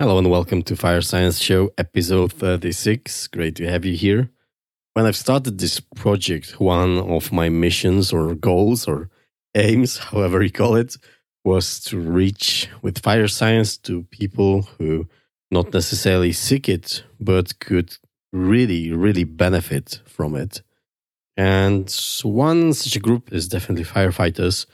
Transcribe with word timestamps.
Hello 0.00 0.16
and 0.16 0.30
welcome 0.30 0.62
to 0.62 0.76
Fire 0.76 1.02
Science 1.02 1.38
Show, 1.40 1.74
episode 1.76 2.32
36. 2.32 3.26
Great 3.26 3.54
to 3.56 3.68
have 3.68 3.84
you 3.84 3.94
here. 3.94 4.30
When 4.94 5.04
I've 5.04 5.14
started 5.14 5.58
this 5.58 5.78
project, 5.78 6.58
one 6.58 6.96
of 7.00 7.32
my 7.32 7.50
missions 7.50 8.10
or 8.10 8.34
goals 8.34 8.88
or 8.88 9.10
aims, 9.54 9.98
however 10.10 10.42
you 10.42 10.50
call 10.50 10.74
it, 10.76 10.96
was 11.44 11.80
to 11.80 12.00
reach 12.00 12.70
with 12.80 13.02
fire 13.02 13.28
science 13.28 13.76
to 13.76 14.04
people 14.04 14.62
who 14.78 15.06
not 15.50 15.74
necessarily 15.74 16.32
seek 16.32 16.66
it, 16.66 17.04
but 17.20 17.58
could 17.58 17.94
really, 18.32 18.92
really 18.92 19.24
benefit 19.24 20.00
from 20.06 20.34
it. 20.34 20.62
And 21.36 21.94
one 22.22 22.72
such 22.72 22.96
a 22.96 23.00
group 23.00 23.34
is 23.34 23.48
definitely 23.48 23.84
firefighters. 23.84 24.64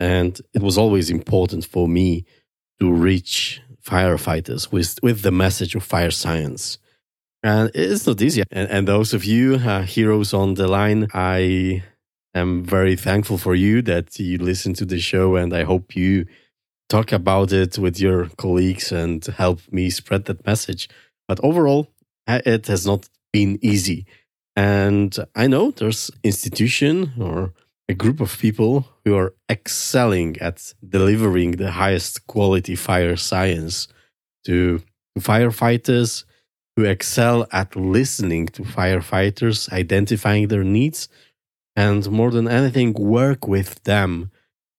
And 0.00 0.40
it 0.52 0.60
was 0.60 0.76
always 0.76 1.08
important 1.08 1.64
for 1.64 1.86
me 1.86 2.24
to 2.80 2.92
reach 2.92 3.62
firefighters 3.86 4.72
with, 4.72 4.98
with 5.02 5.22
the 5.22 5.30
message 5.30 5.74
of 5.74 5.82
fire 5.84 6.10
science. 6.10 6.78
And 7.42 7.70
it's 7.74 8.06
not 8.06 8.20
easy. 8.20 8.42
And, 8.50 8.68
and 8.70 8.88
those 8.88 9.14
of 9.14 9.24
you 9.24 9.54
uh, 9.54 9.82
heroes 9.82 10.34
on 10.34 10.54
the 10.54 10.66
line, 10.66 11.06
I 11.14 11.84
am 12.34 12.64
very 12.64 12.96
thankful 12.96 13.38
for 13.38 13.54
you 13.54 13.82
that 13.82 14.18
you 14.18 14.38
listen 14.38 14.74
to 14.74 14.84
the 14.84 14.98
show. 14.98 15.36
And 15.36 15.54
I 15.54 15.62
hope 15.62 15.94
you 15.94 16.26
talk 16.88 17.12
about 17.12 17.52
it 17.52 17.78
with 17.78 18.00
your 18.00 18.28
colleagues 18.36 18.90
and 18.90 19.24
help 19.24 19.60
me 19.70 19.90
spread 19.90 20.24
that 20.24 20.44
message. 20.46 20.88
But 21.28 21.40
overall, 21.42 21.88
it 22.26 22.66
has 22.66 22.86
not 22.86 23.08
been 23.32 23.58
easy. 23.62 24.06
And 24.56 25.16
I 25.34 25.46
know 25.46 25.70
there's 25.70 26.10
institution 26.24 27.12
or 27.20 27.52
a 27.88 27.94
group 27.94 28.20
of 28.20 28.38
people 28.38 28.86
who 29.04 29.16
are 29.16 29.34
excelling 29.48 30.36
at 30.40 30.74
delivering 30.86 31.52
the 31.52 31.72
highest 31.72 32.26
quality 32.26 32.74
fire 32.74 33.16
science 33.16 33.88
to 34.44 34.82
firefighters 35.18 36.24
who 36.76 36.84
excel 36.84 37.46
at 37.52 37.74
listening 37.74 38.46
to 38.46 38.62
firefighters, 38.62 39.72
identifying 39.72 40.48
their 40.48 40.64
needs, 40.64 41.08
and 41.74 42.10
more 42.10 42.30
than 42.30 42.48
anything, 42.48 42.92
work 42.92 43.46
with 43.46 43.82
them 43.84 44.30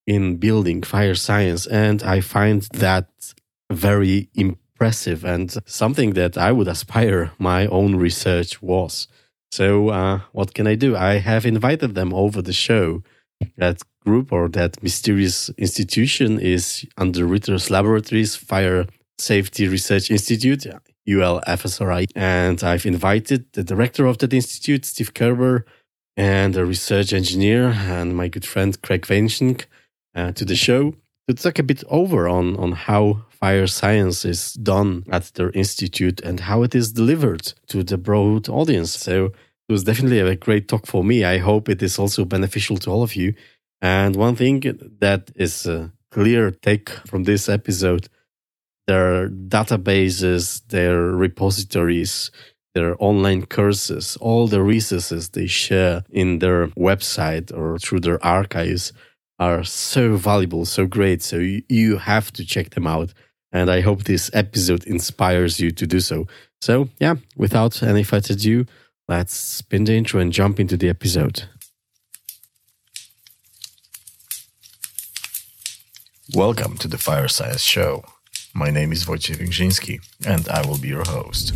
in 0.06 0.38
building 0.38 0.82
fire 0.84 1.16
science. 1.16 1.66
And 1.68 2.04
I 2.04 2.22
find 2.22 2.64
that 2.74 3.34
very 3.72 4.30
impressive 4.36 5.26
and 5.26 5.56
something 5.66 6.14
that 6.14 6.38
I 6.38 6.52
would 6.52 6.68
aspire 6.68 7.32
my 7.40 7.68
own 7.68 7.96
research 7.96 8.62
was. 8.62 9.08
So, 9.52 9.90
uh, 9.90 10.22
what 10.32 10.54
can 10.54 10.68
I 10.68 10.76
do? 10.76 10.96
I 10.96 11.16
have 11.16 11.46
invited 11.46 11.96
them 11.96 12.14
over 12.14 12.42
the 12.42 12.54
show. 12.54 13.04
That 13.58 13.82
group 14.04 14.32
or 14.32 14.50
that 14.50 14.82
mysterious 14.82 15.50
institution 15.58 16.40
is 16.40 16.86
Underwriters 16.98 17.70
Laboratories 17.70 18.36
Fire 18.36 18.86
Safety 19.20 19.68
Research 19.68 20.10
Institute, 20.10 20.66
ULFSRI. 21.08 22.06
And 22.16 22.64
I've 22.64 22.86
invited 22.86 23.46
the 23.54 23.64
director 23.64 24.06
of 24.06 24.18
that 24.20 24.34
institute, 24.34 24.86
Steve 24.86 25.14
Kerber, 25.14 25.66
and 26.16 26.56
a 26.56 26.66
research 26.66 27.14
engineer 27.14 27.68
and 27.68 28.16
my 28.16 28.28
good 28.28 28.46
friend 28.46 28.82
Craig 28.82 29.04
Weinschenk 29.04 29.66
uh, 30.16 30.32
to 30.32 30.44
the 30.44 30.56
show 30.56 30.96
to 31.28 31.34
talk 31.34 31.60
a 31.60 31.64
bit 31.64 31.84
over 31.90 32.28
on, 32.28 32.56
on 32.58 32.72
how 32.72 33.26
fire 33.30 33.68
science 33.68 34.24
is 34.24 34.54
done 34.54 35.04
at 35.12 35.26
their 35.36 35.52
institute 35.52 36.22
and 36.22 36.40
how 36.42 36.64
it 36.64 36.74
is 36.74 36.94
delivered 36.94 37.54
to 37.68 37.84
the 37.84 37.98
broad 37.98 38.48
audience. 38.50 38.92
So 38.92 39.26
it 39.26 39.72
was 39.72 39.84
definitely 39.84 40.20
a 40.20 40.36
great 40.36 40.68
talk 40.68 40.86
for 40.86 41.04
me. 41.04 41.26
I 41.26 41.38
hope 41.38 41.68
it 41.68 41.84
is 41.84 42.00
also 42.00 42.24
beneficial 42.24 42.78
to 42.78 42.90
all 42.90 43.04
of 43.04 43.16
you. 43.16 43.34
And 43.82 44.16
one 44.16 44.36
thing 44.36 44.62
that 45.00 45.32
is 45.36 45.68
a 45.68 45.92
clear 46.12 46.52
take 46.52 46.90
from 47.06 47.26
this 47.26 47.50
episode 47.50 48.08
their 48.88 49.28
databases, 49.28 50.62
their 50.70 50.98
repositories, 50.98 52.32
their 52.74 52.96
online 53.00 53.46
courses, 53.46 54.18
all 54.22 54.48
the 54.48 54.62
resources 54.62 55.30
they 55.30 55.46
share 55.46 56.06
in 56.10 56.40
their 56.40 56.68
website 56.70 57.54
or 57.54 57.78
through 57.80 58.00
their 58.00 58.24
archives 58.26 58.94
are 59.40 59.64
so 59.64 60.16
valuable, 60.16 60.66
so 60.66 60.86
great. 60.86 61.22
So 61.22 61.38
you, 61.38 61.98
have 61.98 62.32
to 62.34 62.46
check 62.46 62.72
them 62.72 62.88
out. 62.88 63.14
And 63.52 63.70
I 63.70 63.82
hope 63.82 64.04
this 64.04 64.30
episode 64.34 64.84
inspires 64.86 65.60
you 65.60 65.72
to 65.72 65.88
do 65.88 66.00
so. 66.00 66.28
So, 66.62 66.90
yeah, 67.00 67.16
without 67.36 67.82
any 67.82 68.04
further 68.04 68.34
ado, 68.34 68.66
let's 69.08 69.34
spin 69.34 69.86
the 69.86 69.94
intro 69.94 70.20
and 70.20 70.34
jump 70.34 70.60
into 70.60 70.76
the 70.76 70.90
episode. 70.90 71.44
Welcome 76.36 76.78
to 76.80 76.88
the 76.90 76.98
Fire 76.98 77.30
Science 77.30 77.62
Show. 77.62 78.04
My 78.54 78.70
name 78.70 78.92
is 78.92 79.06
Wojciech 79.06 79.38
Węgrzyński, 79.38 80.00
and 80.26 80.48
I 80.50 80.68
will 80.68 80.78
be 80.78 80.90
your 80.90 81.06
host. 81.06 81.54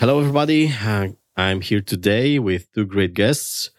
Hello, 0.00 0.20
everybody. 0.20 0.72
Uh, 0.80 1.08
I'm 1.36 1.60
here 1.60 1.80
today 1.80 2.38
with 2.38 2.70
two 2.70 2.86
great 2.86 3.14
guests. 3.14 3.70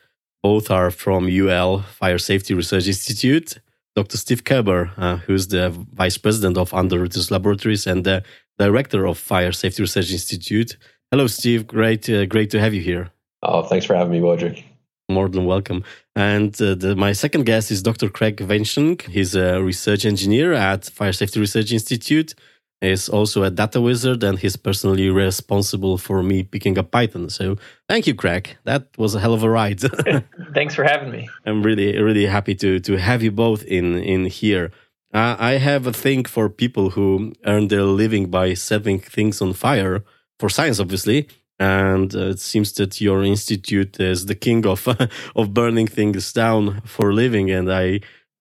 Both 0.44 0.69
are 0.69 0.91
from 0.91 1.30
UL 1.30 1.84
Fire 1.84 2.18
Safety 2.18 2.53
Research 2.53 2.88
Institute. 2.88 3.59
Dr. 3.96 4.18
Steve 4.18 4.44
Kerber, 4.44 4.91
uh, 4.97 5.16
who's 5.16 5.47
the 5.47 5.69
Vice 5.69 6.18
President 6.18 6.57
of 6.57 6.74
Underwriters 6.74 7.31
Laboratories 7.31 7.88
and 7.88 8.03
the 8.03 8.22
Director 8.57 9.07
of 9.07 9.18
Fire 9.18 9.53
Safety 9.53 9.81
Research 9.81 10.12
Institute. 10.12 10.75
Hello, 11.09 11.25
Steve. 11.28 11.66
Great, 11.66 12.09
uh, 12.09 12.25
great 12.25 12.50
to 12.50 12.59
have 12.59 12.74
you 12.74 12.81
here. 12.81 13.12
Oh, 13.41 13.63
thanks 13.63 13.86
for 13.86 13.96
having 13.96 14.12
me, 14.12 14.19
Wojciech. 14.19 14.62
More 15.07 15.30
than 15.30 15.46
welcome. 15.46 15.86
And 16.18 16.53
uh, 16.62 16.75
the, 16.75 16.97
my 16.97 17.13
second 17.13 17.46
guest 17.46 17.72
is 17.72 17.81
Dr. 17.81 18.09
Craig 18.09 18.36
Weinschenk. 18.36 19.03
He's 19.03 19.36
a 19.36 19.63
research 19.63 20.03
engineer 20.03 20.51
at 20.51 20.84
Fire 20.84 21.13
Safety 21.13 21.40
Research 21.40 21.72
Institute 21.72 22.34
is 22.81 23.09
also 23.09 23.44
a 23.44 23.51
data 23.51 23.81
wizard 23.81 24.23
and 24.23 24.40
he's 24.40 24.56
personally 24.56 25.09
responsible 25.09 25.97
for 25.97 26.23
me 26.23 26.44
picking 26.44 26.78
up 26.78 26.91
Python. 26.91 27.29
So 27.29 27.57
thank 27.88 28.07
you, 28.07 28.16
Craig. 28.16 28.56
That 28.63 28.88
was 28.97 29.16
a 29.16 29.19
hell 29.19 29.34
of 29.34 29.44
a 29.44 29.50
ride. 29.50 29.81
Thanks 30.53 30.75
for 30.75 30.84
having 30.84 31.12
me. 31.12 31.29
I'm 31.45 31.62
really, 31.63 32.01
really 32.01 32.25
happy 32.25 32.56
to 32.56 32.79
to 32.79 32.97
have 32.97 33.22
you 33.22 33.31
both 33.31 33.63
in 33.63 33.97
in 33.97 34.25
here. 34.25 34.72
Uh, 35.13 35.35
I 35.39 35.53
have 35.53 35.88
a 35.88 35.94
thing 35.94 36.25
for 36.25 36.50
people 36.50 36.91
who 36.91 37.34
earn 37.45 37.68
their 37.68 37.84
living 37.84 38.29
by 38.29 38.53
setting 38.53 39.00
things 39.00 39.41
on 39.41 39.53
fire 39.53 40.03
for 40.38 40.50
science, 40.50 40.79
obviously. 40.79 41.28
And 41.59 42.16
uh, 42.16 42.29
it 42.29 42.39
seems 42.39 42.72
that 42.73 43.01
your 43.01 43.23
institute 43.23 44.00
is 44.00 44.28
the 44.28 44.35
king 44.35 44.66
of 44.66 44.88
of 45.35 45.53
burning 45.53 45.88
things 45.88 46.31
down 46.31 46.81
for 46.85 47.09
a 47.09 47.13
living, 47.13 47.51
and 47.51 47.69
I 47.72 48.00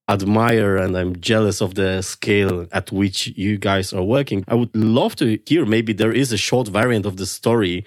admire 0.09 0.77
and 0.77 0.97
I'm 0.97 1.21
jealous 1.21 1.61
of 1.61 1.75
the 1.75 2.03
scale 2.03 2.67
at 2.73 2.91
which 2.91 3.29
you 3.37 3.59
guys 3.59 3.93
are 3.93 4.03
working. 4.03 4.45
I 4.49 4.55
would 4.55 4.75
love 4.75 5.17
to 5.17 5.39
hear 5.47 5.67
maybe 5.67 5.93
there 5.93 6.13
is 6.13 6.33
a 6.33 6.39
short 6.39 6.69
variant 6.69 7.07
of 7.07 7.17
the 7.17 7.27
story 7.27 7.85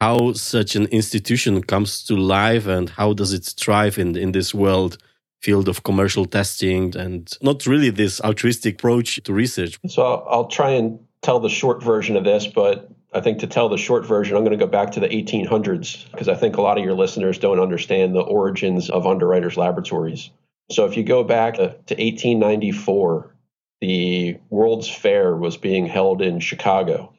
how 0.00 0.32
such 0.32 0.76
an 0.76 0.86
institution 0.86 1.62
comes 1.62 2.04
to 2.04 2.16
life 2.16 2.66
and 2.66 2.88
how 2.90 3.12
does 3.12 3.32
it 3.32 3.52
thrive 3.58 3.98
in 3.98 4.16
in 4.16 4.32
this 4.32 4.54
world 4.54 4.96
field 5.42 5.68
of 5.68 5.82
commercial 5.82 6.24
testing 6.24 6.96
and 6.96 7.36
not 7.42 7.66
really 7.66 7.90
this 7.90 8.20
altruistic 8.20 8.74
approach 8.74 9.20
to 9.22 9.32
research. 9.32 9.78
So 9.86 10.02
I'll, 10.02 10.26
I'll 10.28 10.46
try 10.46 10.70
and 10.70 10.98
tell 11.22 11.40
the 11.40 11.48
short 11.48 11.82
version 11.82 12.16
of 12.16 12.24
this, 12.24 12.46
but 12.46 12.90
I 13.12 13.20
think 13.20 13.38
to 13.40 13.46
tell 13.46 13.68
the 13.68 13.78
short 13.78 14.04
version, 14.04 14.36
I'm 14.36 14.44
going 14.44 14.58
to 14.58 14.64
go 14.64 14.70
back 14.70 14.90
to 14.92 15.00
the 15.00 15.08
1800s 15.08 16.10
because 16.10 16.28
I 16.28 16.34
think 16.34 16.56
a 16.56 16.62
lot 16.62 16.76
of 16.78 16.84
your 16.84 16.94
listeners 16.94 17.38
don't 17.38 17.60
understand 17.60 18.14
the 18.14 18.20
origins 18.20 18.90
of 18.90 19.06
underwriters 19.06 19.56
laboratories. 19.56 20.30
So 20.70 20.84
if 20.84 20.96
you 20.96 21.02
go 21.02 21.24
back 21.24 21.54
to 21.54 21.62
1894, 21.62 23.34
the 23.80 24.38
World's 24.50 24.88
Fair 24.88 25.34
was 25.34 25.56
being 25.56 25.86
held 25.86 26.20
in 26.20 26.40
Chicago. 26.40 27.14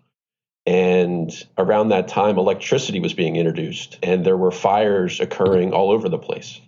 And 0.65 1.31
around 1.57 1.89
that 1.89 2.07
time, 2.09 2.37
electricity 2.37 2.99
was 2.99 3.13
being 3.13 3.37
introduced, 3.37 3.97
and 4.03 4.23
there 4.25 4.37
were 4.37 4.51
fires 4.51 5.19
occurring 5.19 5.73
all 5.73 5.89
over 5.89 6.09
the 6.09 6.17
place. 6.17 6.61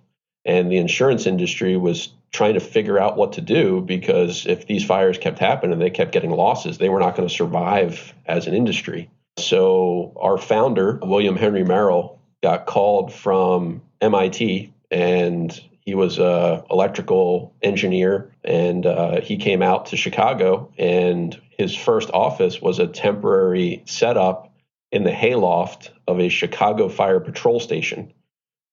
And 0.44 0.72
the 0.72 0.78
insurance 0.78 1.28
industry 1.28 1.78
was 1.78 2.10
trying 2.32 2.56
to 2.56 2.60
figure 2.60 2.98
out 2.98 3.18
what 3.18 3.34
to 3.34 3.42
do 3.42 3.82
because 3.82 4.48
if 4.48 4.66
these 4.66 4.84
fires 4.84 5.18
kept 5.18 5.38
happening 5.38 5.74
and 5.74 5.82
they 5.82 5.90
kept 5.90 6.14
getting 6.14 6.32
losses, 6.32 6.78
they 6.78 6.90
were 6.90 7.00
not 7.00 7.16
going 7.16 7.28
to 7.28 7.34
survive 7.34 8.14
as 8.26 8.48
an 8.48 8.56
industry. 8.56 9.10
So 9.38 10.14
our 10.20 10.38
founder, 10.38 10.98
William 11.04 11.36
Henry 11.36 11.64
Merrill, 11.64 12.20
got 12.42 12.66
called 12.66 13.14
from 13.14 13.82
MIT 14.00 14.74
and 14.90 15.62
he 15.82 15.96
was 15.96 16.20
a 16.20 16.64
electrical 16.70 17.54
engineer, 17.62 18.32
and 18.44 18.86
uh, 18.86 19.22
he 19.22 19.38
came 19.38 19.62
out 19.62 19.88
to 19.88 19.98
Chicago, 19.98 20.72
and 20.78 21.40
his 21.50 21.76
first 21.76 22.10
office 22.12 22.62
was 22.62 22.80
a 22.80 22.88
temporary 22.88 23.84
setup 23.86 24.54
in 24.92 25.04
the 25.04 25.12
hayloft 25.12 25.92
of 26.08 26.20
a 26.20 26.30
Chicago 26.30 26.90
Fire 26.90 27.20
Patrol 27.20 27.60
station. 27.60 28.14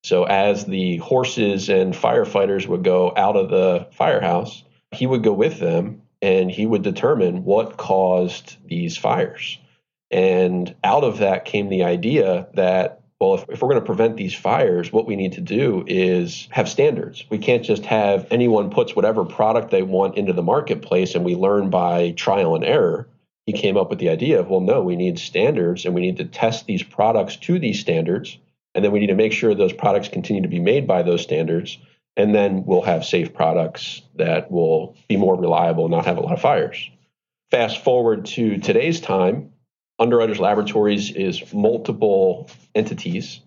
So 0.03 0.23
as 0.23 0.65
the 0.65 0.97
horses 0.97 1.69
and 1.69 1.93
firefighters 1.93 2.67
would 2.67 2.83
go 2.83 3.13
out 3.15 3.35
of 3.35 3.49
the 3.49 3.87
firehouse, 3.91 4.63
he 4.91 5.05
would 5.05 5.23
go 5.23 5.33
with 5.33 5.59
them 5.59 6.01
and 6.21 6.51
he 6.51 6.65
would 6.65 6.83
determine 6.83 7.43
what 7.43 7.77
caused 7.77 8.57
these 8.67 8.97
fires. 8.97 9.57
And 10.11 10.75
out 10.83 11.03
of 11.03 11.19
that 11.19 11.45
came 11.45 11.69
the 11.69 11.83
idea 11.83 12.47
that, 12.55 12.98
well, 13.19 13.35
if, 13.35 13.49
if 13.49 13.61
we're 13.61 13.69
going 13.69 13.81
to 13.81 13.85
prevent 13.85 14.15
these 14.15 14.33
fires, 14.33 14.93
what 14.93 15.05
we 15.05 15.15
need 15.15 15.33
to 15.33 15.41
do 15.41 15.83
is 15.87 16.47
have 16.51 16.69
standards. 16.69 17.25
We 17.29 17.37
can't 17.37 17.63
just 17.63 17.85
have 17.85 18.25
anyone 18.31 18.69
puts 18.69 18.95
whatever 18.95 19.25
product 19.25 19.71
they 19.71 19.83
want 19.83 20.17
into 20.17 20.31
the 20.31 20.41
marketplace 20.41 21.15
and 21.15 21.25
we 21.25 21.35
learn 21.35 21.69
by 21.69 22.11
trial 22.11 22.55
and 22.55 22.63
error. 22.63 23.07
He 23.45 23.53
came 23.53 23.77
up 23.77 23.89
with 23.89 23.99
the 23.99 24.09
idea 24.09 24.39
of, 24.39 24.49
well, 24.49 24.61
no, 24.61 24.81
we 24.81 24.95
need 24.95 25.19
standards 25.19 25.85
and 25.85 25.93
we 25.93 26.01
need 26.01 26.17
to 26.17 26.25
test 26.25 26.65
these 26.65 26.83
products 26.83 27.35
to 27.37 27.59
these 27.59 27.79
standards. 27.79 28.37
And 28.73 28.85
then 28.85 28.91
we 28.91 28.99
need 28.99 29.07
to 29.07 29.15
make 29.15 29.33
sure 29.33 29.53
those 29.53 29.73
products 29.73 30.07
continue 30.07 30.43
to 30.43 30.47
be 30.47 30.59
made 30.59 30.87
by 30.87 31.03
those 31.03 31.21
standards. 31.21 31.77
And 32.15 32.33
then 32.33 32.63
we'll 32.65 32.83
have 32.83 33.03
safe 33.03 33.33
products 33.33 34.01
that 34.15 34.51
will 34.51 34.95
be 35.07 35.17
more 35.17 35.35
reliable 35.35 35.85
and 35.85 35.91
not 35.91 36.05
have 36.05 36.17
a 36.17 36.21
lot 36.21 36.33
of 36.33 36.41
fires. 36.41 36.89
Fast 37.51 37.83
forward 37.83 38.25
to 38.27 38.59
today's 38.59 39.01
time, 39.01 39.51
Underwriters 39.99 40.39
Laboratories 40.39 41.11
is 41.11 41.53
multiple 41.53 42.49
entities. 42.73 43.41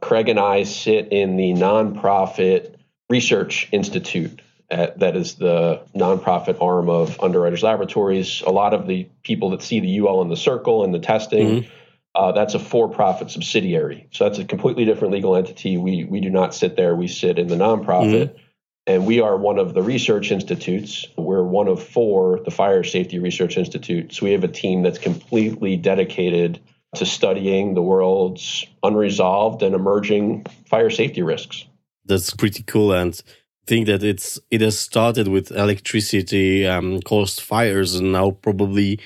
Craig 0.00 0.28
and 0.28 0.38
I 0.38 0.62
sit 0.62 1.08
in 1.12 1.36
the 1.36 1.52
nonprofit 1.52 2.76
Research 3.10 3.68
Institute. 3.72 4.40
At, 4.68 4.98
that 4.98 5.16
is 5.16 5.34
the 5.34 5.82
nonprofit 5.94 6.60
arm 6.60 6.88
of 6.88 7.20
Underwriters 7.20 7.62
Laboratories. 7.62 8.42
A 8.44 8.50
lot 8.50 8.74
of 8.74 8.86
the 8.86 9.08
people 9.22 9.50
that 9.50 9.62
see 9.62 9.80
the 9.80 10.00
UL 10.00 10.22
in 10.22 10.28
the 10.28 10.36
circle 10.36 10.84
and 10.84 10.92
the 10.92 10.98
testing, 10.98 11.48
mm-hmm. 11.62 11.70
uh, 12.16 12.32
that's 12.32 12.54
a 12.54 12.58
for-profit 12.58 13.30
subsidiary. 13.30 14.08
So 14.10 14.24
that's 14.24 14.38
a 14.38 14.44
completely 14.44 14.84
different 14.84 15.14
legal 15.14 15.36
entity. 15.36 15.76
We 15.76 16.04
we 16.04 16.20
do 16.20 16.30
not 16.30 16.52
sit 16.52 16.76
there. 16.76 16.96
We 16.96 17.06
sit 17.06 17.38
in 17.38 17.46
the 17.46 17.56
nonprofit. 17.56 18.30
Mm-hmm 18.30 18.45
and 18.86 19.06
we 19.06 19.20
are 19.20 19.36
one 19.36 19.58
of 19.58 19.74
the 19.74 19.82
research 19.82 20.30
institutes. 20.30 21.06
We're 21.16 21.42
one 21.42 21.68
of 21.68 21.82
four, 21.82 22.40
the 22.44 22.50
Fire 22.50 22.84
Safety 22.84 23.18
Research 23.18 23.56
Institute. 23.56 24.14
So 24.14 24.26
we 24.26 24.32
have 24.32 24.44
a 24.44 24.48
team 24.48 24.82
that's 24.82 24.98
completely 24.98 25.76
dedicated 25.76 26.60
to 26.94 27.04
studying 27.04 27.74
the 27.74 27.82
world's 27.82 28.64
unresolved 28.82 29.62
and 29.62 29.74
emerging 29.74 30.46
fire 30.66 30.90
safety 30.90 31.22
risks. 31.22 31.64
That's 32.04 32.32
pretty 32.32 32.62
cool. 32.62 32.92
And 32.92 33.20
think 33.66 33.86
that 33.86 34.02
it's 34.02 34.38
it 34.50 34.60
has 34.60 34.78
started 34.78 35.28
with 35.28 35.50
electricity 35.50 36.66
um, 36.66 37.00
caused 37.02 37.40
fires 37.40 37.96
and 37.96 38.12
now 38.12 38.30
probably 38.30 39.00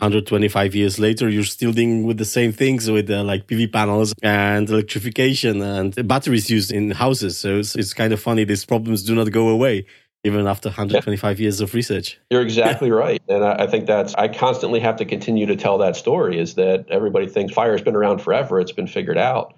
125 0.00 0.74
years 0.74 0.98
later, 0.98 1.28
you're 1.28 1.44
still 1.44 1.72
dealing 1.72 2.04
with 2.04 2.16
the 2.16 2.24
same 2.24 2.52
things 2.52 2.90
with 2.90 3.10
uh, 3.10 3.22
like 3.22 3.46
PV 3.46 3.70
panels 3.70 4.14
and 4.22 4.68
electrification 4.70 5.60
and 5.60 6.08
batteries 6.08 6.48
used 6.48 6.72
in 6.72 6.90
houses. 6.90 7.36
So 7.36 7.58
it's, 7.58 7.76
it's 7.76 7.92
kind 7.92 8.14
of 8.14 8.20
funny. 8.20 8.44
These 8.44 8.64
problems 8.64 9.02
do 9.02 9.14
not 9.14 9.30
go 9.30 9.48
away 9.48 9.84
even 10.24 10.46
after 10.46 10.70
125 10.70 11.38
yeah. 11.38 11.42
years 11.42 11.60
of 11.60 11.74
research. 11.74 12.18
You're 12.30 12.40
exactly 12.50 12.90
right. 12.90 13.22
And 13.28 13.44
I, 13.44 13.64
I, 13.64 13.66
think 13.66 13.86
that's, 13.86 14.14
I 14.14 14.28
constantly 14.28 14.80
have 14.80 14.96
to 14.96 15.04
continue 15.04 15.44
to 15.46 15.56
tell 15.56 15.76
that 15.78 15.96
story 15.96 16.38
is 16.38 16.54
that 16.54 16.86
everybody 16.88 17.26
thinks 17.26 17.52
fire 17.52 17.72
has 17.72 17.82
been 17.82 17.96
around 17.96 18.20
forever, 18.20 18.58
it's 18.58 18.72
been 18.72 18.86
figured 18.86 19.18
out. 19.18 19.54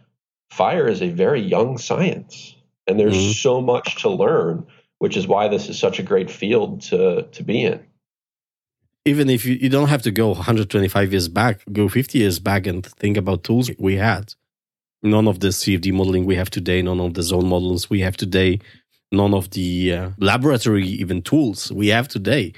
Fire 0.51 0.89
is 0.89 1.03
a 1.03 1.09
very 1.09 1.41
young 1.41 1.79
science, 1.79 2.55
and 2.87 2.99
there's 2.99 3.17
mm-hmm. 3.17 3.33
so 3.33 3.61
much 3.61 4.03
to 4.03 4.11
learn, 4.11 4.67
which 4.99 5.17
is 5.17 5.27
why 5.27 5.49
this 5.49 5.69
is 5.69 5.79
such 5.79 6.01
a 6.01 6.03
great 6.03 6.31
field 6.31 6.83
to, 6.83 7.23
to 7.31 7.43
be 7.45 7.63
in 7.63 7.85
even 9.05 9.29
if 9.29 9.45
you, 9.45 9.55
you 9.55 9.69
don't 9.69 9.89
have 9.89 10.03
to 10.03 10.11
go 10.11 10.29
125 10.29 11.13
years 11.13 11.29
back, 11.29 11.61
go 11.73 11.89
50 11.89 12.19
years 12.19 12.39
back 12.39 12.67
and 12.67 12.85
think 12.85 13.17
about 13.17 13.45
tools 13.45 13.71
we 13.79 13.97
had. 13.97 14.35
None 15.03 15.27
of 15.27 15.41
the 15.41 15.49
CFD 15.49 15.93
modeling 15.93 16.25
we 16.25 16.37
have 16.37 16.51
today, 16.51 16.81
none 16.83 17.01
of 17.01 17.15
the 17.15 17.23
zone 17.23 17.49
models 17.49 17.91
we 17.91 18.01
have 18.01 18.17
today, 18.17 18.61
none 19.11 19.35
of 19.35 19.51
the 19.51 19.93
uh, 19.93 20.11
laboratory 20.19 20.87
even 20.87 21.23
tools 21.23 21.73
we 21.73 21.89
have 21.89 22.07
today 22.09 22.53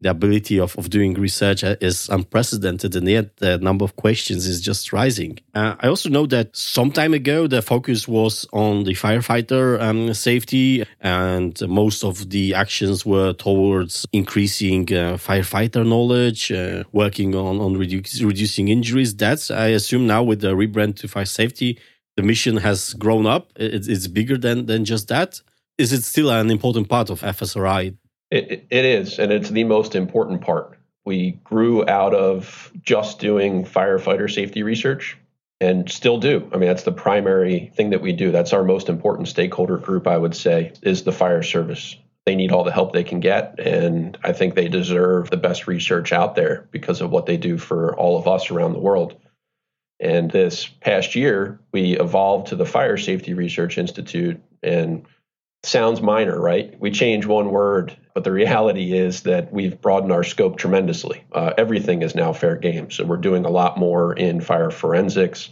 the 0.00 0.10
ability 0.10 0.60
of, 0.60 0.76
of 0.76 0.90
doing 0.90 1.14
research 1.14 1.62
is 1.64 2.08
unprecedented 2.10 2.94
and 2.94 3.08
yet 3.08 3.36
the 3.38 3.58
number 3.58 3.84
of 3.84 3.96
questions 3.96 4.46
is 4.46 4.60
just 4.60 4.92
rising. 4.92 5.38
Uh, 5.54 5.74
I 5.80 5.88
also 5.88 6.10
know 6.10 6.26
that 6.26 6.54
some 6.54 6.92
time 6.92 7.14
ago 7.14 7.46
the 7.46 7.62
focus 7.62 8.06
was 8.06 8.46
on 8.52 8.84
the 8.84 8.92
firefighter 8.92 9.80
um, 9.80 10.12
safety 10.12 10.84
and 11.00 11.58
most 11.68 12.04
of 12.04 12.28
the 12.30 12.54
actions 12.54 13.06
were 13.06 13.32
towards 13.32 14.06
increasing 14.12 14.82
uh, 14.92 15.16
firefighter 15.16 15.86
knowledge, 15.86 16.52
uh, 16.52 16.84
working 16.92 17.34
on, 17.34 17.58
on 17.58 17.76
reduce, 17.76 18.20
reducing 18.22 18.68
injuries. 18.68 19.16
That's, 19.16 19.50
I 19.50 19.68
assume 19.68 20.06
now 20.06 20.22
with 20.22 20.40
the 20.42 20.54
rebrand 20.54 20.96
to 20.96 21.08
fire 21.08 21.24
safety, 21.24 21.78
the 22.16 22.22
mission 22.22 22.58
has 22.58 22.92
grown 22.94 23.26
up. 23.26 23.52
It's, 23.56 23.88
it's 23.88 24.08
bigger 24.08 24.36
than, 24.36 24.66
than 24.66 24.84
just 24.84 25.08
that. 25.08 25.40
Is 25.78 25.92
it 25.92 26.02
still 26.02 26.30
an 26.30 26.50
important 26.50 26.88
part 26.88 27.10
of 27.10 27.20
FSRI? 27.20 27.96
It, 28.30 28.66
it 28.70 28.84
is, 28.84 29.18
and 29.18 29.32
it's 29.32 29.50
the 29.50 29.64
most 29.64 29.94
important 29.94 30.40
part. 30.40 30.78
We 31.04 31.32
grew 31.44 31.88
out 31.88 32.14
of 32.14 32.72
just 32.82 33.20
doing 33.20 33.64
firefighter 33.64 34.32
safety 34.32 34.64
research 34.64 35.16
and 35.60 35.88
still 35.90 36.18
do. 36.18 36.48
I 36.52 36.56
mean, 36.56 36.68
that's 36.68 36.82
the 36.82 36.92
primary 36.92 37.72
thing 37.76 37.90
that 37.90 38.02
we 38.02 38.12
do. 38.12 38.32
That's 38.32 38.52
our 38.52 38.64
most 38.64 38.88
important 38.88 39.28
stakeholder 39.28 39.78
group, 39.78 40.06
I 40.06 40.18
would 40.18 40.34
say, 40.34 40.72
is 40.82 41.04
the 41.04 41.12
fire 41.12 41.42
service. 41.42 41.96
They 42.26 42.34
need 42.34 42.50
all 42.50 42.64
the 42.64 42.72
help 42.72 42.92
they 42.92 43.04
can 43.04 43.20
get, 43.20 43.60
and 43.60 44.18
I 44.24 44.32
think 44.32 44.54
they 44.54 44.66
deserve 44.66 45.30
the 45.30 45.36
best 45.36 45.68
research 45.68 46.12
out 46.12 46.34
there 46.34 46.66
because 46.72 47.00
of 47.00 47.10
what 47.10 47.26
they 47.26 47.36
do 47.36 47.56
for 47.56 47.96
all 47.96 48.18
of 48.18 48.26
us 48.26 48.50
around 48.50 48.72
the 48.72 48.80
world. 48.80 49.14
And 50.00 50.30
this 50.30 50.66
past 50.66 51.14
year, 51.14 51.60
we 51.72 51.98
evolved 51.98 52.48
to 52.48 52.56
the 52.56 52.66
Fire 52.66 52.96
Safety 52.96 53.32
Research 53.32 53.78
Institute 53.78 54.42
and 54.62 55.06
sounds 55.66 56.00
minor, 56.00 56.40
right? 56.40 56.78
We 56.80 56.90
change 56.90 57.26
one 57.26 57.50
word, 57.50 57.96
but 58.14 58.24
the 58.24 58.32
reality 58.32 58.96
is 58.96 59.22
that 59.22 59.52
we've 59.52 59.80
broadened 59.80 60.12
our 60.12 60.24
scope 60.24 60.58
tremendously. 60.58 61.24
Uh, 61.32 61.52
everything 61.58 62.02
is 62.02 62.14
now 62.14 62.32
fair 62.32 62.56
game. 62.56 62.90
So 62.90 63.04
we're 63.04 63.16
doing 63.16 63.44
a 63.44 63.50
lot 63.50 63.78
more 63.78 64.12
in 64.12 64.40
fire 64.40 64.70
forensics. 64.70 65.50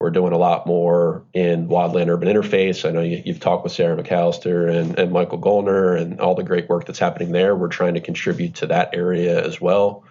We're 0.00 0.10
doing 0.10 0.32
a 0.32 0.38
lot 0.38 0.66
more 0.66 1.24
in 1.32 1.68
wildland 1.68 2.08
urban 2.08 2.28
interface. 2.28 2.86
I 2.86 2.92
know 2.92 3.00
you, 3.00 3.22
have 3.26 3.40
talked 3.40 3.64
with 3.64 3.72
Sarah 3.72 3.96
McAllister 3.96 4.70
and, 4.70 4.98
and 4.98 5.12
Michael 5.12 5.40
Gollner 5.40 5.98
and 5.98 6.20
all 6.20 6.34
the 6.34 6.42
great 6.42 6.68
work 6.68 6.86
that's 6.86 6.98
happening 6.98 7.32
there. 7.32 7.56
We're 7.56 7.68
trying 7.68 7.94
to 7.94 8.00
contribute 8.00 8.56
to 8.56 8.66
that 8.66 8.90
area 8.92 9.42
as 9.42 9.60
well. 9.60 10.04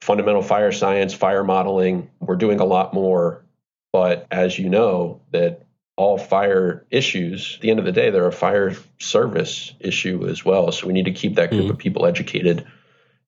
Fundamental 0.00 0.42
fire 0.42 0.72
science, 0.72 1.12
fire 1.12 1.42
modeling, 1.42 2.10
we're 2.20 2.36
doing 2.36 2.60
a 2.60 2.64
lot 2.64 2.94
more. 2.94 3.44
But 3.92 4.26
as 4.30 4.58
you 4.58 4.68
know, 4.68 5.22
that 5.32 5.65
all 5.96 6.18
fire 6.18 6.86
issues, 6.90 7.54
at 7.56 7.62
the 7.62 7.70
end 7.70 7.78
of 7.78 7.86
the 7.86 7.92
day, 7.92 8.10
they're 8.10 8.26
a 8.26 8.32
fire 8.32 8.74
service 8.98 9.72
issue 9.80 10.28
as 10.28 10.44
well. 10.44 10.70
So 10.70 10.86
we 10.86 10.92
need 10.92 11.06
to 11.06 11.12
keep 11.12 11.36
that 11.36 11.50
group 11.50 11.62
mm-hmm. 11.62 11.70
of 11.70 11.78
people 11.78 12.06
educated 12.06 12.66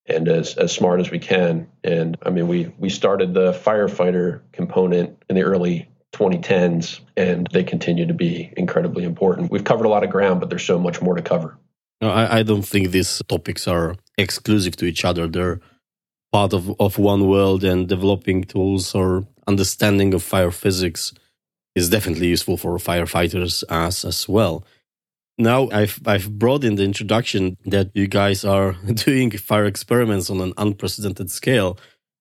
and 0.07 0.29
as, 0.29 0.55
as 0.55 0.73
smart 0.73 1.01
as 1.01 1.11
we 1.11 1.19
can. 1.19 1.69
And 1.83 2.17
I 2.23 2.31
mean, 2.31 2.47
we, 2.47 2.73
we 2.79 2.91
started 2.91 3.35
the 3.35 3.53
firefighter 3.53 4.43
component 4.53 5.23
in 5.29 5.37
the 5.37 5.43
early 5.43 5.89
2010s, 6.13 7.01
and 7.17 7.47
they 7.53 7.65
continue 7.65 8.07
to 8.07 8.15
be 8.15 8.53
incredibly 8.57 9.05
important. 9.05 9.51
We've 9.51 9.65
covered 9.65 9.85
a 9.85 9.91
lot 9.91 10.05
of 10.05 10.11
ground, 10.11 10.41
but 10.41 10.51
there's 10.51 10.65
so 10.65 10.79
much 10.79 11.01
more 11.01 11.15
to 11.15 11.23
cover. 11.23 11.59
No, 12.01 12.11
I, 12.11 12.39
I 12.39 12.43
don't 12.43 12.63
think 12.63 12.91
these 12.91 13.23
topics 13.29 13.67
are 13.67 13.97
exclusive 14.17 14.77
to 14.77 14.87
each 14.87 15.05
other. 15.05 15.27
They're 15.27 15.61
part 16.33 16.53
of, 16.53 16.71
of 16.81 16.99
one 16.99 17.27
world, 17.29 17.65
and 17.65 17.89
developing 17.89 18.45
tools 18.45 18.95
or 18.95 19.27
understanding 19.47 20.15
of 20.15 20.23
fire 20.23 20.51
physics 20.51 21.13
is 21.79 21.89
definitely 21.89 22.29
useful 22.29 22.57
for 22.57 22.77
firefighters 22.77 23.65
as 23.71 24.05
as 24.05 24.29
well. 24.29 24.65
Now 25.39 25.69
I've 25.71 26.01
I've 26.05 26.39
brought 26.39 26.65
in 26.65 26.75
the 26.75 26.85
introduction 26.85 27.57
that 27.65 27.91
you 27.95 28.07
guys 28.09 28.45
are 28.45 28.73
doing 29.07 29.31
fire 29.31 29.67
experiments 29.67 30.29
on 30.31 30.41
an 30.41 30.53
unprecedented 30.59 31.31
scale, 31.31 31.79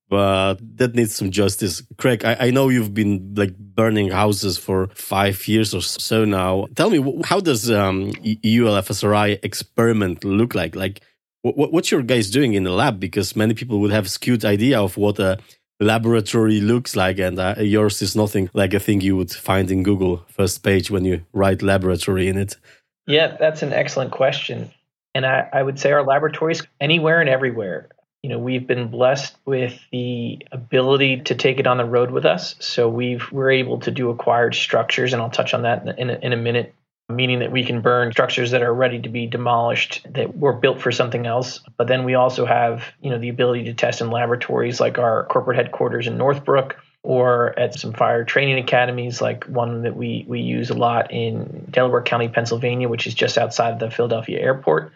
but 0.09 0.55
that 0.77 0.95
needs 0.95 1.15
some 1.15 1.31
justice. 1.31 1.81
Craig, 1.97 2.23
I, 2.23 2.47
I 2.47 2.51
know 2.51 2.69
you've 2.69 2.93
been 2.93 3.33
like 3.35 3.57
burning 3.57 4.11
houses 4.11 4.57
for 4.57 4.87
five 4.93 5.47
years 5.47 5.73
or 5.73 5.81
so 5.81 6.23
now. 6.25 6.67
Tell 6.75 6.89
me, 6.89 7.21
how 7.25 7.39
does 7.39 7.69
um, 7.69 8.11
ULFSRI 8.23 9.39
experiment 9.43 10.23
look 10.23 10.55
like? 10.55 10.75
Like, 10.75 11.01
what, 11.41 11.73
what's 11.73 11.91
your 11.91 12.03
guys 12.03 12.29
doing 12.29 12.53
in 12.53 12.63
the 12.63 12.71
lab? 12.71 12.99
Because 12.99 13.35
many 13.35 13.53
people 13.53 13.79
would 13.79 13.91
have 13.91 14.09
skewed 14.09 14.45
idea 14.45 14.79
of 14.79 14.95
what 14.95 15.19
a 15.19 15.39
laboratory 15.79 16.60
looks 16.60 16.96
like 16.96 17.19
and 17.19 17.39
uh, 17.39 17.55
yours 17.60 18.01
is 18.01 18.15
nothing 18.15 18.50
like 18.53 18.74
a 18.74 18.79
thing 18.79 19.01
you 19.01 19.15
would 19.15 19.31
find 19.31 19.69
in 19.69 19.84
google 19.84 20.24
first 20.27 20.63
page 20.63 20.89
when 20.89 21.05
you 21.05 21.24
write 21.34 21.62
laboratory 21.62 22.27
in 22.27 22.38
it. 22.38 22.57
Yeah 23.05 23.38
that's 23.39 23.62
an 23.62 23.74
excellent 23.74 24.12
question. 24.12 24.72
And 25.13 25.25
I, 25.25 25.50
I 25.51 25.63
would 25.63 25.79
say 25.79 25.91
our 25.91 26.03
laboratories 26.03 26.62
anywhere 26.79 27.22
and 27.22 27.29
everywhere. 27.29 27.89
You 28.24 28.31
know 28.31 28.39
we've 28.39 28.65
been 28.65 28.89
blessed 28.89 29.36
with 29.46 29.79
the 29.91 30.39
ability 30.51 31.22
to 31.22 31.36
take 31.36 31.60
it 31.60 31.67
on 31.67 31.77
the 31.77 31.86
road 31.86 32.12
with 32.12 32.25
us. 32.25 32.55
So 32.60 32.89
we've 32.89 33.31
we're 33.31 33.51
able 33.51 33.79
to 33.81 33.91
do 33.91 34.10
acquired 34.10 34.55
structures 34.55 35.13
and 35.13 35.22
i'll 35.22 35.29
touch 35.29 35.53
on 35.53 35.62
that 35.62 35.88
in 36.00 36.10
a, 36.10 36.15
in 36.15 36.34
a 36.34 36.38
minute 36.38 36.74
meaning 37.09 37.39
that 37.39 37.51
we 37.51 37.63
can 37.63 37.81
burn 37.81 38.11
structures 38.11 38.51
that 38.51 38.61
are 38.61 38.73
ready 38.73 38.99
to 39.01 39.09
be 39.09 39.27
demolished 39.27 40.05
that 40.09 40.37
were 40.37 40.53
built 40.53 40.81
for 40.81 40.91
something 40.91 41.25
else. 41.25 41.61
But 41.77 41.87
then 41.87 42.03
we 42.03 42.15
also 42.15 42.45
have, 42.45 42.83
you 43.01 43.09
know, 43.09 43.17
the 43.17 43.29
ability 43.29 43.63
to 43.65 43.73
test 43.73 44.01
in 44.01 44.11
laboratories 44.11 44.79
like 44.79 44.97
our 44.97 45.25
corporate 45.25 45.57
headquarters 45.57 46.07
in 46.07 46.17
Northbrook 46.17 46.75
or 47.03 47.57
at 47.57 47.79
some 47.79 47.93
fire 47.93 48.25
training 48.25 48.57
academies 48.59 49.21
like 49.21 49.45
one 49.45 49.83
that 49.83 49.95
we 49.95 50.25
we 50.27 50.41
use 50.41 50.69
a 50.69 50.73
lot 50.73 51.11
in 51.11 51.67
Delaware 51.69 52.01
County, 52.01 52.27
Pennsylvania, 52.27 52.89
which 52.89 53.07
is 53.07 53.13
just 53.13 53.37
outside 53.37 53.71
of 53.71 53.79
the 53.79 53.89
Philadelphia 53.89 54.39
airport. 54.39 54.91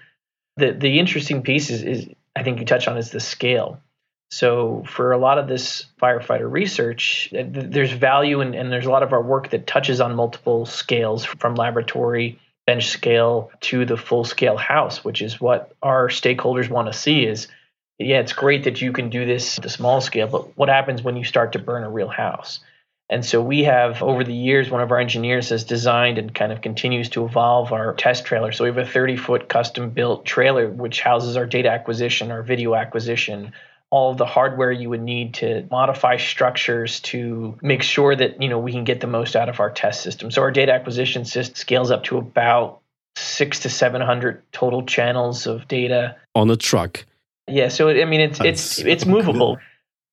The 0.58 0.72
the 0.74 1.00
interesting 1.00 1.42
piece 1.44 1.70
is, 1.70 1.84
is 1.84 2.10
I 2.36 2.44
think 2.44 2.60
you 2.60 2.66
touched 2.66 2.90
on 2.90 2.98
is 2.98 3.12
the 3.12 3.22
scale. 3.22 3.80
So, 4.32 4.84
for 4.88 5.12
a 5.12 5.18
lot 5.18 5.38
of 5.38 5.50
this 5.50 5.86
firefighter 6.02 6.50
research, 6.50 7.30
there's 7.34 7.92
value 7.92 8.40
and, 8.40 8.56
and 8.56 8.72
there's 8.72 8.86
a 8.86 8.92
lot 8.92 9.04
of 9.04 9.12
our 9.12 9.22
work 9.22 9.50
that 9.50 9.68
touches 9.68 10.00
on 10.00 10.16
multiple 10.16 10.66
scales 10.66 11.26
from 11.26 11.56
laboratory 11.56 12.40
bench 12.66 12.88
scale 12.88 13.52
to 13.60 13.86
the 13.86 13.98
full 13.98 14.24
scale 14.24 14.56
house, 14.56 15.04
which 15.04 15.22
is 15.22 15.42
what 15.42 15.74
our 15.84 16.08
stakeholders 16.08 16.70
want 16.70 16.92
to 16.92 16.98
see 16.98 17.26
is 17.26 17.48
yeah, 18.00 18.20
it's 18.20 18.34
great 18.34 18.64
that 18.64 18.82
you 18.82 18.94
can 18.94 19.10
do 19.10 19.26
this 19.26 19.58
at 19.58 19.64
the 19.64 19.70
small 19.70 20.02
scale, 20.02 20.28
but 20.28 20.58
what 20.58 20.70
happens 20.70 21.04
when 21.04 21.18
you 21.18 21.24
start 21.24 21.54
to 21.54 21.60
burn 21.60 21.84
a 21.84 21.90
real 21.90 22.08
house? 22.08 22.60
And 23.10 23.26
so 23.26 23.42
we 23.42 23.66
have, 23.66 24.02
over 24.02 24.24
the 24.24 24.34
years, 24.34 24.70
one 24.70 24.82
of 24.82 24.92
our 24.92 25.00
engineers 25.00 25.50
has 25.50 25.66
designed 25.66 26.18
and 26.18 26.34
kind 26.34 26.54
of 26.54 26.62
continues 26.62 27.10
to 27.10 27.26
evolve 27.26 27.74
our 27.74 27.94
test 27.94 28.26
trailer. 28.26 28.54
So 28.54 28.64
we 28.64 28.70
have 28.70 28.78
a 28.78 28.86
30 28.86 29.18
foot 29.18 29.50
custom 29.50 29.90
built 29.90 30.26
trailer, 30.26 30.70
which 30.70 31.02
houses 31.02 31.36
our 31.36 31.46
data 31.46 31.70
acquisition, 31.70 32.32
our 32.32 32.42
video 32.42 32.74
acquisition, 32.74 33.52
all 33.92 34.12
of 34.12 34.18
the 34.18 34.26
hardware 34.26 34.72
you 34.72 34.90
would 34.90 35.02
need 35.02 35.36
to 35.36 35.68
modify 35.70 36.16
structures 36.16 37.02
to 37.02 37.58
make 37.62 37.84
sure 37.84 38.16
that 38.16 38.42
you 38.42 38.48
know 38.48 38.58
we 38.58 38.72
can 38.72 38.86
get 38.86 39.02
the 39.02 39.08
most 39.08 39.36
out 39.36 39.50
of 39.50 39.60
our 39.60 39.70
test 39.70 40.02
system. 40.02 40.32
So 40.32 40.42
our 40.42 40.52
data 40.52 40.74
acquisition 40.74 41.26
system 41.26 41.56
scales 41.56 41.92
up 41.92 42.06
to 42.06 42.18
about 42.18 42.80
six 43.18 43.60
to 43.60 43.70
seven 43.70 44.02
hundred 44.02 44.42
total 44.54 44.84
channels 44.84 45.46
of 45.46 45.68
data 45.68 46.16
on 46.34 46.50
a 46.50 46.56
truck. 46.56 47.06
Yeah, 47.48 47.68
so 47.68 47.90
I 47.90 48.06
mean 48.06 48.22
it's 48.22 48.40
That's 48.40 48.80
it's 48.80 48.88
it's 48.88 49.06
movable. 49.06 49.58
Cool. 49.58 49.66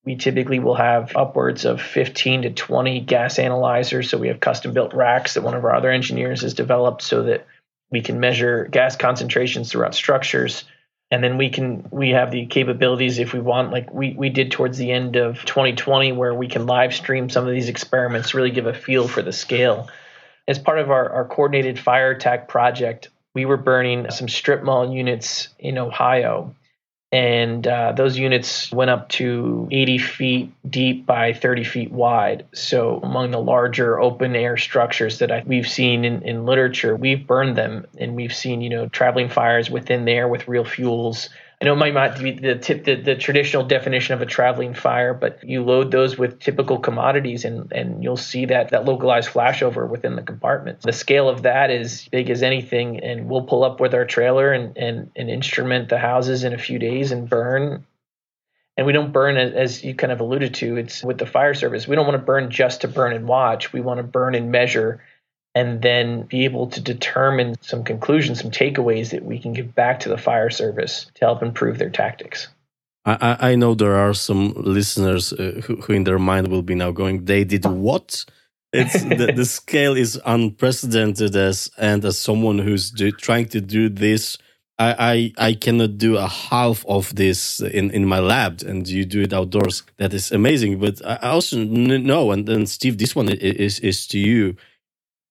We 0.04 0.16
typically 0.16 0.58
will 0.58 0.75
have 0.75 1.14
upwards 1.16 1.66
of 1.66 1.82
15 1.82 2.42
to 2.42 2.50
20 2.50 3.00
gas 3.00 3.38
analyzers. 3.38 4.08
So 4.08 4.16
we 4.16 4.28
have 4.28 4.40
custom 4.40 4.73
built 4.73 4.94
racks 4.94 5.35
that 5.35 5.42
one 5.42 5.52
of 5.52 5.62
our 5.64 5.75
other 5.75 5.90
engineers 5.90 6.40
has 6.40 6.54
developed 6.54 7.02
so 7.02 7.25
that 7.25 7.47
we 7.90 8.00
can 8.00 8.18
measure 8.18 8.66
gas 8.70 8.97
concentrations 8.97 9.70
throughout 9.70 9.94
structures 9.94 10.64
and 11.10 11.24
then 11.24 11.38
we 11.38 11.50
can 11.50 11.86
we 11.90 12.10
have 12.10 12.30
the 12.30 12.46
capabilities 12.46 13.18
if 13.18 13.32
we 13.32 13.40
want 13.40 13.70
like 13.70 13.92
we, 13.92 14.14
we 14.16 14.28
did 14.28 14.50
towards 14.50 14.78
the 14.78 14.90
end 14.90 15.16
of 15.16 15.44
2020 15.44 16.12
where 16.12 16.34
we 16.34 16.48
can 16.48 16.66
live 16.66 16.94
stream 16.94 17.30
some 17.30 17.46
of 17.46 17.52
these 17.52 17.68
experiments 17.68 18.34
really 18.34 18.50
give 18.50 18.66
a 18.66 18.74
feel 18.74 19.08
for 19.08 19.22
the 19.22 19.32
scale. 19.32 19.88
As 20.46 20.58
part 20.58 20.78
of 20.78 20.90
our, 20.90 21.10
our 21.10 21.24
coordinated 21.26 21.78
fire 21.78 22.10
attack 22.10 22.48
project 22.48 23.08
we 23.34 23.44
were 23.44 23.56
burning 23.56 24.10
some 24.10 24.28
strip 24.28 24.62
mall 24.62 24.92
units 24.92 25.48
in 25.58 25.78
ohio 25.78 26.54
and 27.10 27.66
uh, 27.66 27.92
those 27.92 28.18
units 28.18 28.70
went 28.70 28.90
up 28.90 29.08
to 29.08 29.66
80 29.70 29.98
feet 29.98 30.52
deep 30.68 31.06
by 31.06 31.32
30 31.32 31.64
feet 31.64 31.90
wide. 31.90 32.46
So, 32.52 33.00
among 33.02 33.30
the 33.30 33.40
larger 33.40 33.98
open 33.98 34.36
air 34.36 34.58
structures 34.58 35.18
that 35.20 35.32
I, 35.32 35.42
we've 35.46 35.68
seen 35.68 36.04
in, 36.04 36.22
in 36.22 36.44
literature, 36.44 36.94
we've 36.94 37.26
burned 37.26 37.56
them, 37.56 37.86
and 37.98 38.14
we've 38.14 38.34
seen 38.34 38.60
you 38.60 38.68
know 38.68 38.88
traveling 38.88 39.30
fires 39.30 39.70
within 39.70 40.04
there 40.04 40.28
with 40.28 40.48
real 40.48 40.64
fuels 40.64 41.30
I 41.60 41.64
know 41.64 41.72
it 41.72 41.76
might 41.76 41.94
not 41.94 42.20
be 42.20 42.30
the, 42.32 42.54
tip, 42.54 42.84
the, 42.84 42.94
the 42.94 43.16
traditional 43.16 43.64
definition 43.64 44.14
of 44.14 44.22
a 44.22 44.26
traveling 44.26 44.74
fire, 44.74 45.12
but 45.12 45.42
you 45.42 45.64
load 45.64 45.90
those 45.90 46.16
with 46.16 46.38
typical 46.38 46.78
commodities, 46.78 47.44
and 47.44 47.72
and 47.72 48.04
you'll 48.04 48.16
see 48.16 48.46
that 48.46 48.70
that 48.70 48.84
localized 48.84 49.30
flashover 49.30 49.88
within 49.88 50.14
the 50.14 50.22
compartments. 50.22 50.84
The 50.84 50.92
scale 50.92 51.28
of 51.28 51.42
that 51.42 51.70
is 51.70 52.08
big 52.12 52.30
as 52.30 52.44
anything, 52.44 53.00
and 53.00 53.28
we'll 53.28 53.42
pull 53.42 53.64
up 53.64 53.80
with 53.80 53.92
our 53.92 54.04
trailer 54.04 54.52
and 54.52 54.76
and, 54.76 55.10
and 55.16 55.28
instrument 55.28 55.88
the 55.88 55.98
houses 55.98 56.44
in 56.44 56.52
a 56.52 56.58
few 56.58 56.78
days 56.78 57.10
and 57.10 57.28
burn. 57.28 57.84
And 58.76 58.86
we 58.86 58.92
don't 58.92 59.10
burn 59.10 59.36
as 59.36 59.82
you 59.82 59.96
kind 59.96 60.12
of 60.12 60.20
alluded 60.20 60.54
to. 60.54 60.76
It's 60.76 61.02
with 61.02 61.18
the 61.18 61.26
fire 61.26 61.54
service. 61.54 61.88
We 61.88 61.96
don't 61.96 62.06
want 62.06 62.20
to 62.20 62.24
burn 62.24 62.48
just 62.52 62.82
to 62.82 62.88
burn 62.88 63.12
and 63.12 63.26
watch. 63.26 63.72
We 63.72 63.80
want 63.80 63.98
to 63.98 64.04
burn 64.04 64.36
and 64.36 64.52
measure 64.52 65.02
and 65.58 65.82
then 65.82 66.22
be 66.22 66.44
able 66.44 66.68
to 66.68 66.80
determine 66.80 67.56
some 67.60 67.82
conclusions, 67.82 68.40
some 68.40 68.52
takeaways 68.52 69.10
that 69.10 69.24
we 69.24 69.38
can 69.40 69.52
give 69.52 69.74
back 69.74 69.98
to 70.00 70.08
the 70.08 70.16
fire 70.16 70.50
service 70.50 71.10
to 71.14 71.24
help 71.24 71.42
improve 71.42 71.78
their 71.78 71.90
tactics. 71.90 72.46
I, 73.04 73.36
I 73.50 73.54
know 73.56 73.74
there 73.74 73.96
are 73.96 74.14
some 74.14 74.52
listeners 74.54 75.32
uh, 75.32 75.60
who, 75.64 75.76
who, 75.76 75.92
in 75.94 76.04
their 76.04 76.18
mind, 76.18 76.48
will 76.48 76.62
be 76.62 76.76
now 76.76 76.92
going, 76.92 77.24
"They 77.24 77.42
did 77.44 77.64
what?" 77.64 78.24
It's 78.72 79.02
the, 79.20 79.32
the 79.34 79.44
scale 79.44 79.96
is 79.96 80.20
unprecedented. 80.24 81.34
As 81.34 81.70
and 81.78 82.04
as 82.04 82.18
someone 82.18 82.58
who's 82.58 82.90
do, 82.90 83.10
trying 83.10 83.46
to 83.48 83.60
do 83.60 83.88
this, 83.88 84.36
I, 84.78 85.32
I 85.38 85.48
I 85.48 85.54
cannot 85.54 85.98
do 85.98 86.18
a 86.18 86.28
half 86.28 86.84
of 86.86 87.14
this 87.14 87.60
in 87.60 87.90
in 87.90 88.04
my 88.06 88.20
lab, 88.20 88.62
and 88.62 88.86
you 88.86 89.04
do 89.06 89.22
it 89.22 89.32
outdoors. 89.32 89.84
That 89.96 90.12
is 90.12 90.30
amazing. 90.30 90.78
But 90.78 91.00
I 91.04 91.30
also 91.30 91.56
know, 91.64 92.30
and 92.30 92.46
then 92.46 92.66
Steve, 92.66 92.98
this 92.98 93.16
one 93.16 93.28
is 93.30 93.80
is 93.80 94.06
to 94.08 94.18
you 94.18 94.56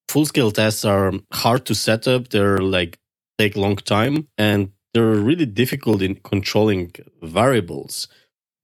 full 0.09 0.25
scale 0.25 0.51
tests 0.51 0.85
are 0.85 1.13
hard 1.33 1.65
to 1.65 1.75
set 1.75 2.07
up. 2.07 2.29
They're 2.29 2.59
like 2.59 2.99
take 3.37 3.55
long 3.55 3.75
time 3.75 4.27
and 4.37 4.71
they're 4.93 5.05
really 5.05 5.45
difficult 5.45 6.01
in 6.01 6.15
controlling 6.15 6.93
variables. 7.21 8.07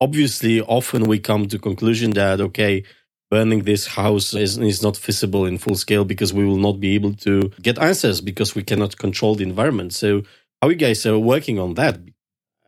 Obviously, 0.02 0.62
often 0.62 1.04
we 1.04 1.20
come 1.20 1.48
to 1.48 1.60
conclusion 1.60 2.12
that 2.12 2.42
okay, 2.42 2.84
burning 3.30 3.64
this 3.64 3.88
house 3.88 4.34
is, 4.34 4.58
is 4.58 4.82
not 4.84 4.98
feasible 4.98 5.46
in 5.46 5.58
full 5.58 5.76
scale 5.76 6.06
because 6.06 6.34
we 6.34 6.46
will 6.46 6.58
not 6.58 6.80
be 6.80 6.96
able 6.96 7.14
to 7.14 7.52
get 7.62 7.80
answers 7.80 8.22
because 8.22 8.56
we 8.56 8.64
cannot 8.64 8.98
control 8.98 9.36
the 9.36 9.44
environment. 9.44 9.94
So 9.94 10.24
how 10.62 10.70
you 10.70 10.76
guys 10.76 11.06
are 11.06 11.20
working 11.20 11.60
on 11.60 11.74
that? 11.76 12.00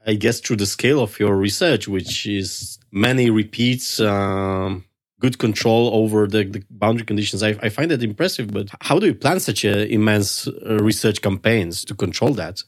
I 0.07 0.13
guess 0.13 0.39
through 0.39 0.57
the 0.57 0.65
scale 0.65 1.01
of 1.01 1.19
your 1.19 1.35
research, 1.35 1.87
which 1.87 2.27
is 2.27 2.77
many 2.91 3.29
repeats, 3.29 3.99
um, 3.99 4.85
good 5.19 5.37
control 5.37 5.89
over 5.93 6.27
the, 6.27 6.43
the 6.43 6.63
boundary 6.69 7.05
conditions. 7.05 7.41
I, 7.43 7.57
I, 7.61 7.69
find 7.69 7.89
that 7.91 8.03
impressive. 8.03 8.51
But 8.51 8.69
how 8.81 8.99
do 8.99 9.07
you 9.07 9.15
plan 9.15 9.39
such 9.39 9.63
a 9.63 9.91
immense 9.91 10.47
uh, 10.47 10.77
research 10.81 11.21
campaigns 11.21 11.85
to 11.85 11.95
control 11.95 12.33
that? 12.33 12.63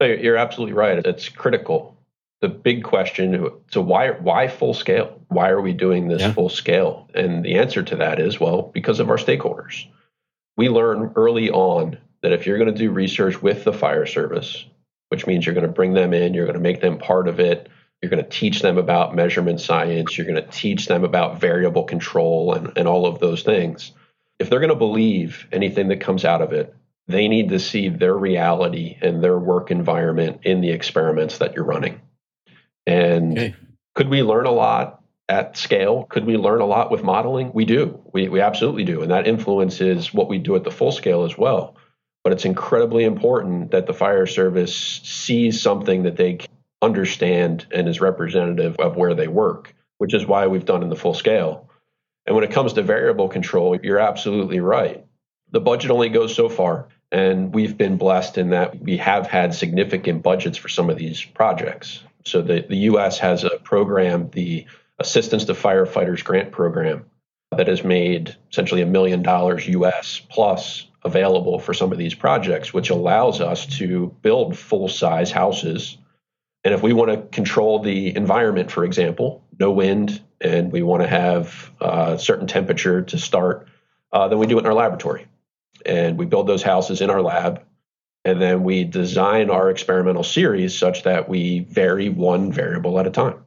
You're 0.00 0.36
absolutely 0.36 0.74
right. 0.74 1.04
It's 1.04 1.28
critical. 1.28 1.96
The 2.42 2.48
big 2.48 2.84
question: 2.84 3.50
so 3.70 3.80
why 3.80 4.10
why 4.10 4.48
full 4.48 4.74
scale? 4.74 5.20
Why 5.28 5.48
are 5.48 5.60
we 5.60 5.72
doing 5.72 6.08
this 6.08 6.22
yeah. 6.22 6.32
full 6.32 6.50
scale? 6.50 7.08
And 7.14 7.44
the 7.44 7.54
answer 7.56 7.82
to 7.82 7.96
that 7.96 8.20
is 8.20 8.38
well 8.38 8.70
because 8.74 9.00
of 9.00 9.08
our 9.08 9.16
stakeholders. 9.16 9.86
We 10.56 10.68
learn 10.68 11.12
early 11.16 11.50
on 11.50 11.98
that 12.22 12.32
if 12.32 12.46
you're 12.46 12.58
going 12.58 12.72
to 12.72 12.78
do 12.78 12.90
research 12.90 13.42
with 13.42 13.64
the 13.64 13.72
fire 13.72 14.06
service, 14.06 14.64
which 15.08 15.26
means 15.26 15.44
you're 15.44 15.54
going 15.54 15.66
to 15.66 15.72
bring 15.72 15.94
them 15.94 16.12
in, 16.12 16.34
you're 16.34 16.46
going 16.46 16.54
to 16.54 16.60
make 16.60 16.80
them 16.80 16.98
part 16.98 17.28
of 17.28 17.40
it 17.40 17.68
you're 18.06 18.10
going 18.10 18.22
to 18.22 18.38
teach 18.38 18.62
them 18.62 18.78
about 18.78 19.16
measurement 19.16 19.60
science. 19.60 20.16
You're 20.16 20.28
going 20.28 20.40
to 20.40 20.48
teach 20.48 20.86
them 20.86 21.02
about 21.02 21.40
variable 21.40 21.82
control 21.82 22.54
and, 22.54 22.72
and 22.78 22.86
all 22.86 23.04
of 23.04 23.18
those 23.18 23.42
things. 23.42 23.90
If 24.38 24.48
they're 24.48 24.60
going 24.60 24.70
to 24.70 24.76
believe 24.76 25.48
anything 25.50 25.88
that 25.88 26.00
comes 26.00 26.24
out 26.24 26.40
of 26.40 26.52
it, 26.52 26.72
they 27.08 27.26
need 27.26 27.48
to 27.48 27.58
see 27.58 27.88
their 27.88 28.16
reality 28.16 28.96
and 29.02 29.24
their 29.24 29.38
work 29.38 29.72
environment 29.72 30.42
in 30.44 30.60
the 30.60 30.70
experiments 30.70 31.38
that 31.38 31.56
you're 31.56 31.64
running. 31.64 32.00
And 32.86 33.36
okay. 33.36 33.56
could 33.96 34.08
we 34.08 34.22
learn 34.22 34.46
a 34.46 34.52
lot 34.52 35.02
at 35.28 35.56
scale? 35.56 36.04
Could 36.04 36.26
we 36.26 36.36
learn 36.36 36.60
a 36.60 36.66
lot 36.66 36.92
with 36.92 37.02
modeling? 37.02 37.50
We 37.52 37.64
do. 37.64 38.00
We, 38.12 38.28
we 38.28 38.40
absolutely 38.40 38.84
do. 38.84 39.02
And 39.02 39.10
that 39.10 39.26
influences 39.26 40.14
what 40.14 40.28
we 40.28 40.38
do 40.38 40.54
at 40.54 40.62
the 40.62 40.70
full 40.70 40.92
scale 40.92 41.24
as 41.24 41.36
well. 41.36 41.74
But 42.22 42.32
it's 42.32 42.44
incredibly 42.44 43.02
important 43.02 43.72
that 43.72 43.86
the 43.86 43.94
fire 43.94 44.26
service 44.26 44.76
sees 44.76 45.60
something 45.60 46.04
that 46.04 46.16
they 46.16 46.38
understand 46.86 47.66
and 47.70 47.88
is 47.88 48.00
representative 48.00 48.76
of 48.78 48.96
where 48.96 49.14
they 49.14 49.28
work, 49.28 49.74
which 49.98 50.14
is 50.14 50.24
why 50.24 50.46
we've 50.46 50.64
done 50.64 50.82
in 50.82 50.88
the 50.88 50.96
full 50.96 51.14
scale. 51.14 51.68
And 52.24 52.34
when 52.34 52.44
it 52.44 52.52
comes 52.52 52.72
to 52.72 52.82
variable 52.82 53.28
control, 53.28 53.76
you're 53.76 53.98
absolutely 53.98 54.60
right. 54.60 55.04
The 55.50 55.60
budget 55.60 55.90
only 55.90 56.08
goes 56.08 56.34
so 56.34 56.48
far. 56.48 56.88
And 57.12 57.54
we've 57.54 57.76
been 57.76 57.98
blessed 57.98 58.38
in 58.38 58.50
that 58.50 58.80
we 58.80 58.96
have 58.96 59.26
had 59.26 59.54
significant 59.54 60.22
budgets 60.22 60.58
for 60.58 60.68
some 60.68 60.90
of 60.90 60.96
these 60.96 61.22
projects. 61.22 62.02
So 62.24 62.42
the, 62.42 62.64
the 62.68 62.90
US 62.90 63.18
has 63.20 63.44
a 63.44 63.58
program, 63.62 64.30
the 64.30 64.66
Assistance 64.98 65.44
to 65.44 65.52
Firefighters 65.52 66.24
Grant 66.24 66.50
Program, 66.50 67.04
that 67.56 67.68
has 67.68 67.84
made 67.84 68.34
essentially 68.50 68.82
a 68.82 68.86
million 68.86 69.22
dollars 69.22 69.68
US 69.68 70.20
plus 70.28 70.88
available 71.04 71.60
for 71.60 71.72
some 71.74 71.92
of 71.92 71.98
these 71.98 72.14
projects, 72.14 72.74
which 72.74 72.90
allows 72.90 73.40
us 73.40 73.66
to 73.78 74.14
build 74.22 74.58
full 74.58 74.88
size 74.88 75.30
houses 75.30 75.98
and 76.66 76.74
if 76.74 76.82
we 76.82 76.92
want 76.92 77.12
to 77.12 77.18
control 77.28 77.78
the 77.78 78.16
environment, 78.16 78.72
for 78.72 78.84
example, 78.84 79.44
no 79.60 79.70
wind, 79.70 80.20
and 80.40 80.72
we 80.72 80.82
want 80.82 81.00
to 81.00 81.08
have 81.08 81.70
a 81.80 81.84
uh, 81.84 82.18
certain 82.18 82.48
temperature 82.48 83.02
to 83.02 83.18
start, 83.18 83.68
uh, 84.12 84.26
then 84.26 84.40
we 84.40 84.48
do 84.48 84.56
it 84.56 84.62
in 84.62 84.66
our 84.66 84.74
laboratory. 84.74 85.28
And 85.86 86.18
we 86.18 86.26
build 86.26 86.48
those 86.48 86.64
houses 86.64 87.00
in 87.00 87.08
our 87.08 87.22
lab. 87.22 87.62
And 88.24 88.42
then 88.42 88.64
we 88.64 88.82
design 88.82 89.48
our 89.48 89.70
experimental 89.70 90.24
series 90.24 90.76
such 90.76 91.04
that 91.04 91.28
we 91.28 91.60
vary 91.60 92.08
one 92.08 92.50
variable 92.50 92.98
at 92.98 93.06
a 93.06 93.12
time. 93.12 93.44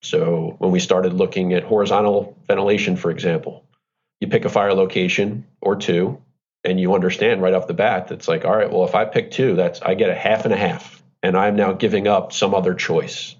So 0.00 0.56
when 0.56 0.70
we 0.70 0.80
started 0.80 1.12
looking 1.12 1.52
at 1.52 1.64
horizontal 1.64 2.38
ventilation, 2.48 2.96
for 2.96 3.10
example, 3.10 3.66
you 4.18 4.28
pick 4.28 4.46
a 4.46 4.48
fire 4.48 4.72
location 4.72 5.46
or 5.60 5.76
two, 5.76 6.22
and 6.64 6.80
you 6.80 6.94
understand 6.94 7.42
right 7.42 7.52
off 7.52 7.66
the 7.66 7.74
bat 7.74 8.08
that's 8.08 8.28
like, 8.28 8.46
all 8.46 8.56
right, 8.56 8.72
well, 8.72 8.86
if 8.86 8.94
I 8.94 9.04
pick 9.04 9.30
two, 9.30 9.56
that's 9.56 9.82
I 9.82 9.92
get 9.92 10.08
a 10.08 10.14
half 10.14 10.46
and 10.46 10.54
a 10.54 10.56
half 10.56 11.01
and 11.22 11.36
I'm 11.36 11.56
now 11.56 11.72
giving 11.72 12.08
up 12.08 12.32
some 12.32 12.54
other 12.54 12.74
choice. 12.74 13.36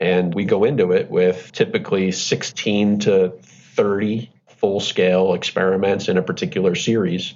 And 0.00 0.34
we 0.34 0.44
go 0.44 0.64
into 0.64 0.92
it 0.92 1.10
with 1.10 1.52
typically 1.52 2.12
16 2.12 3.00
to 3.00 3.30
30 3.40 4.30
full 4.48 4.80
scale 4.80 5.34
experiments 5.34 6.08
in 6.08 6.18
a 6.18 6.22
particular 6.22 6.74
series. 6.74 7.34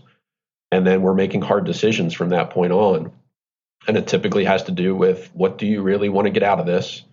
And 0.71 0.87
then 0.87 1.03
we're 1.03 1.15
making 1.15 1.43
hard 1.43 1.65
decisions 1.65 2.15
from 2.15 2.31
that 2.31 2.51
point 2.51 2.73
on. 2.73 3.13
And 3.87 3.97
it 3.97 4.07
typically 4.07 4.45
has 4.45 4.65
to 4.65 4.73
do 4.73 4.95
with 4.95 5.31
what 5.33 5.57
do 5.57 5.67
you 5.67 5.83
really 5.83 6.09
want 6.09 6.27
to 6.27 6.31
get 6.31 6.43
out 6.43 6.61
of 6.61 6.67
this? 6.67 7.05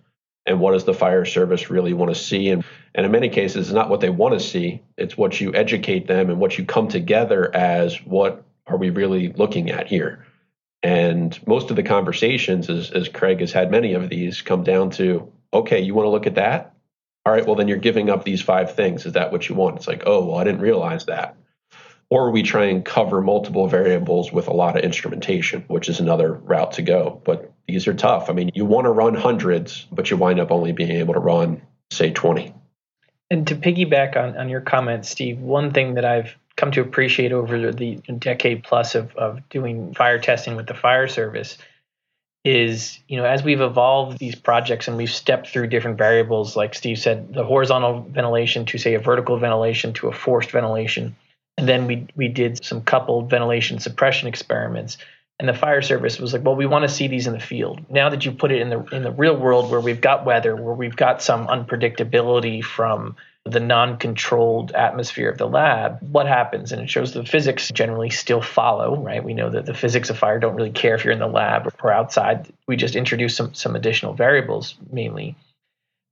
and 0.46 0.60
what 0.60 0.72
does 0.72 0.84
the 0.84 0.94
fire 0.94 1.24
service 1.24 1.70
really 1.70 1.92
want 1.92 2.14
to 2.14 2.20
see 2.20 2.48
and 2.50 2.64
and 2.94 3.04
in 3.04 3.12
many 3.12 3.28
cases 3.28 3.66
it's 3.66 3.74
not 3.74 3.90
what 3.90 4.00
they 4.00 4.10
want 4.10 4.32
to 4.32 4.40
see 4.40 4.80
it's 4.96 5.16
what 5.16 5.40
you 5.40 5.52
educate 5.54 6.06
them 6.06 6.30
and 6.30 6.38
what 6.38 6.56
you 6.56 6.64
come 6.64 6.88
together 6.88 7.54
as 7.54 7.96
what 8.04 8.44
are 8.66 8.76
we 8.76 8.90
really 8.90 9.32
looking 9.32 9.70
at 9.70 9.86
here 9.86 10.25
and 10.86 11.44
most 11.46 11.70
of 11.70 11.76
the 11.76 11.82
conversations 11.82 12.70
as, 12.70 12.90
as 12.92 13.08
craig 13.08 13.40
has 13.40 13.52
had 13.52 13.70
many 13.70 13.94
of 13.94 14.08
these 14.08 14.40
come 14.42 14.62
down 14.62 14.88
to 14.90 15.32
okay 15.52 15.80
you 15.80 15.94
want 15.94 16.06
to 16.06 16.10
look 16.10 16.26
at 16.26 16.36
that 16.36 16.74
all 17.24 17.32
right 17.32 17.46
well 17.46 17.56
then 17.56 17.68
you're 17.68 17.76
giving 17.76 18.08
up 18.08 18.24
these 18.24 18.40
five 18.40 18.74
things 18.74 19.04
is 19.04 19.14
that 19.14 19.32
what 19.32 19.48
you 19.48 19.54
want 19.54 19.76
it's 19.76 19.88
like 19.88 20.04
oh 20.06 20.24
well 20.24 20.38
i 20.38 20.44
didn't 20.44 20.60
realize 20.60 21.06
that 21.06 21.36
or 22.08 22.30
we 22.30 22.42
try 22.42 22.66
and 22.66 22.84
cover 22.84 23.20
multiple 23.20 23.66
variables 23.66 24.30
with 24.30 24.46
a 24.46 24.52
lot 24.52 24.76
of 24.76 24.84
instrumentation, 24.84 25.64
which 25.66 25.88
is 25.88 25.98
another 25.98 26.34
route 26.34 26.72
to 26.72 26.82
go. 26.82 27.20
But 27.24 27.52
these 27.66 27.88
are 27.88 27.94
tough. 27.94 28.30
I 28.30 28.32
mean, 28.32 28.50
you 28.54 28.64
want 28.64 28.84
to 28.84 28.90
run 28.90 29.14
hundreds, 29.14 29.86
but 29.90 30.08
you 30.08 30.16
wind 30.16 30.38
up 30.38 30.52
only 30.52 30.70
being 30.70 30.92
able 30.92 31.14
to 31.14 31.20
run, 31.20 31.62
say, 31.90 32.12
20. 32.12 32.54
And 33.28 33.44
to 33.48 33.56
piggyback 33.56 34.16
on, 34.16 34.36
on 34.36 34.48
your 34.48 34.60
comments, 34.60 35.10
Steve, 35.10 35.40
one 35.40 35.72
thing 35.72 35.94
that 35.94 36.04
I've 36.04 36.36
come 36.56 36.70
to 36.72 36.80
appreciate 36.80 37.32
over 37.32 37.70
the 37.72 37.96
decade 38.18 38.64
plus 38.64 38.94
of, 38.94 39.14
of 39.16 39.46
doing 39.48 39.94
fire 39.94 40.18
testing 40.18 40.56
with 40.56 40.66
the 40.66 40.74
fire 40.74 41.08
service 41.08 41.58
is, 42.44 43.00
you 43.08 43.16
know, 43.16 43.24
as 43.24 43.42
we've 43.42 43.60
evolved 43.60 44.18
these 44.18 44.36
projects 44.36 44.86
and 44.86 44.96
we've 44.96 45.10
stepped 45.10 45.48
through 45.48 45.66
different 45.66 45.98
variables, 45.98 46.54
like 46.56 46.74
Steve 46.74 46.98
said, 46.98 47.34
the 47.34 47.44
horizontal 47.44 48.02
ventilation 48.02 48.64
to 48.66 48.78
say 48.78 48.94
a 48.94 49.00
vertical 49.00 49.36
ventilation 49.36 49.92
to 49.94 50.08
a 50.08 50.12
forced 50.12 50.52
ventilation 50.52 51.16
and 51.56 51.68
then 51.68 51.86
we 51.86 52.06
we 52.14 52.28
did 52.28 52.64
some 52.64 52.82
coupled 52.82 53.30
ventilation 53.30 53.78
suppression 53.78 54.28
experiments. 54.28 54.98
And 55.38 55.46
the 55.46 55.54
fire 55.54 55.82
service 55.82 56.18
was 56.18 56.32
like, 56.32 56.42
well, 56.44 56.56
we 56.56 56.64
want 56.64 56.84
to 56.84 56.88
see 56.88 57.08
these 57.08 57.26
in 57.26 57.34
the 57.34 57.40
field. 57.40 57.90
Now 57.90 58.08
that 58.08 58.24
you 58.24 58.32
put 58.32 58.52
it 58.52 58.62
in 58.62 58.70
the 58.70 58.82
in 58.84 59.02
the 59.02 59.10
real 59.10 59.36
world 59.36 59.70
where 59.70 59.80
we've 59.80 60.00
got 60.00 60.24
weather, 60.24 60.56
where 60.56 60.74
we've 60.74 60.96
got 60.96 61.22
some 61.22 61.46
unpredictability 61.46 62.64
from 62.64 63.16
the 63.46 63.60
non-controlled 63.60 64.72
atmosphere 64.72 65.30
of 65.30 65.38
the 65.38 65.48
lab, 65.48 65.98
what 66.00 66.26
happens? 66.26 66.72
And 66.72 66.82
it 66.82 66.90
shows 66.90 67.12
the 67.12 67.24
physics 67.24 67.70
generally 67.70 68.10
still 68.10 68.42
follow, 68.42 68.96
right? 68.96 69.22
We 69.22 69.34
know 69.34 69.50
that 69.50 69.66
the 69.66 69.74
physics 69.74 70.10
of 70.10 70.18
fire 70.18 70.38
don't 70.38 70.56
really 70.56 70.70
care 70.70 70.94
if 70.94 71.04
you're 71.04 71.12
in 71.12 71.18
the 71.18 71.26
lab 71.26 71.72
or 71.82 71.92
outside. 71.92 72.52
We 72.66 72.76
just 72.76 72.96
introduce 72.96 73.36
some 73.36 73.54
some 73.54 73.76
additional 73.76 74.14
variables 74.14 74.76
mainly. 74.90 75.36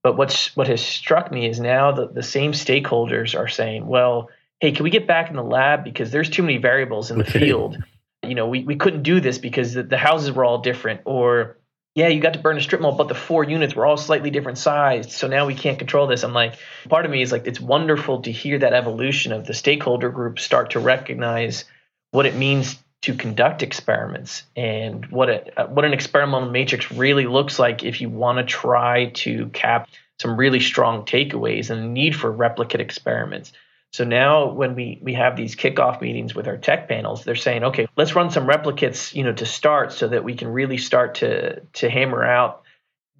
But 0.02 0.16
what's 0.16 0.54
what 0.56 0.68
has 0.68 0.84
struck 0.84 1.32
me 1.32 1.48
is 1.48 1.58
now 1.58 1.92
that 1.92 2.14
the 2.14 2.22
same 2.22 2.52
stakeholders 2.52 3.38
are 3.38 3.48
saying, 3.48 3.86
well, 3.86 4.30
hey, 4.60 4.72
can 4.72 4.84
we 4.84 4.90
get 4.90 5.06
back 5.06 5.30
in 5.30 5.36
the 5.36 5.42
lab 5.42 5.84
because 5.84 6.10
there's 6.10 6.30
too 6.30 6.42
many 6.42 6.58
variables 6.58 7.10
in 7.10 7.18
the 7.18 7.24
okay. 7.24 7.38
field. 7.38 7.76
You 8.22 8.34
know, 8.34 8.48
we, 8.48 8.64
we 8.64 8.76
couldn't 8.76 9.02
do 9.02 9.20
this 9.20 9.36
because 9.36 9.74
the, 9.74 9.82
the 9.82 9.98
houses 9.98 10.32
were 10.32 10.44
all 10.44 10.58
different. 10.58 11.02
Or, 11.04 11.58
yeah, 11.94 12.08
you 12.08 12.20
got 12.20 12.32
to 12.32 12.40
burn 12.40 12.58
a 12.58 12.60
strip 12.60 12.80
mall, 12.80 12.92
but 12.92 13.06
the 13.06 13.14
four 13.14 13.44
units 13.44 13.74
were 13.74 13.86
all 13.86 13.96
slightly 13.96 14.30
different 14.30 14.58
sized. 14.58 15.12
So 15.12 15.28
now 15.28 15.46
we 15.46 15.54
can't 15.54 15.78
control 15.78 16.08
this. 16.08 16.24
I'm 16.24 16.32
like, 16.32 16.56
part 16.88 17.04
of 17.04 17.10
me 17.10 17.22
is 17.22 17.30
like, 17.30 17.46
it's 17.46 17.60
wonderful 17.60 18.22
to 18.22 18.32
hear 18.32 18.58
that 18.58 18.72
evolution 18.72 19.32
of 19.32 19.46
the 19.46 19.54
stakeholder 19.54 20.10
group 20.10 20.40
start 20.40 20.70
to 20.72 20.80
recognize 20.80 21.64
what 22.10 22.26
it 22.26 22.34
means 22.34 22.76
to 23.02 23.14
conduct 23.14 23.62
experiments 23.62 24.44
and 24.56 25.06
what 25.06 25.28
a, 25.28 25.60
uh, 25.60 25.66
what 25.66 25.84
an 25.84 25.92
experimental 25.92 26.50
matrix 26.50 26.90
really 26.90 27.26
looks 27.26 27.58
like 27.58 27.84
if 27.84 28.00
you 28.00 28.08
want 28.08 28.38
to 28.38 28.44
try 28.44 29.10
to 29.10 29.48
cap 29.48 29.88
some 30.18 30.36
really 30.36 30.60
strong 30.60 31.04
takeaways 31.04 31.70
and 31.70 31.82
the 31.82 31.88
need 31.88 32.16
for 32.16 32.32
replicate 32.32 32.80
experiments. 32.80 33.52
So 33.94 34.02
now 34.02 34.50
when 34.50 34.74
we, 34.74 34.98
we 35.02 35.14
have 35.14 35.36
these 35.36 35.54
kickoff 35.54 36.00
meetings 36.00 36.34
with 36.34 36.48
our 36.48 36.56
tech 36.56 36.88
panels, 36.88 37.22
they're 37.22 37.36
saying, 37.36 37.62
okay, 37.62 37.86
let's 37.96 38.16
run 38.16 38.28
some 38.28 38.44
replicates, 38.44 39.14
you 39.14 39.22
know, 39.22 39.32
to 39.34 39.46
start 39.46 39.92
so 39.92 40.08
that 40.08 40.24
we 40.24 40.34
can 40.34 40.48
really 40.48 40.78
start 40.78 41.14
to 41.16 41.60
to 41.74 41.88
hammer 41.88 42.24
out 42.24 42.62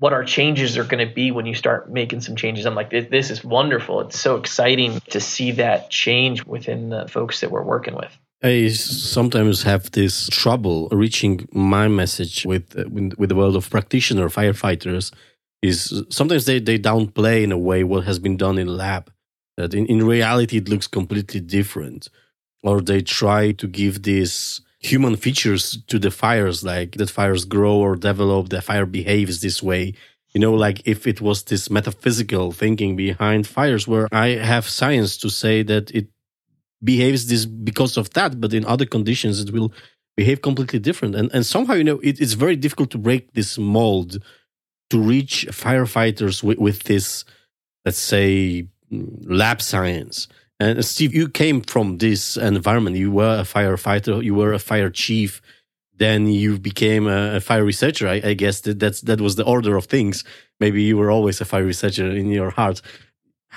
what 0.01 0.13
our 0.13 0.25
changes 0.25 0.77
are 0.77 0.83
going 0.83 1.07
to 1.09 1.15
be 1.15 1.31
when 1.31 1.47
you 1.47 1.55
start 1.55 1.93
making 1.93 2.23
some 2.23 2.35
changes. 2.35 2.67
I'm 2.67 2.75
like, 2.75 2.91
this, 2.91 3.07
this 3.09 3.31
is 3.31 3.45
wonderful. 3.45 4.01
It's 4.01 4.19
so 4.19 4.35
exciting 4.35 5.01
to 5.11 5.21
see 5.21 5.53
that 5.53 5.91
change 5.91 6.45
within 6.45 6.89
the 6.89 7.07
folks 7.07 7.39
that 7.43 7.53
we're 7.53 7.63
working 7.63 7.95
with. 7.95 8.11
I 8.43 8.67
sometimes 8.71 9.63
have 9.63 9.93
this 9.93 10.29
trouble 10.31 10.89
reaching 10.91 11.49
my 11.53 11.87
message 11.87 12.45
with 12.45 12.75
with 13.19 13.29
the 13.29 13.37
world 13.37 13.55
of 13.55 13.71
practitioner 13.71 14.29
firefighters. 14.29 15.13
Is 15.63 16.03
sometimes 16.11 16.47
they, 16.47 16.59
they 16.59 16.81
downplay 16.81 17.45
in 17.45 17.53
a 17.53 17.59
way 17.59 17.85
what 17.85 18.03
has 18.07 18.19
been 18.19 18.37
done 18.37 18.59
in 18.59 18.67
lab 18.67 19.14
that 19.57 19.75
in, 19.75 19.87
in 19.87 20.07
reality 20.07 20.59
it 20.59 20.69
looks 20.69 20.87
completely 20.87 21.41
different. 21.41 22.09
Or 22.63 22.81
they 22.81 23.03
try 23.03 23.53
to 23.53 23.67
give 23.67 24.03
these 24.03 24.61
human 24.79 25.17
features 25.17 25.79
to 25.87 25.99
the 25.99 26.11
fires 26.11 26.65
like 26.65 26.93
that 26.93 27.11
fires 27.11 27.45
grow 27.45 27.77
or 27.77 27.97
develop 27.97 28.49
the 28.49 28.61
fire 28.61 28.87
behaves 28.87 29.41
this 29.41 29.63
way. 29.63 29.95
You 30.35 30.41
know 30.41 30.55
like 30.55 30.83
if 30.85 31.07
it 31.07 31.21
was 31.21 31.45
this 31.45 31.71
metaphysical 31.71 32.53
thinking 32.53 32.97
behind 32.97 33.47
fires 33.47 33.87
where 33.87 34.09
i 34.11 34.31
have 34.31 34.69
science 34.69 35.17
to 35.19 35.31
say 35.31 35.63
that 35.63 35.93
it 35.93 36.09
behaves 36.83 37.29
this 37.29 37.47
because 37.47 37.97
of 37.97 38.11
that 38.15 38.41
but 38.41 38.53
in 38.53 38.65
other 38.65 38.85
conditions 38.85 39.39
it 39.39 39.53
will 39.53 39.73
behave 40.17 40.43
completely 40.43 40.79
different. 40.79 41.15
And 41.15 41.31
and 41.33 41.45
somehow 41.45 41.75
you 41.75 41.85
know 41.85 42.01
it, 42.01 42.21
it's 42.21 42.35
very 42.35 42.57
difficult 42.57 42.91
to 42.91 42.99
break 42.99 43.33
this 43.33 43.59
mold 43.59 44.19
to 44.91 44.99
reach 44.99 45.47
firefighters 45.51 46.43
with, 46.43 46.59
with 46.59 46.83
this 46.85 47.25
let's 47.85 47.99
say 47.99 48.69
lab 49.25 49.61
science. 49.61 50.29
And 50.61 50.85
Steve, 50.85 51.15
you 51.15 51.29
came 51.29 51.61
from 51.61 51.99
this 51.99 52.37
environment. 52.37 52.97
You 52.97 53.11
were 53.11 53.37
a 53.41 53.43
firefighter. 53.43 54.23
You 54.23 54.35
were 54.35 54.53
a 54.53 54.59
fire 54.59 54.91
chief. 54.91 55.43
Then 55.97 56.27
you 56.27 56.59
became 56.59 57.07
a, 57.07 57.37
a 57.37 57.41
fire 57.41 57.65
researcher. 57.65 58.09
I, 58.09 58.21
I, 58.25 58.35
guess 58.35 58.61
that 58.63 58.81
that's, 58.81 59.01
that 59.03 59.21
was 59.21 59.37
the 59.37 59.45
order 59.45 59.77
of 59.77 59.87
things. 59.87 60.25
Maybe 60.61 60.83
you 60.83 60.97
were 60.97 61.11
always 61.11 61.41
a 61.41 61.45
fire 61.45 61.65
researcher 61.65 62.09
in 62.11 62.29
your 62.31 62.51
heart. 62.51 62.81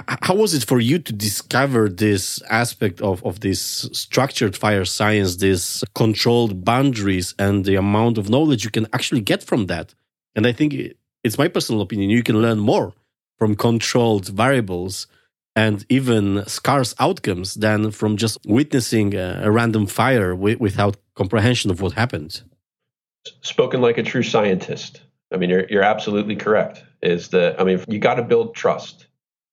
How 0.07 0.35
was 0.35 0.53
it 0.53 0.63
for 0.63 0.79
you 0.79 0.99
to 0.99 1.13
discover 1.13 1.89
this 1.89 2.39
aspect 2.49 3.01
of, 3.01 3.23
of 3.25 3.39
this 3.39 3.59
structured 3.93 4.55
fire 4.55 4.85
science, 4.85 5.37
this 5.37 5.83
controlled 5.95 6.63
boundaries, 6.63 7.33
and 7.39 7.65
the 7.65 7.75
amount 7.75 8.19
of 8.19 8.29
knowledge 8.29 8.63
you 8.63 8.69
can 8.69 8.85
actually 8.93 9.21
get 9.21 9.41
from 9.41 9.65
that? 9.67 9.95
And 10.35 10.45
I 10.45 10.51
think 10.51 10.75
it's 11.23 11.37
my 11.39 11.47
personal 11.47 11.81
opinion. 11.81 12.11
You 12.11 12.21
can 12.21 12.39
learn 12.39 12.59
more 12.59 12.93
from 13.39 13.55
controlled 13.55 14.27
variables 14.27 15.07
and 15.57 15.83
even 15.89 16.45
scarce 16.45 16.93
outcomes 16.99 17.55
than 17.55 17.89
from 17.89 18.15
just 18.15 18.37
witnessing 18.45 19.15
a, 19.15 19.41
a 19.43 19.49
random 19.49 19.87
fire 19.87 20.35
without 20.35 20.97
comprehension 21.15 21.71
of 21.71 21.81
what 21.81 21.93
happened. 21.93 22.43
Spoken 23.41 23.81
like 23.81 23.97
a 23.97 24.03
true 24.03 24.21
scientist. 24.21 25.01
I 25.33 25.37
mean, 25.37 25.49
you're, 25.49 25.65
you're 25.67 25.81
absolutely 25.81 26.35
correct. 26.35 26.83
Is 27.01 27.29
that, 27.29 27.59
I 27.59 27.63
mean, 27.63 27.83
you 27.87 27.97
got 27.97 28.15
to 28.15 28.21
build 28.21 28.53
trust. 28.53 29.07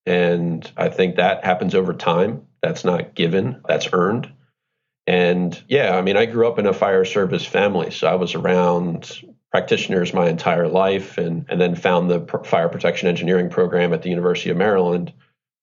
And 0.04 0.70
I 0.76 0.90
think 0.90 1.16
that 1.16 1.42
happens 1.42 1.74
over 1.74 1.94
time. 1.94 2.46
That's 2.60 2.84
not 2.84 3.14
given, 3.14 3.62
that's 3.66 3.88
earned. 3.90 4.30
And 5.06 5.60
yeah, 5.68 5.96
I 5.96 6.02
mean, 6.02 6.18
I 6.18 6.26
grew 6.26 6.46
up 6.46 6.58
in 6.58 6.66
a 6.66 6.74
fire 6.74 7.06
service 7.06 7.46
family. 7.46 7.90
So 7.90 8.08
I 8.08 8.16
was 8.16 8.34
around 8.34 9.22
practitioners 9.50 10.12
my 10.12 10.28
entire 10.28 10.68
life 10.68 11.16
and, 11.16 11.46
and 11.48 11.58
then 11.58 11.74
found 11.74 12.10
the 12.10 12.20
fire 12.44 12.68
protection 12.68 13.08
engineering 13.08 13.48
program 13.48 13.94
at 13.94 14.02
the 14.02 14.10
University 14.10 14.50
of 14.50 14.58
Maryland 14.58 15.10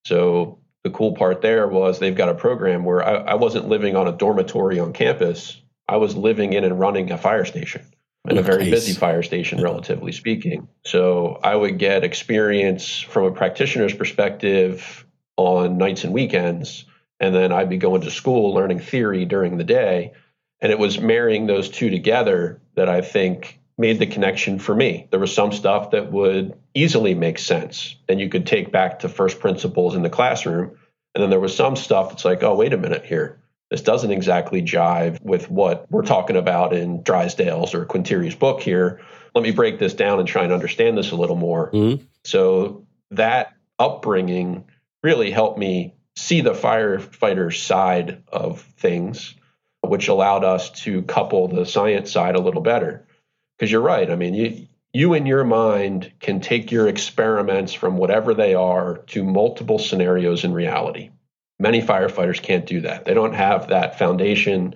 so 0.04 0.58
the 0.84 0.90
cool 0.90 1.14
part 1.14 1.42
there 1.42 1.68
was 1.68 1.98
they've 1.98 2.16
got 2.16 2.28
a 2.28 2.34
program 2.34 2.84
where 2.84 3.04
I, 3.04 3.32
I 3.32 3.34
wasn't 3.34 3.68
living 3.68 3.96
on 3.96 4.08
a 4.08 4.12
dormitory 4.12 4.78
on 4.80 4.92
campus. 4.92 5.60
I 5.88 5.96
was 5.96 6.16
living 6.16 6.52
in 6.52 6.64
and 6.64 6.78
running 6.78 7.10
a 7.12 7.18
fire 7.18 7.44
station 7.44 7.82
and 8.28 8.38
a 8.38 8.42
very 8.42 8.70
busy 8.70 8.92
fire 8.92 9.22
station, 9.22 9.60
relatively 9.60 10.12
speaking. 10.12 10.68
So 10.84 11.40
I 11.42 11.54
would 11.56 11.78
get 11.78 12.04
experience 12.04 13.00
from 13.00 13.24
a 13.24 13.32
practitioner's 13.32 13.94
perspective 13.94 15.04
on 15.36 15.78
nights 15.78 16.04
and 16.04 16.12
weekends. 16.12 16.84
And 17.18 17.34
then 17.34 17.52
I'd 17.52 17.68
be 17.68 17.78
going 17.78 18.02
to 18.02 18.10
school 18.10 18.54
learning 18.54 18.80
theory 18.80 19.24
during 19.24 19.56
the 19.56 19.64
day. 19.64 20.12
And 20.60 20.70
it 20.70 20.78
was 20.78 21.00
marrying 21.00 21.46
those 21.46 21.68
two 21.68 21.90
together 21.90 22.60
that 22.74 22.88
I 22.88 23.00
think 23.00 23.60
made 23.76 23.98
the 23.98 24.06
connection 24.06 24.58
for 24.58 24.74
me. 24.74 25.08
There 25.10 25.20
was 25.20 25.34
some 25.34 25.52
stuff 25.52 25.90
that 25.90 26.12
would 26.12 26.54
easily 26.74 27.14
make 27.14 27.38
sense 27.38 27.96
and 28.08 28.20
you 28.20 28.28
could 28.28 28.46
take 28.46 28.72
back 28.72 29.00
to 29.00 29.08
first 29.08 29.40
principles 29.40 29.94
in 29.94 30.02
the 30.02 30.10
classroom. 30.10 30.76
And 31.14 31.22
then 31.22 31.30
there 31.30 31.40
was 31.40 31.54
some 31.54 31.76
stuff 31.76 32.10
that's 32.10 32.24
like, 32.24 32.42
oh, 32.42 32.54
wait 32.54 32.72
a 32.72 32.78
minute 32.78 33.04
here. 33.04 33.38
This 33.70 33.82
doesn't 33.82 34.10
exactly 34.10 34.62
jive 34.62 35.20
with 35.22 35.50
what 35.50 35.90
we're 35.90 36.02
talking 36.02 36.36
about 36.36 36.74
in 36.74 37.02
Drysdale's 37.02 37.74
or 37.74 37.86
Quintiere's 37.86 38.34
book 38.34 38.60
here. 38.60 39.00
Let 39.34 39.42
me 39.42 39.50
break 39.50 39.78
this 39.78 39.94
down 39.94 40.18
and 40.18 40.28
try 40.28 40.44
and 40.44 40.52
understand 40.52 40.96
this 40.96 41.10
a 41.10 41.16
little 41.16 41.36
more. 41.36 41.70
Mm-hmm. 41.70 42.04
So 42.24 42.86
that 43.10 43.54
upbringing 43.78 44.64
really 45.02 45.30
helped 45.30 45.58
me 45.58 45.94
see 46.16 46.42
the 46.42 46.52
firefighter 46.52 47.54
side 47.54 48.22
of 48.28 48.60
things, 48.78 49.34
which 49.80 50.08
allowed 50.08 50.44
us 50.44 50.70
to 50.82 51.02
couple 51.02 51.48
the 51.48 51.64
science 51.64 52.12
side 52.12 52.36
a 52.36 52.40
little 52.40 52.60
better 52.60 53.06
because 53.56 53.70
you're 53.70 53.80
right. 53.80 54.10
I 54.10 54.16
mean, 54.16 54.34
you 54.34 54.66
you 54.92 55.14
in 55.14 55.26
your 55.26 55.44
mind 55.44 56.12
can 56.20 56.40
take 56.40 56.70
your 56.70 56.88
experiments 56.88 57.72
from 57.72 57.96
whatever 57.96 58.34
they 58.34 58.54
are 58.54 58.98
to 59.08 59.24
multiple 59.24 59.78
scenarios 59.78 60.44
in 60.44 60.52
reality. 60.52 61.10
Many 61.58 61.80
firefighters 61.80 62.42
can't 62.42 62.66
do 62.66 62.82
that. 62.82 63.04
They 63.04 63.14
don't 63.14 63.34
have 63.34 63.68
that 63.68 63.98
foundation. 63.98 64.74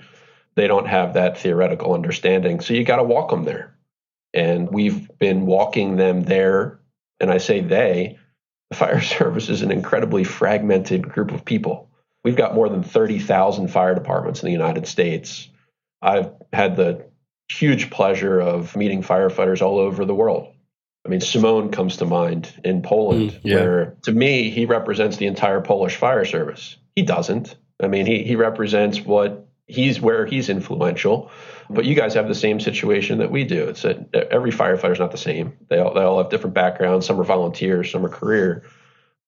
They 0.55 0.69
don't 0.69 0.87
have 0.87 1.15
that 1.15 1.39
theoretical 1.39 1.93
understanding. 1.93 2.61
So 2.61 2.75
you 2.75 2.85
got 2.85 2.97
to 2.97 3.03
walk 3.03 3.31
them 3.31 3.45
there. 3.45 3.77
And 4.33 4.71
we've 4.71 5.11
been 5.19 5.47
walking 5.47 5.97
them 5.97 6.23
there 6.23 6.81
and 7.21 7.31
I 7.31 7.39
say 7.39 7.61
they, 7.61 8.19
the 8.71 8.77
fire 8.77 9.01
service 9.03 9.49
is 9.49 9.63
an 9.63 9.71
incredibly 9.71 10.25
fragmented 10.25 11.09
group 11.09 11.33
of 11.33 11.45
people. 11.45 11.91
We've 12.25 12.37
got 12.37 12.55
more 12.55 12.69
than 12.69 12.83
30,000 12.83 13.69
fire 13.69 13.95
departments 13.95 14.43
in 14.43 14.47
the 14.47 14.53
United 14.53 14.87
States. 14.87 15.49
I've 16.03 16.33
had 16.53 16.77
the 16.77 17.07
huge 17.49 17.91
pleasure 17.91 18.41
of 18.41 18.77
meeting 18.77 19.03
firefighters 19.03 19.63
all 19.63 19.79
over 19.79 20.05
the 20.05 20.15
world. 20.15 20.53
I 21.05 21.09
mean, 21.09 21.21
Simone 21.21 21.71
comes 21.71 21.99
to 21.99 22.05
mind 22.05 22.53
in 22.65 22.83
Poland, 22.83 23.31
mm, 23.31 23.41
yeah. 23.45 23.57
where 23.57 23.97
to 24.03 24.13
me, 24.13 24.51
he 24.51 24.67
represents 24.67 25.17
the 25.19 25.27
entire 25.27 25.61
Polish 25.61 25.95
fire 25.97 26.25
service. 26.25 26.77
He 26.97 27.03
doesn't. 27.03 27.55
I 27.81 27.87
mean, 27.87 28.07
he, 28.07 28.25
he 28.25 28.35
represents 28.35 29.01
what 29.01 29.47
he's 29.67 30.01
where 30.01 30.27
he's 30.27 30.49
influential. 30.49 31.31
But 31.69 31.85
you 31.85 31.95
guys 31.95 32.15
have 32.15 32.29
the 32.29 32.35
same 32.35 32.61
situation 32.61 33.19
that 33.19 33.31
we 33.31 33.45
do. 33.45 33.69
It's 33.69 33.83
that 33.83 34.15
every 34.15 34.53
firefighter 34.53 34.93
is 34.93 34.99
not 34.99 35.11
the 35.11 35.19
same. 35.19 35.57
They 35.69 35.79
all, 35.79 35.95
they 35.95 36.03
all 36.03 36.19
have 36.19 36.31
different 36.31 36.55
backgrounds. 36.55 37.07
Some 37.07 37.21
are 37.21 37.25
volunteers, 37.25 37.91
some 37.91 38.05
are 38.07 38.09
career. 38.09 38.65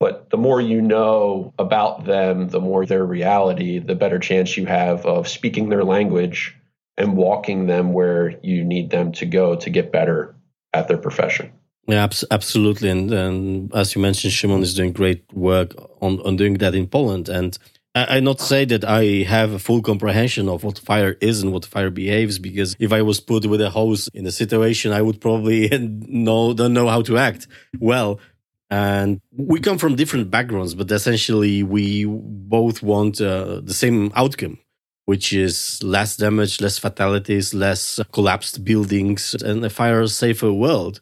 But 0.01 0.31
the 0.31 0.37
more 0.37 0.61
you 0.61 0.81
know 0.81 1.53
about 1.59 2.05
them, 2.05 2.49
the 2.49 2.61
more 2.61 2.87
their 2.87 3.05
reality, 3.05 3.79
the 3.81 3.97
better 3.97 4.21
chance 4.21 4.57
you 4.57 4.67
have 4.67 5.05
of 5.05 5.27
speaking 5.27 5.69
their 5.69 5.83
language 5.83 6.57
and 6.99 7.17
walking 7.17 7.67
them 7.67 7.93
where 7.93 8.35
you 8.43 8.65
need 8.65 8.91
them 8.91 9.13
to 9.13 9.25
go 9.25 9.57
to 9.57 9.71
get 9.71 9.91
better 9.91 10.35
at 10.75 10.89
their 10.89 10.99
profession. 10.99 11.53
Yeah, 11.87 12.07
absolutely. 12.31 12.91
And, 12.91 13.11
and 13.13 13.75
as 13.75 13.95
you 13.95 14.03
mentioned, 14.03 14.35
Shimon 14.35 14.63
is 14.63 14.75
doing 14.75 14.93
great 14.93 15.25
work 15.33 15.75
on, 16.03 16.21
on 16.21 16.37
doing 16.37 16.55
that 16.59 16.75
in 16.75 16.87
Poland. 16.87 17.31
And 17.31 17.57
I, 17.95 18.21
not 18.21 18.41
say 18.41 18.65
that 18.67 18.85
I 18.85 19.25
have 19.25 19.53
a 19.53 19.59
full 19.59 19.81
comprehension 19.81 20.49
of 20.49 20.63
what 20.63 20.79
fire 20.79 21.17
is 21.21 21.43
and 21.43 21.53
what 21.53 21.65
fire 21.65 21.91
behaves, 21.91 22.39
because 22.39 22.77
if 22.79 22.93
I 22.93 23.03
was 23.03 23.21
put 23.21 23.47
with 23.47 23.61
a 23.61 23.71
hose 23.71 24.09
in 24.13 24.27
a 24.27 24.31
situation, 24.31 24.93
I 24.93 25.03
would 25.03 25.21
probably 25.21 25.69
know 25.79 26.53
don't 26.53 26.75
know 26.75 26.89
how 26.89 27.03
to 27.03 27.17
act 27.17 27.49
well. 27.81 28.21
And 28.71 29.23
we 29.33 29.61
come 29.61 29.79
from 29.79 29.97
different 29.97 30.31
backgrounds, 30.31 30.75
but 30.75 30.91
essentially 30.91 31.63
we 31.63 32.05
both 32.05 32.83
want 32.83 33.21
uh, 33.21 33.63
the 33.63 33.73
same 33.73 34.13
outcome, 34.15 34.59
which 35.09 35.33
is 35.33 35.83
less 35.83 36.19
damage, 36.19 36.61
less 36.61 36.77
fatalities, 36.77 37.55
less 37.55 37.99
collapsed 38.13 38.63
buildings, 38.63 39.35
and 39.43 39.65
a 39.65 39.71
fire 39.71 40.07
safer 40.07 40.53
world. 40.53 41.01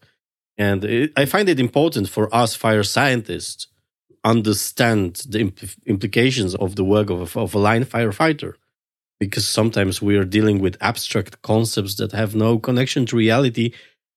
And 0.57 0.85
it, 0.85 1.13
I 1.17 1.25
find 1.25 1.49
it 1.49 1.59
important 1.59 2.09
for 2.09 2.33
us 2.33 2.55
fire 2.55 2.85
scientists 2.85 3.67
understand 4.23 5.11
the 5.29 5.41
imp- 5.41 5.81
implications 5.87 6.55
of 6.55 6.77
the 6.77 6.85
work 6.85 7.11
of 7.11 7.37
of 7.37 7.53
a 7.55 7.59
line 7.59 7.85
firefighter 7.85 8.53
because 9.19 9.49
sometimes 9.49 10.01
we 10.01 10.17
are 10.17 10.25
dealing 10.37 10.59
with 10.61 10.77
abstract 10.81 11.43
concepts 11.43 11.97
that 11.97 12.13
have 12.13 12.33
no 12.37 12.61
connection 12.61 13.07
to 13.07 13.17
reality 13.17 13.73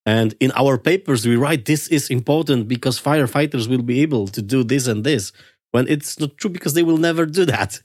and 0.06 0.36
in 0.40 0.52
our 0.62 0.78
papers 0.78 1.26
we 1.26 1.36
write 1.36 1.66
this 1.66 1.88
is 1.88 2.10
important 2.10 2.68
because 2.68 3.02
firefighters 3.02 3.68
will 3.68 3.86
be 3.94 4.02
able 4.02 4.28
to 4.28 4.42
do 4.42 4.64
this 4.64 4.86
and 4.88 5.04
this 5.04 5.32
when 5.72 5.88
it's 5.88 6.20
not 6.20 6.38
true 6.38 6.50
because 6.50 6.74
they 6.74 6.88
will 6.90 6.98
never 7.10 7.26
do 7.26 7.46
that 7.46 7.80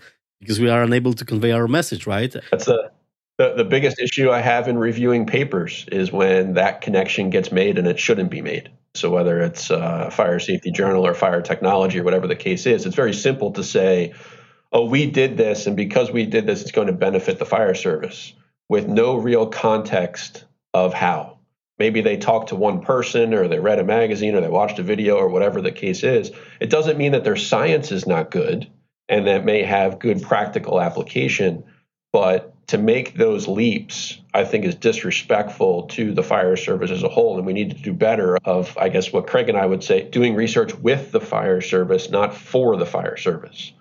because 0.45 0.61
we 0.61 0.69
are 0.69 0.83
unable 0.83 1.13
to 1.13 1.25
convey 1.25 1.53
our 1.53 1.67
message 1.67 2.07
right 2.07 2.37
that's 2.51 2.69
a 2.69 2.91
the, 3.37 3.55
the 3.57 3.65
biggest 3.65 3.99
issue 3.99 4.31
I 4.31 4.41
have 4.41 4.69
in 4.69 4.79
reviewing 4.79 5.27
papers 5.27 5.87
is 5.91 6.13
when 6.13 6.55
that 6.55 6.83
connection 6.83 7.31
gets 7.31 7.51
made 7.51 7.79
and 7.79 7.89
it 7.89 7.99
shouldn't 7.99 8.31
be 8.31 8.43
made. 8.43 8.71
So 8.95 9.11
whether 9.11 9.41
it's 9.41 9.71
uh, 9.73 10.11
fire 10.11 10.39
safety 10.39 10.71
journal 10.71 11.05
or 11.05 11.15
fire 11.15 11.43
technology 11.43 11.99
or 11.99 12.05
whatever 12.05 12.29
the 12.29 12.37
case 12.37 12.65
is, 12.65 12.87
it's 12.87 12.95
very 12.95 13.13
simple 13.13 13.51
to 13.53 13.65
say, 13.65 14.15
"Oh, 14.73 14.85
we 14.85 15.11
did 15.11 15.37
this, 15.37 15.67
and 15.67 15.77
because 15.77 16.13
we 16.13 16.27
did 16.27 16.47
this, 16.47 16.63
it's 16.63 16.71
going 16.71 16.87
to 16.87 16.93
benefit 16.93 17.41
the 17.41 17.45
fire 17.45 17.75
service," 17.75 18.33
with 18.69 18.87
no 18.87 19.17
real 19.17 19.49
context 19.49 20.45
of 20.73 20.95
how. 20.95 21.39
Maybe 21.77 22.03
they 22.03 22.17
talked 22.17 22.51
to 22.51 22.57
one 22.57 22.83
person, 22.83 23.35
or 23.35 23.49
they 23.49 23.59
read 23.59 23.81
a 23.81 23.85
magazine, 23.85 24.37
or 24.37 24.41
they 24.41 24.49
watched 24.49 24.79
a 24.79 24.85
video, 24.85 25.17
or 25.17 25.29
whatever 25.29 25.61
the 25.61 25.73
case 25.73 26.05
is. 26.05 26.31
It 26.61 26.71
doesn't 26.71 26.97
mean 26.97 27.13
that 27.13 27.25
their 27.25 27.35
science 27.35 27.91
is 27.91 28.07
not 28.07 28.31
good, 28.31 28.71
and 29.09 29.27
that 29.27 29.45
may 29.45 29.63
have 29.63 29.99
good 29.99 30.23
practical 30.23 30.81
application, 30.81 31.65
but 32.13 32.55
to 32.69 32.79
make 32.79 33.15
those 33.15 33.47
leaps, 33.47 34.19
I 34.33 34.45
think 34.45 34.65
is 34.65 34.75
disrespectful 34.75 35.85
to 35.89 36.15
the 36.15 36.23
fire 36.23 36.57
service 36.57 36.91
as 36.91 37.03
a 37.03 37.09
whole. 37.09 37.37
And 37.37 37.47
we 37.47 37.53
need 37.53 37.71
to 37.71 37.83
do 37.83 37.93
better 37.93 38.39
of, 38.45 38.77
I 38.79 38.89
guess, 38.89 39.13
what 39.13 39.27
Craig 39.27 39.49
and 39.49 39.59
I 39.59 39.67
would 39.67 39.85
say, 39.85 40.09
doing 40.09 40.35
research 40.35 40.75
with 40.75 41.13
the 41.13 41.21
fire 41.21 41.61
service, 41.61 42.11
not 42.11 42.35
for 42.35 42.77
the 42.77 42.87
fire 42.87 43.17
service. 43.17 43.73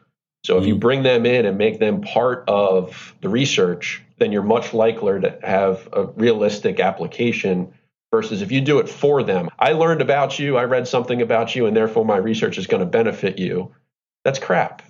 So 0.45 0.57
if 0.57 0.65
you 0.65 0.75
mm. 0.75 0.81
bring 0.81 1.03
them 1.03 1.25
in 1.25 1.45
and 1.45 1.57
make 1.57 1.79
them 1.79 2.01
part 2.01 2.43
of 2.47 3.15
the 3.21 3.29
research, 3.29 4.03
then 4.17 4.31
you're 4.31 4.43
much 4.43 4.73
likelier 4.73 5.21
to 5.21 5.39
have 5.41 5.87
a 5.93 6.05
realistic 6.05 6.79
application 6.79 7.73
versus 8.11 8.41
if 8.41 8.51
you 8.51 8.61
do 8.61 8.79
it 8.79 8.89
for 8.89 9.23
them. 9.23 9.49
I 9.57 9.71
learned 9.71 10.01
about 10.01 10.37
you, 10.37 10.57
I 10.57 10.65
read 10.65 10.87
something 10.87 11.21
about 11.21 11.55
you, 11.55 11.65
and 11.65 11.75
therefore 11.75 12.05
my 12.05 12.17
research 12.17 12.57
is 12.57 12.67
going 12.67 12.81
to 12.81 12.85
benefit 12.85 13.39
you. 13.39 13.73
That's 14.25 14.39
crap. 14.39 14.83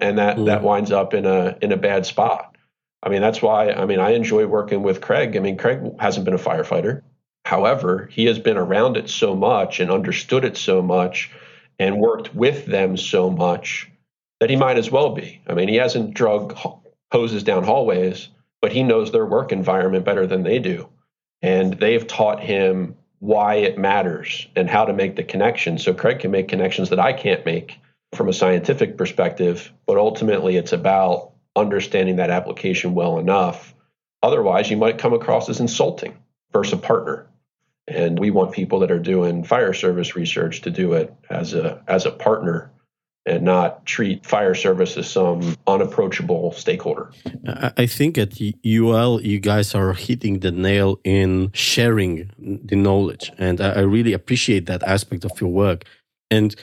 And 0.00 0.18
that, 0.18 0.36
mm. 0.36 0.46
that 0.46 0.62
winds 0.62 0.92
up 0.92 1.14
in 1.14 1.26
a 1.26 1.56
in 1.62 1.72
a 1.72 1.76
bad 1.76 2.06
spot. 2.06 2.56
I 3.02 3.08
mean, 3.08 3.22
that's 3.22 3.40
why, 3.40 3.70
I 3.70 3.86
mean, 3.86 4.00
I 4.00 4.10
enjoy 4.10 4.46
working 4.46 4.82
with 4.82 5.00
Craig. 5.00 5.36
I 5.36 5.40
mean, 5.40 5.56
Craig 5.56 5.80
hasn't 6.00 6.24
been 6.24 6.34
a 6.34 6.38
firefighter. 6.38 7.02
However, 7.44 8.08
he 8.12 8.26
has 8.26 8.38
been 8.38 8.56
around 8.56 8.96
it 8.96 9.08
so 9.08 9.34
much 9.34 9.80
and 9.80 9.90
understood 9.90 10.44
it 10.44 10.56
so 10.56 10.82
much 10.82 11.30
and 11.78 11.98
worked 11.98 12.34
with 12.34 12.66
them 12.66 12.96
so 12.96 13.30
much 13.30 13.88
that 14.40 14.50
he 14.50 14.56
might 14.56 14.78
as 14.78 14.90
well 14.90 15.14
be. 15.14 15.40
I 15.46 15.54
mean, 15.54 15.68
he 15.68 15.76
hasn't 15.76 16.14
drug 16.14 16.56
hoses 17.12 17.42
down 17.44 17.64
hallways, 17.64 18.28
but 18.60 18.72
he 18.72 18.82
knows 18.82 19.12
their 19.12 19.26
work 19.26 19.52
environment 19.52 20.04
better 20.04 20.26
than 20.26 20.42
they 20.42 20.58
do. 20.58 20.88
And 21.40 21.74
they've 21.74 22.06
taught 22.06 22.40
him 22.40 22.96
why 23.20 23.54
it 23.54 23.78
matters 23.78 24.46
and 24.56 24.68
how 24.68 24.84
to 24.84 24.92
make 24.92 25.16
the 25.16 25.24
connection. 25.24 25.78
So 25.78 25.94
Craig 25.94 26.20
can 26.20 26.30
make 26.30 26.48
connections 26.48 26.90
that 26.90 27.00
I 27.00 27.12
can't 27.12 27.46
make 27.46 27.78
from 28.12 28.28
a 28.28 28.32
scientific 28.32 28.96
perspective, 28.96 29.72
but 29.86 29.96
ultimately 29.96 30.56
it's 30.56 30.72
about 30.72 31.32
understanding 31.56 32.16
that 32.16 32.30
application 32.30 32.94
well 32.94 33.18
enough. 33.18 33.74
Otherwise, 34.22 34.70
you 34.70 34.76
might 34.76 34.98
come 34.98 35.12
across 35.12 35.48
as 35.48 35.60
insulting 35.60 36.16
versus 36.52 36.72
a 36.72 36.76
partner. 36.76 37.26
And 37.86 38.18
we 38.18 38.30
want 38.30 38.52
people 38.52 38.80
that 38.80 38.90
are 38.90 38.98
doing 38.98 39.44
fire 39.44 39.72
service 39.72 40.14
research 40.14 40.62
to 40.62 40.70
do 40.70 40.92
it 40.92 41.14
as 41.30 41.54
a 41.54 41.82
as 41.88 42.04
a 42.04 42.10
partner 42.10 42.70
and 43.24 43.44
not 43.44 43.84
treat 43.86 44.24
fire 44.26 44.54
service 44.54 44.96
as 44.96 45.10
some 45.10 45.56
unapproachable 45.66 46.52
stakeholder. 46.52 47.10
I 47.76 47.86
think 47.86 48.16
at 48.18 48.40
UL, 48.64 49.20
you 49.22 49.38
guys 49.38 49.74
are 49.74 49.92
hitting 49.92 50.40
the 50.40 50.50
nail 50.50 50.98
in 51.04 51.50
sharing 51.52 52.30
the 52.38 52.76
knowledge. 52.76 53.30
And 53.38 53.60
I 53.60 53.80
really 53.80 54.12
appreciate 54.12 54.66
that 54.66 54.82
aspect 54.82 55.24
of 55.24 55.38
your 55.40 55.50
work. 55.50 55.84
And 56.30 56.54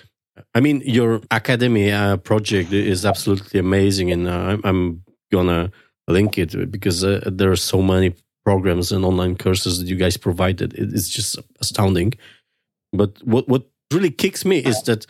I 0.53 0.59
mean, 0.59 0.81
your 0.85 1.21
academy 1.31 1.91
uh, 1.91 2.17
project 2.17 2.73
is 2.73 3.05
absolutely 3.05 3.59
amazing, 3.59 4.11
and 4.11 4.27
uh, 4.27 4.57
I'm 4.63 5.03
gonna 5.31 5.71
link 6.07 6.37
it 6.37 6.71
because 6.71 7.03
uh, 7.03 7.21
there 7.31 7.51
are 7.51 7.55
so 7.55 7.81
many 7.81 8.13
programs 8.43 8.91
and 8.91 9.05
online 9.05 9.35
courses 9.35 9.79
that 9.79 9.87
you 9.87 9.95
guys 9.95 10.17
provided. 10.17 10.73
It's 10.73 11.09
just 11.09 11.39
astounding. 11.59 12.13
But 12.91 13.17
what 13.23 13.47
what 13.47 13.63
really 13.93 14.11
kicks 14.11 14.43
me 14.45 14.59
is 14.59 14.81
that 14.83 15.05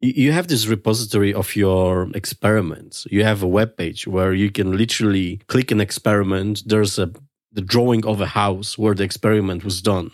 you 0.00 0.32
have 0.32 0.48
this 0.48 0.66
repository 0.66 1.32
of 1.32 1.56
your 1.56 2.10
experiments. 2.14 3.06
You 3.10 3.24
have 3.24 3.42
a 3.42 3.48
web 3.48 3.76
page 3.76 4.06
where 4.06 4.34
you 4.34 4.50
can 4.50 4.76
literally 4.76 5.40
click 5.46 5.70
an 5.70 5.80
experiment. 5.80 6.62
There's 6.66 6.98
a 6.98 7.12
the 7.52 7.62
drawing 7.62 8.04
of 8.04 8.20
a 8.20 8.26
house 8.26 8.76
where 8.76 8.94
the 8.94 9.04
experiment 9.04 9.64
was 9.64 9.80
done. 9.80 10.10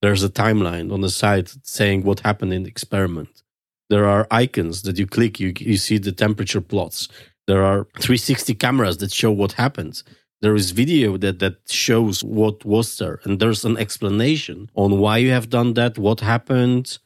There's 0.00 0.22
a 0.22 0.28
timeline 0.28 0.92
on 0.92 1.00
the 1.00 1.10
side 1.10 1.50
saying 1.66 2.04
what 2.04 2.20
happened 2.20 2.52
in 2.52 2.62
the 2.62 2.68
experiment 2.68 3.42
there 3.88 4.06
are 4.06 4.26
icons 4.30 4.82
that 4.82 4.98
you 4.98 5.06
click, 5.06 5.38
you, 5.38 5.52
you 5.58 5.76
see 5.76 5.98
the 5.98 6.12
temperature 6.12 6.60
plots. 6.60 7.08
There 7.46 7.64
are 7.64 7.86
360 8.00 8.54
cameras 8.54 8.98
that 8.98 9.12
show 9.12 9.30
what 9.30 9.52
happens. 9.52 10.02
There 10.42 10.54
is 10.54 10.72
video 10.72 11.16
that, 11.18 11.38
that 11.38 11.56
shows 11.68 12.22
what 12.22 12.64
was 12.64 12.98
there. 12.98 13.20
And 13.24 13.38
there's 13.38 13.64
an 13.64 13.78
explanation 13.78 14.70
on 14.74 14.98
why 14.98 15.18
you 15.18 15.30
have 15.30 15.48
done 15.48 15.74
that, 15.74 15.96
what 15.96 16.20
happened, 16.20 16.98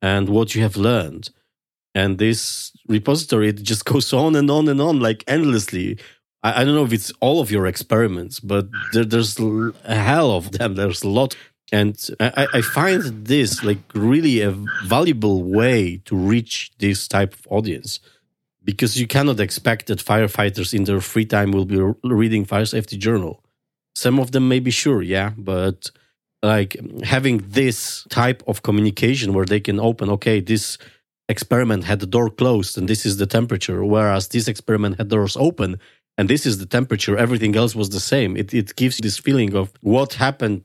and 0.00 0.28
what 0.28 0.54
you 0.54 0.62
have 0.62 0.76
learned. 0.76 1.30
And 1.94 2.18
this 2.18 2.72
repository 2.88 3.48
it 3.48 3.62
just 3.62 3.84
goes 3.92 4.12
on 4.12 4.36
and 4.36 4.50
on 4.50 4.68
and 4.68 4.80
on, 4.80 5.00
like 5.00 5.24
endlessly. 5.26 5.98
I, 6.42 6.62
I 6.62 6.64
don't 6.64 6.74
know 6.74 6.84
if 6.84 6.92
it's 6.92 7.12
all 7.20 7.40
of 7.40 7.50
your 7.50 7.66
experiments, 7.66 8.40
but 8.40 8.68
there, 8.92 9.04
there's 9.04 9.38
a 9.38 9.94
hell 9.94 10.30
of 10.32 10.52
them. 10.52 10.76
There's 10.76 11.02
a 11.02 11.08
lot 11.08 11.36
and 11.72 11.96
I, 12.18 12.48
I, 12.54 12.60
find 12.62 13.02
this 13.26 13.62
like 13.62 13.78
really 13.94 14.40
a 14.40 14.50
valuable 14.84 15.42
way 15.42 15.98
to 16.06 16.16
reach 16.16 16.72
this 16.78 17.06
type 17.06 17.32
of 17.34 17.46
audience. 17.48 18.00
Because 18.62 19.00
you 19.00 19.06
cannot 19.06 19.40
expect 19.40 19.86
that 19.86 20.00
firefighters 20.00 20.74
in 20.74 20.84
their 20.84 21.00
free 21.00 21.24
time 21.24 21.50
will 21.52 21.64
be 21.64 21.80
reading 22.02 22.44
fire 22.44 22.66
safety 22.66 22.96
journal. 22.96 23.42
Some 23.94 24.18
of 24.18 24.32
them 24.32 24.48
may 24.48 24.60
be 24.60 24.70
sure 24.70 25.02
yeah 25.02 25.30
but 25.36 25.90
like 26.42 26.76
having 27.04 27.38
this 27.48 28.04
type 28.10 28.42
of 28.46 28.62
communication 28.62 29.34
where 29.34 29.44
they 29.44 29.60
can 29.60 29.78
open 29.78 30.08
okay 30.10 30.40
this 30.40 30.78
experiment 31.28 31.84
had 31.84 32.00
the 32.00 32.06
door 32.06 32.30
closed 32.30 32.76
and 32.78 32.88
this 32.88 33.04
is 33.06 33.16
the 33.18 33.26
temperature 33.26 33.84
whereas 33.84 34.28
this 34.28 34.48
experiment 34.48 34.96
had 34.98 35.08
doors 35.08 35.36
open 35.36 35.78
and 36.18 36.28
this 36.28 36.44
is 36.44 36.58
the 36.58 36.66
temperature 36.66 37.16
everything 37.16 37.56
else 37.56 37.74
was 37.74 37.90
the 37.90 38.00
same. 38.00 38.36
It, 38.36 38.52
it 38.52 38.76
gives 38.76 38.98
this 38.98 39.16
feeling 39.16 39.54
of 39.54 39.72
what 39.80 40.14
happened 40.14 40.64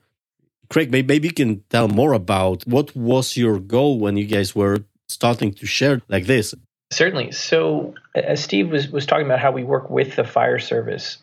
Craig, 0.69 0.91
maybe 0.91 1.27
you 1.27 1.33
can 1.33 1.63
tell 1.69 1.87
more 1.87 2.13
about 2.13 2.63
what 2.67 2.95
was 2.95 3.37
your 3.37 3.59
goal 3.59 3.99
when 3.99 4.17
you 4.17 4.25
guys 4.25 4.55
were 4.55 4.79
starting 5.07 5.53
to 5.53 5.65
share 5.65 6.01
like 6.09 6.25
this. 6.25 6.53
Certainly. 6.91 7.31
So, 7.31 7.95
as 8.13 8.43
Steve 8.43 8.69
was, 8.69 8.89
was 8.89 9.05
talking 9.05 9.25
about 9.25 9.39
how 9.39 9.51
we 9.51 9.63
work 9.63 9.89
with 9.89 10.15
the 10.15 10.23
fire 10.23 10.59
service, 10.59 11.17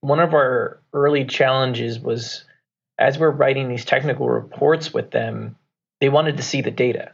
one 0.00 0.20
of 0.20 0.34
our 0.34 0.80
early 0.92 1.24
challenges 1.24 1.98
was 1.98 2.44
as 2.98 3.18
we're 3.18 3.30
writing 3.30 3.68
these 3.68 3.84
technical 3.84 4.28
reports 4.28 4.92
with 4.92 5.10
them, 5.10 5.56
they 6.00 6.08
wanted 6.08 6.36
to 6.36 6.42
see 6.42 6.60
the 6.60 6.70
data, 6.70 7.12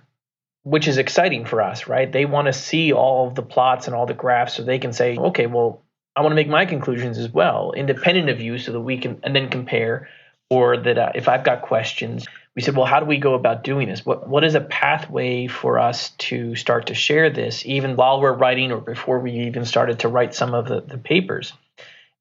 which 0.63 0.89
is 0.89 0.99
exciting 0.99 1.45
for 1.45 1.63
us, 1.63 1.87
right? 1.87 2.11
They 2.11 2.25
want 2.25 2.47
to 2.47 2.53
see 2.53 2.93
all 2.93 3.29
of 3.29 3.35
the 3.35 3.43
plots 3.43 3.87
and 3.87 3.95
all 3.95 4.07
the 4.07 4.15
graphs 4.15 4.55
so 4.55 4.63
they 4.63 4.79
can 4.79 4.93
say, 4.93 5.17
okay, 5.17 5.47
well, 5.47 5.83
I 6.17 6.23
want 6.23 6.33
to 6.33 6.37
make 6.37 6.49
my 6.49 6.67
conclusions 6.67 7.17
as 7.19 7.29
well, 7.29 7.73
independent 7.73 8.29
of 8.29 8.41
you, 8.41 8.59
so 8.59 8.73
that 8.73 8.81
we 8.81 8.99
can 8.99 9.21
and 9.23 9.37
then 9.37 9.51
compare. 9.51 10.09
Or 10.51 10.77
that 10.79 10.99
uh, 10.99 11.13
if 11.15 11.29
I've 11.29 11.45
got 11.45 11.63
questions, 11.63 12.27
we 12.57 12.63
said, 12.63 12.75
well, 12.75 12.87
how 12.87 13.01
do 13.01 13.07
we 13.07 13.19
go 13.19 13.35
about 13.35 13.63
doing 13.63 13.89
this? 13.89 14.05
What 14.05 14.29
what 14.29 14.45
is 14.45 14.55
a 14.55 14.61
pathway 14.61 15.47
for 15.47 15.79
us 15.79 16.11
to 16.19 16.57
start 16.57 16.87
to 16.87 16.95
share 16.95 17.31
this, 17.31 17.67
even 17.67 17.97
while 17.97 18.21
we're 18.21 18.33
writing 18.33 18.73
or 18.73 18.81
before 18.81 19.19
we 19.19 19.47
even 19.47 19.65
started 19.65 20.01
to 20.01 20.09
write 20.09 20.35
some 20.35 20.55
of 20.55 20.67
the, 20.67 20.81
the 20.81 20.99
papers? 20.99 21.53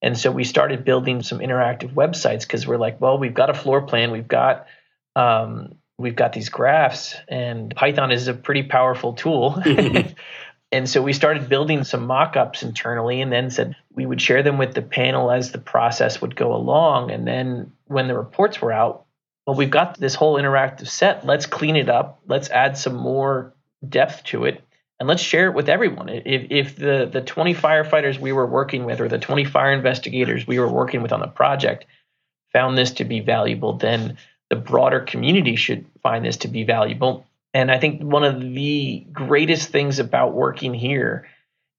And 0.01 0.17
so 0.17 0.29
we 0.29 0.43
started 0.43 0.85
building 0.85 1.23
some 1.23 1.39
interactive 1.39 1.93
websites 1.93 2.41
because 2.41 2.67
we're 2.67 2.77
like, 2.77 3.01
well, 3.01 3.17
we've 3.17 3.33
got 3.33 3.49
a 3.49 3.53
floor 3.53 3.81
plan, 3.81 4.11
we've 4.11 4.27
got 4.27 4.67
um, 5.15 5.75
we've 5.97 6.15
got 6.15 6.33
these 6.33 6.49
graphs, 6.49 7.15
and 7.27 7.75
Python 7.75 8.11
is 8.11 8.27
a 8.27 8.33
pretty 8.33 8.63
powerful 8.63 9.13
tool. 9.13 9.61
and 10.71 10.89
so 10.89 11.01
we 11.01 11.13
started 11.13 11.49
building 11.49 11.83
some 11.83 12.05
mock-ups 12.05 12.63
internally, 12.63 13.21
and 13.21 13.31
then 13.31 13.49
said 13.49 13.75
we 13.93 14.05
would 14.05 14.21
share 14.21 14.43
them 14.43 14.57
with 14.57 14.73
the 14.73 14.81
panel 14.81 15.31
as 15.31 15.51
the 15.51 15.57
process 15.59 16.21
would 16.21 16.35
go 16.35 16.53
along. 16.53 17.11
And 17.11 17.27
then 17.27 17.71
when 17.85 18.07
the 18.07 18.17
reports 18.17 18.61
were 18.61 18.73
out, 18.73 19.05
well, 19.45 19.55
we've 19.55 19.69
got 19.69 19.97
this 19.97 20.15
whole 20.15 20.35
interactive 20.35 20.87
set. 20.87 21.25
Let's 21.25 21.45
clean 21.45 21.77
it 21.77 21.87
up. 21.87 22.19
Let's 22.27 22.49
add 22.49 22.77
some 22.77 22.95
more 22.95 23.53
depth 23.87 24.23
to 24.25 24.43
it 24.43 24.61
and 24.99 25.07
let's 25.07 25.21
share 25.21 25.47
it 25.47 25.53
with 25.53 25.69
everyone. 25.69 26.09
If, 26.09 26.47
if 26.49 26.75
the, 26.75 27.09
the 27.11 27.21
20 27.21 27.53
firefighters 27.53 28.19
we 28.19 28.31
were 28.31 28.47
working 28.47 28.85
with 28.85 28.99
or 28.99 29.07
the 29.07 29.19
20 29.19 29.45
fire 29.45 29.71
investigators 29.71 30.47
we 30.47 30.59
were 30.59 30.71
working 30.71 31.01
with 31.01 31.11
on 31.11 31.19
the 31.19 31.27
project 31.27 31.85
found 32.51 32.77
this 32.77 32.91
to 32.91 33.05
be 33.05 33.19
valuable, 33.19 33.73
then 33.73 34.17
the 34.49 34.55
broader 34.55 35.01
community 35.01 35.55
should 35.55 35.85
find 36.01 36.25
this 36.25 36.37
to 36.37 36.47
be 36.47 36.63
valuable. 36.63 37.25
And 37.57 37.71
I 37.71 37.79
think 37.79 38.03
one 38.03 38.23
of 38.23 38.39
the 38.39 39.07
greatest 39.11 39.69
things 39.69 39.97
about 39.97 40.35
working 40.35 40.75
here 40.75 41.27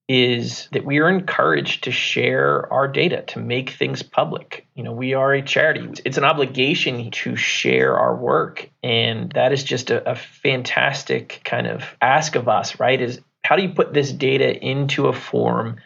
is 0.09 0.69
that 0.73 0.85
we 0.85 0.99
are 0.99 1.09
encouraged 1.09 1.85
to 1.85 1.93
share 1.93 2.73
our 2.73 2.88
data 2.88 3.23
to 3.29 3.38
make 3.38 3.71
things 3.71 4.03
public. 4.03 4.67
You 4.75 4.83
know, 4.83 4.91
we 4.91 5.14
are 5.14 5.33
a 5.33 5.41
charity. 5.41 6.03
It's 6.05 6.19
an 6.19 6.25
obligation 6.25 7.12
to 7.12 7.37
share 7.37 7.97
our 7.97 8.17
work 8.17 8.69
and 8.83 9.31
that 9.35 9.53
is 9.53 9.62
just 9.62 9.93
a, 9.93 10.11
a 10.11 10.17
fantastic 10.17 11.43
kind 11.45 11.69
of 11.69 11.85
ask 12.03 12.35
of 12.35 12.49
us, 12.49 12.81
right? 12.81 13.01
Is 13.01 13.21
how 13.45 13.55
do 13.55 13.62
you 13.62 13.69
put 13.69 13.95
this 13.95 14.11
data 14.11 14.53
into 14.53 15.07
a 15.07 15.12
form 15.12 15.77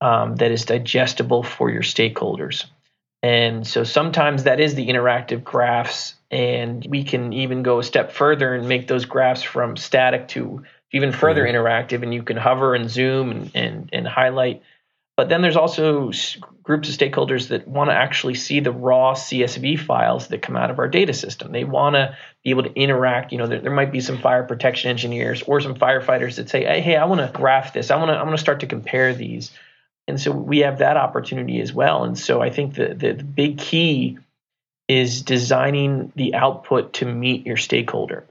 um, 0.00 0.36
that 0.36 0.50
is 0.50 0.64
digestible 0.64 1.42
for 1.42 1.68
your 1.68 1.82
stakeholders? 1.82 2.64
And 3.26 3.66
so 3.66 3.82
sometimes 3.82 4.44
that 4.44 4.60
is 4.60 4.76
the 4.76 4.86
interactive 4.86 5.42
graphs, 5.42 6.14
and 6.30 6.86
we 6.88 7.02
can 7.02 7.32
even 7.32 7.64
go 7.64 7.80
a 7.80 7.82
step 7.82 8.12
further 8.12 8.54
and 8.54 8.68
make 8.68 8.86
those 8.86 9.04
graphs 9.04 9.42
from 9.42 9.76
static 9.76 10.28
to 10.28 10.62
even 10.92 11.10
further 11.10 11.44
mm-hmm. 11.44 11.56
interactive 11.56 12.04
and 12.04 12.14
you 12.14 12.22
can 12.22 12.36
hover 12.36 12.76
and 12.76 12.88
zoom 12.88 13.32
and, 13.32 13.50
and, 13.52 13.90
and 13.92 14.06
highlight. 14.06 14.62
But 15.16 15.28
then 15.28 15.42
there's 15.42 15.56
also 15.56 16.12
groups 16.62 16.88
of 16.88 16.94
stakeholders 16.94 17.48
that 17.48 17.66
want 17.66 17.90
to 17.90 17.94
actually 17.94 18.34
see 18.34 18.60
the 18.60 18.70
raw 18.70 19.14
CSV 19.14 19.80
files 19.80 20.28
that 20.28 20.40
come 20.40 20.56
out 20.56 20.70
of 20.70 20.78
our 20.78 20.86
data 20.86 21.12
system. 21.12 21.50
They 21.50 21.64
want 21.64 21.94
to 21.94 22.16
be 22.44 22.50
able 22.50 22.62
to 22.62 22.74
interact. 22.74 23.32
You 23.32 23.38
know, 23.38 23.48
there, 23.48 23.60
there, 23.60 23.72
might 23.72 23.90
be 23.90 24.00
some 24.00 24.18
fire 24.18 24.44
protection 24.44 24.88
engineers 24.88 25.42
or 25.42 25.60
some 25.60 25.74
firefighters 25.74 26.36
that 26.36 26.48
say, 26.48 26.64
"Hey, 26.64 26.80
hey 26.80 26.94
I 26.94 27.06
want 27.06 27.22
to 27.22 27.36
graph 27.36 27.72
this. 27.72 27.90
I 27.90 27.96
want 27.96 28.10
to 28.10 28.14
I 28.14 28.22
want 28.22 28.36
to 28.36 28.40
start 28.40 28.60
to 28.60 28.66
compare 28.66 29.14
these." 29.14 29.50
And 30.08 30.20
so 30.20 30.30
we 30.30 30.60
have 30.60 30.78
that 30.78 30.96
opportunity 30.96 31.60
as 31.60 31.72
well. 31.72 32.04
And 32.04 32.18
so 32.18 32.40
I 32.40 32.50
think 32.50 32.74
the, 32.74 32.94
the, 32.94 33.12
big 33.14 33.58
key 33.58 34.18
is 34.88 35.22
designing 35.22 36.12
the 36.14 36.34
output 36.34 36.94
to 36.94 37.06
meet 37.06 37.44
your 37.44 37.56
stakeholder, 37.56 38.24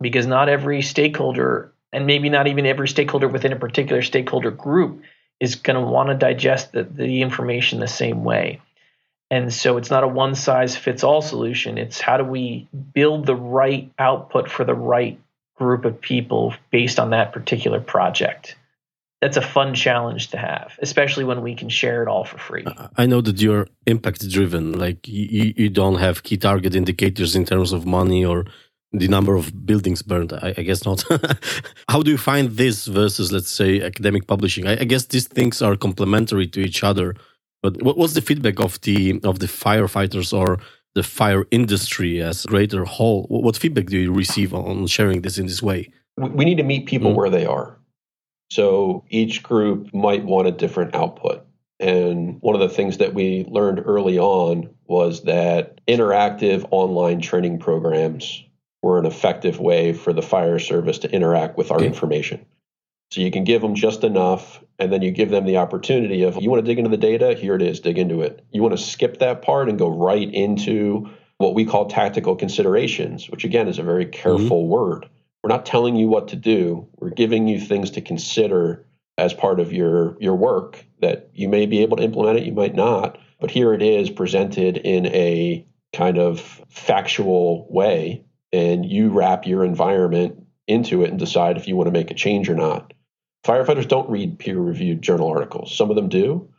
because 0.00 0.26
not 0.26 0.48
every 0.48 0.82
stakeholder 0.82 1.72
and 1.92 2.06
maybe 2.06 2.28
not 2.28 2.46
even 2.46 2.66
every 2.66 2.88
stakeholder 2.88 3.28
within 3.28 3.52
a 3.52 3.58
particular 3.58 4.02
stakeholder 4.02 4.50
group 4.50 5.02
is 5.40 5.54
going 5.54 5.82
to 5.82 5.90
want 5.90 6.10
to 6.10 6.14
digest 6.14 6.72
the, 6.72 6.82
the 6.82 7.22
information 7.22 7.80
the 7.80 7.88
same 7.88 8.24
way. 8.24 8.60
And 9.30 9.52
so 9.52 9.76
it's 9.76 9.90
not 9.90 10.04
a 10.04 10.08
one 10.08 10.34
size 10.34 10.76
fits 10.76 11.02
all 11.02 11.22
solution. 11.22 11.78
It's 11.78 12.00
how 12.00 12.16
do 12.16 12.24
we 12.24 12.68
build 12.92 13.26
the 13.26 13.34
right 13.34 13.90
output 13.98 14.50
for 14.50 14.64
the 14.64 14.74
right 14.74 15.18
group 15.56 15.84
of 15.84 16.00
people 16.00 16.54
based 16.70 17.00
on 17.00 17.10
that 17.10 17.32
particular 17.32 17.80
project. 17.80 18.56
That's 19.22 19.38
a 19.38 19.42
fun 19.42 19.74
challenge 19.74 20.28
to 20.28 20.36
have, 20.36 20.78
especially 20.80 21.24
when 21.24 21.40
we 21.40 21.54
can 21.54 21.70
share 21.70 22.02
it 22.02 22.08
all 22.08 22.24
for 22.24 22.36
free. 22.36 22.64
I 22.96 23.06
know 23.06 23.22
that 23.22 23.40
you're 23.40 23.66
impact 23.86 24.28
driven. 24.28 24.78
Like 24.78 25.08
you, 25.08 25.54
you 25.56 25.70
don't 25.70 25.98
have 25.98 26.22
key 26.22 26.36
target 26.36 26.74
indicators 26.74 27.34
in 27.34 27.46
terms 27.46 27.72
of 27.72 27.86
money 27.86 28.24
or 28.24 28.44
the 28.92 29.08
number 29.08 29.34
of 29.34 29.66
buildings 29.66 30.02
burned 30.02 30.32
i, 30.32 30.54
I 30.56 30.62
guess 30.62 30.84
not 30.84 31.04
how 31.88 32.02
do 32.02 32.10
you 32.10 32.18
find 32.18 32.50
this 32.50 32.86
versus 32.86 33.32
let's 33.32 33.50
say 33.50 33.82
academic 33.82 34.26
publishing 34.26 34.66
I, 34.66 34.72
I, 34.80 34.84
guess 34.84 35.06
these 35.06 35.26
things 35.26 35.60
are 35.60 35.76
complementary 35.76 36.46
to 36.48 36.60
each 36.60 36.84
other 36.84 37.14
but 37.62 37.82
what 37.82 37.98
was 37.98 38.14
the 38.14 38.22
feedback 38.22 38.60
of 38.60 38.80
the 38.82 39.20
of 39.24 39.40
the 39.40 39.46
firefighters 39.46 40.36
or 40.36 40.58
the 40.94 41.02
fire 41.02 41.46
industry 41.50 42.22
as 42.22 42.46
greater 42.46 42.84
whole 42.84 43.26
what 43.28 43.56
feedback 43.56 43.86
do 43.86 43.98
you 43.98 44.12
receive 44.12 44.54
on 44.54 44.86
sharing 44.86 45.22
this 45.22 45.36
in 45.38 45.46
this 45.46 45.62
way 45.62 45.90
we 46.16 46.44
need 46.44 46.56
to 46.56 46.62
meet 46.62 46.86
people 46.86 47.12
mm. 47.12 47.16
where 47.16 47.30
they 47.30 47.44
are 47.44 47.76
so 48.50 49.04
each 49.10 49.42
group 49.42 49.92
might 49.92 50.24
want 50.24 50.48
a 50.48 50.52
different 50.52 50.94
output 50.94 51.46
and 51.78 52.40
one 52.40 52.54
of 52.54 52.60
the 52.60 52.74
things 52.74 52.98
that 52.98 53.14
we 53.14 53.44
learned 53.48 53.82
early 53.84 54.18
on 54.18 54.70
was 54.86 55.24
that 55.24 55.80
interactive 55.86 56.66
online 56.70 57.20
training 57.20 57.58
programs 57.58 58.42
were 58.82 58.98
an 58.98 59.06
effective 59.06 59.58
way 59.58 59.92
for 59.92 60.12
the 60.12 60.22
fire 60.22 60.58
service 60.58 60.98
to 61.00 61.10
interact 61.10 61.58
with 61.58 61.70
our 61.70 61.82
information. 61.82 62.46
So 63.12 63.20
you 63.20 63.30
can 63.30 63.44
give 63.44 63.62
them 63.62 63.74
just 63.74 64.04
enough, 64.04 64.62
and 64.78 64.92
then 64.92 65.02
you 65.02 65.10
give 65.10 65.30
them 65.30 65.44
the 65.44 65.58
opportunity 65.58 66.22
of 66.22 66.40
you 66.40 66.50
want 66.50 66.64
to 66.64 66.68
dig 66.68 66.78
into 66.78 66.90
the 66.90 66.96
data, 66.96 67.34
here 67.34 67.54
it 67.54 67.62
is, 67.62 67.80
dig 67.80 67.98
into 67.98 68.22
it. 68.22 68.44
You 68.50 68.62
want 68.62 68.76
to 68.76 68.82
skip 68.82 69.18
that 69.18 69.42
part 69.42 69.68
and 69.68 69.78
go 69.78 69.88
right 69.88 70.32
into 70.32 71.08
what 71.38 71.54
we 71.54 71.64
call 71.64 71.86
tactical 71.86 72.34
considerations, 72.34 73.28
which 73.28 73.44
again 73.44 73.68
is 73.68 73.78
a 73.78 73.82
very 73.82 74.06
careful 74.06 74.62
mm-hmm. 74.62 74.70
word. 74.70 75.08
We're 75.46 75.54
not 75.54 75.64
telling 75.64 75.94
you 75.94 76.08
what 76.08 76.26
to 76.28 76.36
do, 76.36 76.88
we're 76.96 77.10
giving 77.10 77.46
you 77.46 77.60
things 77.60 77.92
to 77.92 78.00
consider 78.00 78.84
as 79.16 79.32
part 79.32 79.60
of 79.60 79.72
your 79.72 80.16
your 80.18 80.34
work 80.34 80.84
that 81.00 81.30
you 81.34 81.48
may 81.48 81.66
be 81.66 81.82
able 81.82 81.98
to 81.98 82.02
implement 82.02 82.40
it, 82.40 82.46
you 82.46 82.52
might 82.52 82.74
not, 82.74 83.16
but 83.38 83.52
here 83.52 83.72
it 83.72 83.80
is 83.80 84.10
presented 84.10 84.76
in 84.76 85.06
a 85.06 85.64
kind 85.94 86.18
of 86.18 86.40
factual 86.68 87.68
way 87.70 88.24
and 88.52 88.90
you 88.90 89.10
wrap 89.10 89.46
your 89.46 89.64
environment 89.64 90.44
into 90.66 91.04
it 91.04 91.10
and 91.10 91.18
decide 91.20 91.56
if 91.56 91.68
you 91.68 91.76
want 91.76 91.86
to 91.86 91.92
make 91.92 92.10
a 92.10 92.14
change 92.14 92.50
or 92.50 92.56
not. 92.56 92.92
Firefighters 93.44 93.86
don't 93.86 94.10
read 94.10 94.40
peer 94.40 94.58
reviewed 94.58 95.00
journal 95.00 95.28
articles. 95.28 95.72
Some 95.76 95.90
of 95.90 95.94
them 95.94 96.08
do, 96.08 96.50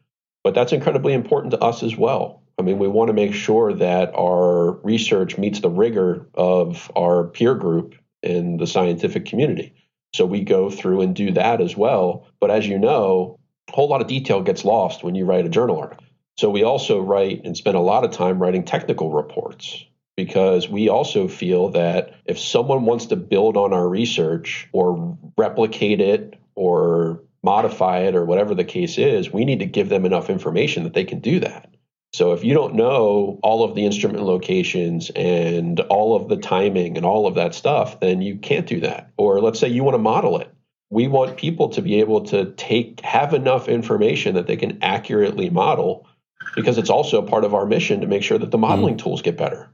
but 0.46 0.54
that's 0.54 0.72
incredibly 0.72 1.12
important 1.12 1.52
to 1.52 1.60
us 1.60 1.84
as 1.84 1.98
well. 1.98 2.42
I 2.58 2.62
mean, 2.62 2.80
we 2.80 2.88
want 2.88 3.10
to 3.10 3.14
make 3.14 3.34
sure 3.34 3.74
that 3.74 4.16
our 4.16 4.80
research 4.82 5.38
meets 5.38 5.60
the 5.60 5.70
rigor 5.70 6.26
of 6.36 6.90
our 6.96 7.26
peer 7.26 7.54
group 7.54 7.96
in 8.24 8.58
the 8.58 8.68
scientific 8.68 9.26
community. 9.26 9.74
So 10.14 10.26
we 10.26 10.42
go 10.42 10.70
through 10.70 11.02
and 11.02 11.16
do 11.16 11.32
that 11.32 11.62
as 11.62 11.76
well. 11.76 12.28
But 12.40 12.52
as 12.52 12.68
you 12.68 12.80
know, 12.80 13.40
a 13.70 13.72
whole 13.74 13.90
lot 13.90 14.02
of 14.02 14.08
detail 14.08 14.42
gets 14.42 14.66
lost 14.66 15.04
when 15.04 15.16
you 15.16 15.26
write 15.26 15.46
a 15.46 15.50
journal 15.50 15.80
article. 15.80 16.06
So 16.38 16.50
we 16.50 16.64
also 16.64 17.00
write 17.00 17.42
and 17.46 17.58
spend 17.58 17.76
a 17.76 17.82
lot 17.82 18.04
of 18.04 18.12
time 18.12 18.40
writing 18.40 18.64
technical 18.64 19.12
reports 19.12 19.84
because 20.16 20.70
we 20.70 20.90
also 20.90 21.28
feel 21.28 21.70
that 21.70 22.16
if 22.26 22.40
someone 22.40 22.86
wants 22.86 23.08
to 23.08 23.16
build 23.16 23.58
on 23.58 23.74
our 23.74 23.88
research 23.88 24.68
or 24.72 25.18
replicate 25.38 26.02
it 26.02 26.40
or 26.56 27.22
modify 27.44 28.00
it 28.00 28.16
or 28.16 28.26
whatever 28.26 28.56
the 28.56 28.64
case 28.64 28.98
is, 28.98 29.32
we 29.32 29.46
need 29.46 29.60
to 29.60 29.66
give 29.66 29.90
them 29.90 30.06
enough 30.06 30.30
information 30.30 30.84
that 30.84 30.94
they 30.94 31.06
can 31.06 31.20
do 31.20 31.40
that. 31.40 31.74
So 32.14 32.34
if 32.34 32.44
you 32.44 32.54
don't 32.54 32.76
know 32.76 33.40
all 33.44 33.64
of 33.64 33.76
the 33.76 33.86
instrument 33.86 34.24
locations 34.24 35.10
and 35.12 35.80
all 35.82 36.16
of 36.16 36.30
the 36.30 36.38
timing 36.38 36.98
and 36.98 37.06
all 37.06 37.28
of 37.28 37.36
that 37.36 37.54
stuff, 37.54 38.00
then 38.00 38.22
you 38.22 38.38
can't 38.38 38.66
do 38.66 38.80
that. 38.82 39.12
Or 39.18 39.42
let's 39.42 39.60
say 39.60 39.68
you 39.68 39.84
want 39.84 39.96
to 39.96 40.00
model 40.00 40.40
it. 40.40 40.54
We 40.90 41.08
want 41.08 41.38
people 41.38 41.70
to 41.70 41.82
be 41.82 42.00
able 42.00 42.22
to 42.28 42.52
take 42.54 43.02
have 43.02 43.34
enough 43.34 43.68
information 43.68 44.36
that 44.36 44.48
they 44.48 44.56
can 44.56 44.82
accurately 44.82 45.50
model 45.50 46.08
because 46.56 46.78
it's 46.78 46.90
also 46.90 47.22
part 47.22 47.44
of 47.44 47.54
our 47.54 47.66
mission 47.66 48.02
to 48.02 48.08
make 48.08 48.24
sure 48.24 48.38
that 48.38 48.52
the 48.52 48.58
modeling 48.58 48.96
mm. 48.96 49.04
tools 49.04 49.22
get 49.22 49.38
better. 49.38 49.70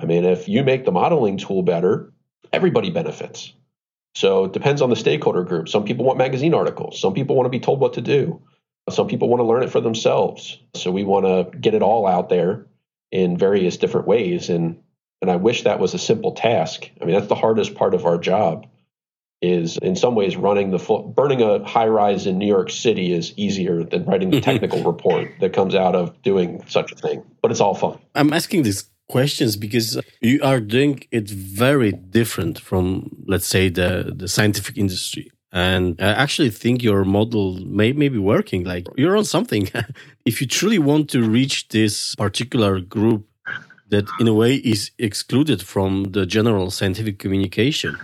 I 0.00 0.06
mean, 0.06 0.24
if 0.24 0.48
you 0.48 0.64
make 0.64 0.84
the 0.84 0.92
modeling 0.92 1.36
tool 1.36 1.62
better, 1.62 2.12
everybody 2.52 2.90
benefits. 2.90 3.52
So 4.14 4.44
it 4.44 4.54
depends 4.54 4.80
on 4.80 4.88
the 4.88 4.96
stakeholder 4.96 5.44
group. 5.44 5.68
Some 5.68 5.84
people 5.84 6.06
want 6.06 6.18
magazine 6.18 6.54
articles. 6.54 6.98
Some 6.98 7.12
people 7.12 7.36
want 7.36 7.46
to 7.46 7.50
be 7.50 7.60
told 7.60 7.80
what 7.80 7.92
to 7.94 8.00
do. 8.00 8.40
Some 8.90 9.08
people 9.08 9.28
want 9.28 9.40
to 9.40 9.44
learn 9.44 9.62
it 9.62 9.70
for 9.70 9.80
themselves. 9.80 10.58
So 10.74 10.90
we 10.90 11.04
want 11.04 11.26
to 11.26 11.58
get 11.58 11.74
it 11.74 11.82
all 11.82 12.06
out 12.06 12.28
there 12.28 12.66
in 13.10 13.36
various 13.36 13.76
different 13.76 14.06
ways. 14.06 14.48
And 14.48 14.82
And 15.22 15.30
I 15.30 15.36
wish 15.36 15.64
that 15.64 15.80
was 15.80 15.94
a 15.94 15.98
simple 15.98 16.32
task. 16.32 16.88
I 17.00 17.04
mean, 17.04 17.14
that's 17.14 17.28
the 17.28 17.34
hardest 17.34 17.74
part 17.74 17.94
of 17.94 18.06
our 18.06 18.18
job 18.18 18.66
is 19.42 19.76
in 19.76 19.96
some 19.96 20.14
ways 20.14 20.36
running 20.36 20.70
the 20.70 20.78
full, 20.78 21.02
burning 21.02 21.42
a 21.42 21.62
high 21.64 21.86
rise 21.86 22.26
in 22.26 22.38
New 22.38 22.46
York 22.46 22.70
City 22.70 23.12
is 23.12 23.32
easier 23.36 23.84
than 23.84 24.04
writing 24.04 24.30
the 24.30 24.40
technical 24.50 24.82
report 24.82 25.30
that 25.40 25.52
comes 25.52 25.74
out 25.74 25.94
of 25.94 26.22
doing 26.22 26.64
such 26.68 26.92
a 26.92 26.94
thing. 26.94 27.22
But 27.42 27.50
it's 27.50 27.60
all 27.60 27.74
fun. 27.74 27.98
I'm 28.14 28.32
asking 28.32 28.62
these 28.62 28.84
questions 29.08 29.56
because 29.56 30.00
you 30.20 30.40
are 30.42 30.60
doing 30.60 31.04
it 31.10 31.28
very 31.28 31.92
different 31.92 32.58
from, 32.58 33.24
let's 33.26 33.46
say, 33.46 33.68
the, 33.68 34.12
the 34.14 34.28
scientific 34.28 34.76
industry. 34.76 35.30
And 35.56 35.98
I 36.02 36.08
actually 36.08 36.50
think 36.50 36.82
your 36.82 37.02
model 37.02 37.54
may, 37.64 37.92
may 37.92 38.10
be 38.10 38.18
working. 38.18 38.64
Like 38.64 38.86
you're 38.98 39.16
on 39.16 39.24
something. 39.24 39.70
if 40.26 40.42
you 40.42 40.46
truly 40.46 40.78
want 40.78 41.08
to 41.10 41.22
reach 41.22 41.68
this 41.68 42.14
particular 42.14 42.78
group 42.78 43.26
that 43.88 44.04
in 44.20 44.28
a 44.28 44.34
way 44.34 44.56
is 44.56 44.90
excluded 44.98 45.62
from 45.62 46.12
the 46.12 46.26
general 46.26 46.70
scientific 46.70 47.18
communication, 47.18 47.96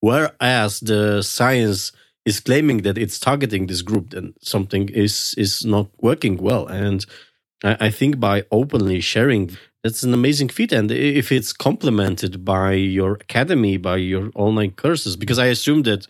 whereas 0.00 0.80
the 0.80 1.22
science 1.22 1.92
is 2.26 2.38
claiming 2.38 2.82
that 2.82 2.98
it's 2.98 3.18
targeting 3.18 3.66
this 3.66 3.80
group, 3.80 4.10
then 4.10 4.34
something 4.42 4.90
is 4.90 5.34
is 5.38 5.64
not 5.64 5.88
working 6.02 6.36
well. 6.36 6.66
And 6.66 7.06
I, 7.64 7.86
I 7.86 7.90
think 7.90 8.20
by 8.20 8.44
openly 8.50 9.00
sharing, 9.00 9.56
that's 9.82 10.02
an 10.02 10.12
amazing 10.12 10.50
feat. 10.50 10.70
And 10.70 10.90
if 10.90 11.32
it's 11.32 11.54
complemented 11.54 12.44
by 12.44 12.72
your 12.72 13.14
academy, 13.14 13.78
by 13.78 13.96
your 13.96 14.30
online 14.34 14.72
courses, 14.72 15.16
because 15.16 15.38
I 15.38 15.46
assume 15.46 15.84
that 15.84 16.06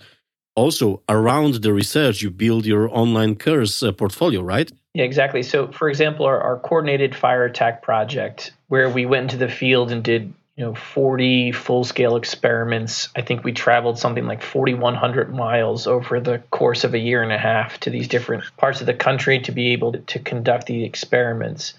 also 0.54 1.02
around 1.08 1.54
the 1.62 1.72
research 1.72 2.22
you 2.22 2.30
build 2.30 2.66
your 2.66 2.88
online 2.96 3.36
course 3.36 3.82
uh, 3.82 3.92
portfolio 3.92 4.42
right? 4.42 4.70
Yeah 4.94 5.04
exactly. 5.04 5.42
So 5.42 5.70
for 5.72 5.88
example 5.88 6.26
our, 6.26 6.40
our, 6.40 6.58
coordinated 6.58 7.14
fire 7.14 7.44
attack 7.44 7.82
project 7.82 8.52
where 8.68 8.90
we 8.90 9.06
went 9.06 9.24
into 9.24 9.36
the 9.36 9.52
field 9.52 9.92
and 9.92 10.02
did 10.02 10.32
you 10.60 10.66
know 10.66 10.74
40 10.74 11.52
full 11.52 11.84
scale 11.84 12.16
experiments. 12.16 13.08
I 13.16 13.22
think 13.22 13.44
we 13.44 13.52
traveled 13.52 13.98
something 13.98 14.26
like 14.26 14.42
4100 14.42 15.34
miles 15.34 15.86
over 15.86 16.20
the 16.20 16.38
course 16.50 16.84
of 16.84 16.92
a 16.92 16.98
year 16.98 17.22
and 17.22 17.32
a 17.32 17.38
half 17.38 17.80
to 17.80 17.90
these 17.90 18.08
different 18.08 18.44
parts 18.58 18.80
of 18.80 18.86
the 18.86 18.92
country 18.92 19.40
to 19.40 19.52
be 19.52 19.68
able 19.68 19.92
to, 19.92 19.98
to 20.00 20.18
conduct 20.18 20.66
the 20.66 20.84
experiments. 20.84 21.72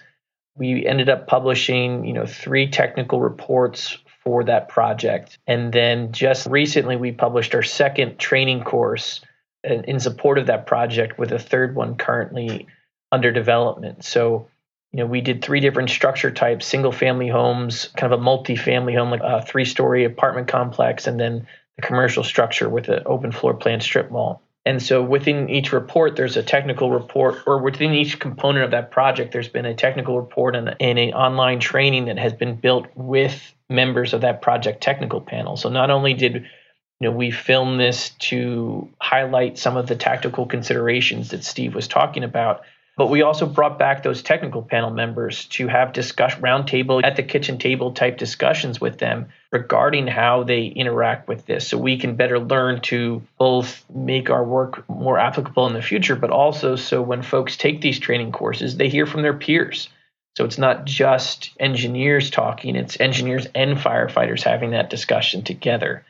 We 0.55 0.85
ended 0.85 1.09
up 1.09 1.27
publishing 1.27 2.05
you 2.05 2.13
know 2.13 2.25
three 2.25 2.69
technical 2.69 3.21
reports 3.21 3.97
for 4.23 4.43
that 4.43 4.69
project. 4.69 5.37
And 5.47 5.73
then 5.73 6.11
just 6.11 6.47
recently, 6.47 6.95
we 6.95 7.11
published 7.11 7.55
our 7.55 7.63
second 7.63 8.19
training 8.19 8.63
course 8.63 9.21
uh, 9.67 9.73
in 9.73 9.99
support 9.99 10.37
of 10.37 10.47
that 10.47 10.67
project, 10.67 11.17
with 11.17 11.31
a 11.31 11.39
third 11.39 11.75
one 11.75 11.95
currently 11.95 12.67
under 13.11 13.31
development. 13.31 14.03
So, 14.03 14.47
you 14.91 14.97
know, 14.97 15.05
we 15.05 15.21
did 15.21 15.43
three 15.43 15.59
different 15.59 15.89
structure 15.89 16.31
types 16.31 16.65
single 16.65 16.91
family 16.91 17.27
homes, 17.27 17.89
kind 17.97 18.13
of 18.13 18.19
a 18.19 18.23
multi 18.23 18.55
family 18.55 18.93
home, 18.93 19.09
like 19.09 19.21
a 19.23 19.43
three 19.43 19.65
story 19.65 20.05
apartment 20.05 20.47
complex, 20.47 21.07
and 21.07 21.19
then 21.19 21.47
the 21.77 21.81
commercial 21.81 22.23
structure 22.23 22.69
with 22.69 22.89
an 22.89 23.03
open 23.05 23.31
floor 23.31 23.53
plan 23.53 23.81
strip 23.81 24.11
mall. 24.11 24.41
And 24.63 24.81
so 24.81 25.01
within 25.01 25.49
each 25.49 25.71
report, 25.71 26.15
there's 26.15 26.37
a 26.37 26.43
technical 26.43 26.91
report, 26.91 27.37
or 27.47 27.57
within 27.59 27.93
each 27.93 28.19
component 28.19 28.63
of 28.63 28.71
that 28.71 28.91
project, 28.91 29.33
there's 29.33 29.47
been 29.47 29.65
a 29.65 29.73
technical 29.73 30.19
report 30.19 30.55
and, 30.55 30.75
and 30.79 30.99
an 30.99 31.13
online 31.13 31.59
training 31.59 32.05
that 32.05 32.19
has 32.19 32.33
been 32.33 32.55
built 32.55 32.85
with 32.93 33.55
members 33.71 34.13
of 34.13 34.21
that 34.21 34.41
project 34.41 34.81
technical 34.81 35.21
panel. 35.21 35.57
So 35.57 35.69
not 35.69 35.89
only 35.89 36.13
did 36.13 36.35
you 36.99 37.09
know 37.09 37.11
we 37.11 37.31
film 37.31 37.77
this 37.77 38.11
to 38.19 38.87
highlight 38.99 39.57
some 39.57 39.77
of 39.77 39.87
the 39.87 39.95
tactical 39.95 40.45
considerations 40.45 41.29
that 41.29 41.43
Steve 41.43 41.73
was 41.73 41.87
talking 41.87 42.23
about, 42.23 42.61
but 42.97 43.09
we 43.09 43.21
also 43.21 43.45
brought 43.47 43.79
back 43.79 44.03
those 44.03 44.21
technical 44.21 44.61
panel 44.61 44.91
members 44.91 45.45
to 45.45 45.67
have 45.67 45.93
discussion 45.93 46.41
roundtable 46.41 47.03
at 47.03 47.15
the 47.15 47.23
kitchen 47.23 47.57
table 47.57 47.91
type 47.93 48.17
discussions 48.17 48.81
with 48.81 48.99
them 48.99 49.29
regarding 49.51 50.07
how 50.07 50.43
they 50.43 50.65
interact 50.65 51.27
with 51.27 51.45
this 51.45 51.67
so 51.67 51.77
we 51.77 51.97
can 51.97 52.15
better 52.15 52.39
learn 52.39 52.81
to 52.81 53.23
both 53.39 53.83
make 53.93 54.29
our 54.29 54.43
work 54.43 54.87
more 54.89 55.17
applicable 55.17 55.65
in 55.67 55.73
the 55.73 55.81
future 55.81 56.15
but 56.15 56.29
also 56.29 56.75
so 56.75 57.01
when 57.01 57.21
folks 57.21 57.57
take 57.57 57.81
these 57.81 57.97
training 57.97 58.31
courses 58.31 58.77
they 58.77 58.89
hear 58.89 59.05
from 59.05 59.21
their 59.21 59.33
peers 59.33 59.89
so 60.37 60.45
it's 60.45 60.57
not 60.57 60.85
just 60.85 61.51
engineers 61.59 62.29
talking, 62.29 62.75
it's 62.75 62.99
engineers 62.99 63.47
and 63.53 63.77
firefighters 63.77 64.43
having 64.43 64.71
that 64.71 64.89
discussion 64.89 65.43
together. 65.43 66.05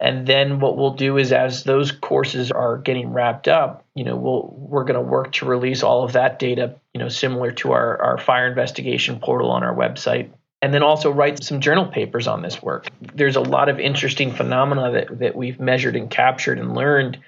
And 0.00 0.26
then 0.26 0.60
what 0.60 0.76
we'll 0.76 0.94
do 0.94 1.16
is 1.16 1.32
as 1.32 1.64
those 1.64 1.92
courses 1.92 2.50
are 2.50 2.78
getting 2.78 3.12
wrapped 3.12 3.48
up, 3.48 3.84
you 3.94 4.04
know, 4.04 4.16
we'll 4.16 4.54
we're 4.54 4.84
going 4.84 5.02
to 5.02 5.10
work 5.10 5.32
to 5.32 5.46
release 5.46 5.82
all 5.82 6.04
of 6.04 6.12
that 6.12 6.38
data, 6.38 6.74
you 6.92 6.98
know, 6.98 7.08
similar 7.08 7.52
to 7.52 7.72
our, 7.72 8.02
our 8.02 8.18
fire 8.18 8.48
investigation 8.48 9.18
portal 9.20 9.50
on 9.50 9.62
our 9.62 9.74
website. 9.74 10.30
And 10.60 10.74
then 10.74 10.82
also 10.82 11.10
write 11.10 11.44
some 11.44 11.60
journal 11.60 11.86
papers 11.86 12.26
on 12.26 12.42
this 12.42 12.62
work. 12.62 12.88
There's 13.14 13.36
a 13.36 13.40
lot 13.40 13.68
of 13.68 13.78
interesting 13.78 14.32
phenomena 14.32 14.92
that, 14.92 15.18
that 15.20 15.36
we've 15.36 15.60
measured 15.60 15.94
and 15.94 16.10
captured 16.10 16.58
and 16.58 16.74
learned. 16.74 17.18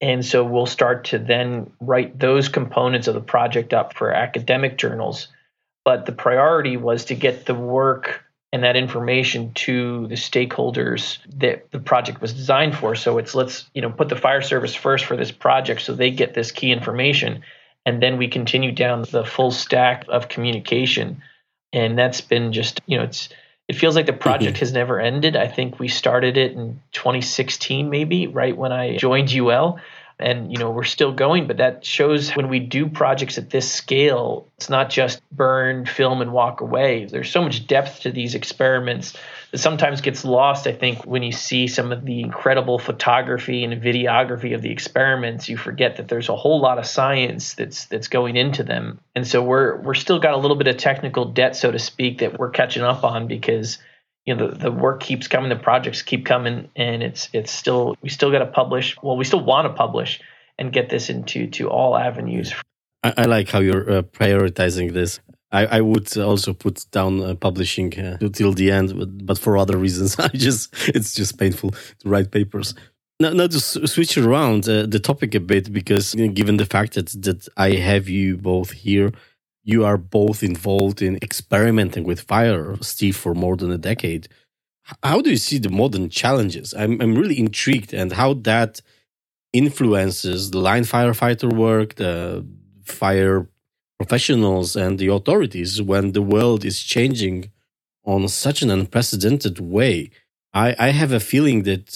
And 0.00 0.24
so 0.24 0.44
we'll 0.44 0.66
start 0.66 1.04
to 1.06 1.18
then 1.18 1.70
write 1.80 2.18
those 2.18 2.48
components 2.48 3.08
of 3.08 3.14
the 3.14 3.20
project 3.20 3.72
up 3.72 3.94
for 3.94 4.12
academic 4.12 4.76
journals 4.78 5.28
but 5.84 6.06
the 6.06 6.12
priority 6.12 6.76
was 6.76 7.06
to 7.06 7.14
get 7.14 7.46
the 7.46 7.54
work 7.54 8.24
and 8.52 8.62
that 8.62 8.76
information 8.76 9.52
to 9.52 10.06
the 10.06 10.14
stakeholders 10.14 11.18
that 11.38 11.70
the 11.72 11.80
project 11.80 12.20
was 12.20 12.32
designed 12.32 12.76
for. 12.76 12.94
So 12.94 13.18
it's 13.18 13.34
let's 13.34 13.68
you 13.74 13.82
know 13.82 13.90
put 13.90 14.08
the 14.08 14.16
fire 14.16 14.42
service 14.42 14.74
first 14.74 15.04
for 15.04 15.16
this 15.16 15.32
project 15.32 15.82
so 15.82 15.92
they 15.92 16.10
get 16.10 16.34
this 16.34 16.52
key 16.52 16.70
information, 16.70 17.42
and 17.84 18.02
then 18.02 18.16
we 18.16 18.28
continue 18.28 18.72
down 18.72 19.04
the 19.10 19.24
full 19.24 19.50
stack 19.50 20.04
of 20.08 20.28
communication. 20.28 21.22
And 21.72 21.98
that's 21.98 22.20
been 22.20 22.52
just 22.52 22.80
you 22.86 22.96
know 22.96 23.04
it's 23.04 23.28
it 23.66 23.74
feels 23.74 23.96
like 23.96 24.06
the 24.06 24.12
project 24.12 24.54
mm-hmm. 24.54 24.60
has 24.60 24.72
never 24.72 25.00
ended. 25.00 25.36
I 25.36 25.48
think 25.48 25.80
we 25.80 25.88
started 25.88 26.36
it 26.36 26.52
in 26.52 26.80
2016 26.92 27.90
maybe 27.90 28.28
right 28.28 28.56
when 28.56 28.70
I 28.70 28.96
joined 28.96 29.32
UL 29.32 29.80
and 30.18 30.52
you 30.52 30.58
know 30.58 30.70
we're 30.70 30.84
still 30.84 31.12
going 31.12 31.46
but 31.46 31.56
that 31.56 31.84
shows 31.84 32.30
when 32.32 32.48
we 32.48 32.60
do 32.60 32.88
projects 32.88 33.38
at 33.38 33.50
this 33.50 33.70
scale 33.70 34.46
it's 34.56 34.68
not 34.68 34.90
just 34.90 35.20
burn 35.30 35.84
film 35.84 36.22
and 36.22 36.32
walk 36.32 36.60
away. 36.60 37.04
There's 37.06 37.30
so 37.30 37.42
much 37.42 37.66
depth 37.66 38.00
to 38.02 38.12
these 38.12 38.34
experiments 38.34 39.16
that 39.50 39.58
sometimes 39.58 40.00
gets 40.00 40.24
lost 40.24 40.66
i 40.66 40.72
think 40.72 41.04
when 41.04 41.22
you 41.22 41.32
see 41.32 41.66
some 41.66 41.92
of 41.92 42.04
the 42.04 42.20
incredible 42.20 42.78
photography 42.78 43.64
and 43.64 43.80
videography 43.82 44.54
of 44.54 44.62
the 44.62 44.70
experiments 44.70 45.48
you 45.48 45.56
forget 45.56 45.96
that 45.96 46.08
there's 46.08 46.28
a 46.28 46.36
whole 46.36 46.60
lot 46.60 46.78
of 46.78 46.86
science 46.86 47.54
that's 47.54 47.86
that's 47.86 48.08
going 48.08 48.36
into 48.36 48.62
them. 48.62 49.00
And 49.14 49.26
so 49.26 49.42
we're 49.42 49.76
we're 49.78 49.94
still 49.94 50.18
got 50.18 50.34
a 50.34 50.36
little 50.36 50.56
bit 50.56 50.66
of 50.66 50.76
technical 50.76 51.26
debt 51.26 51.56
so 51.56 51.70
to 51.70 51.78
speak 51.78 52.18
that 52.18 52.38
we're 52.38 52.50
catching 52.50 52.82
up 52.82 53.04
on 53.04 53.26
because 53.26 53.78
you 54.26 54.34
know 54.34 54.48
the, 54.48 54.56
the 54.56 54.72
work 54.72 55.00
keeps 55.00 55.28
coming 55.28 55.50
the 55.50 55.56
projects 55.56 56.02
keep 56.02 56.24
coming 56.24 56.68
and 56.76 57.02
it's 57.02 57.28
it's 57.32 57.52
still 57.52 57.96
we 58.02 58.08
still 58.08 58.30
got 58.30 58.38
to 58.38 58.46
publish 58.46 58.96
well 59.02 59.16
we 59.16 59.24
still 59.24 59.44
want 59.44 59.66
to 59.66 59.72
publish 59.72 60.20
and 60.58 60.72
get 60.72 60.88
this 60.90 61.10
into 61.10 61.46
to 61.48 61.68
all 61.68 61.96
avenues. 61.96 62.54
I, 63.02 63.14
I 63.18 63.24
like 63.24 63.48
how 63.48 63.60
you're 63.60 63.90
uh, 63.90 64.02
prioritizing 64.02 64.92
this. 64.92 65.20
I, 65.52 65.66
I 65.66 65.80
would 65.80 66.16
also 66.18 66.52
put 66.52 66.84
down 66.90 67.22
uh, 67.22 67.34
publishing 67.34 67.98
uh, 67.98 68.18
till 68.32 68.52
the 68.52 68.70
end 68.70 68.98
but, 68.98 69.26
but 69.26 69.38
for 69.38 69.56
other 69.56 69.76
reasons. 69.76 70.18
I 70.18 70.28
just 70.28 70.74
it's 70.88 71.14
just 71.14 71.38
painful 71.38 71.70
to 71.70 72.08
write 72.08 72.30
papers. 72.30 72.74
Now, 73.20 73.30
now 73.30 73.46
to 73.46 73.60
switch 73.60 74.18
around 74.18 74.68
uh, 74.68 74.86
the 74.86 74.98
topic 74.98 75.34
a 75.34 75.40
bit 75.40 75.72
because 75.72 76.14
you 76.14 76.26
know, 76.26 76.32
given 76.32 76.56
the 76.56 76.66
fact 76.66 76.94
that 76.94 77.08
that 77.22 77.46
i 77.56 77.70
have 77.70 78.08
you 78.08 78.36
both 78.36 78.72
here 78.72 79.12
you 79.64 79.84
are 79.84 79.96
both 79.96 80.42
involved 80.42 81.00
in 81.02 81.18
experimenting 81.22 82.04
with 82.04 82.20
fire, 82.20 82.76
Steve, 82.82 83.16
for 83.16 83.34
more 83.34 83.56
than 83.56 83.72
a 83.72 83.78
decade. 83.78 84.28
How 85.02 85.22
do 85.22 85.30
you 85.30 85.38
see 85.38 85.58
the 85.58 85.70
modern 85.70 86.10
challenges? 86.10 86.74
I'm, 86.74 87.00
I'm 87.00 87.14
really 87.14 87.38
intrigued 87.38 87.94
and 87.94 88.12
how 88.12 88.34
that 88.34 88.82
influences 89.54 90.50
the 90.50 90.58
line 90.58 90.82
firefighter 90.82 91.50
work, 91.50 91.94
the 91.94 92.46
fire 92.84 93.48
professionals, 93.98 94.76
and 94.76 94.98
the 94.98 95.08
authorities 95.08 95.80
when 95.80 96.12
the 96.12 96.20
world 96.20 96.64
is 96.64 96.82
changing 96.82 97.50
on 98.04 98.28
such 98.28 98.60
an 98.60 98.70
unprecedented 98.70 99.58
way. 99.60 100.10
I, 100.52 100.76
I 100.78 100.88
have 100.90 101.12
a 101.12 101.20
feeling 101.20 101.62
that 101.62 101.90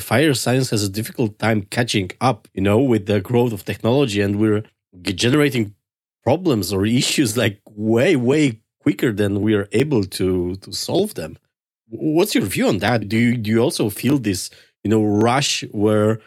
fire 0.00 0.34
science 0.34 0.68
has 0.70 0.84
a 0.84 0.90
difficult 0.90 1.38
time 1.38 1.62
catching 1.62 2.10
up, 2.20 2.48
you 2.52 2.60
know, 2.60 2.78
with 2.78 3.06
the 3.06 3.20
growth 3.20 3.52
of 3.54 3.64
technology, 3.64 4.20
and 4.20 4.36
we're 4.36 4.64
generating 5.02 5.74
problems 6.24 6.72
or 6.72 6.86
issues 6.86 7.36
like 7.36 7.60
way 7.70 8.16
way 8.16 8.60
quicker 8.80 9.12
than 9.12 9.40
we 9.40 9.54
are 9.54 9.68
able 9.72 10.04
to 10.04 10.56
to 10.56 10.72
solve 10.72 11.14
them. 11.14 11.36
What's 11.88 12.34
your 12.34 12.44
view 12.44 12.66
on 12.68 12.78
that? 12.78 13.08
Do 13.08 13.16
you 13.16 13.36
do 13.36 13.50
you 13.50 13.60
also 13.60 13.90
feel 13.90 14.18
this 14.18 14.50
you 14.82 14.90
know 14.90 15.04
rush 15.04 15.64
where 15.70 16.20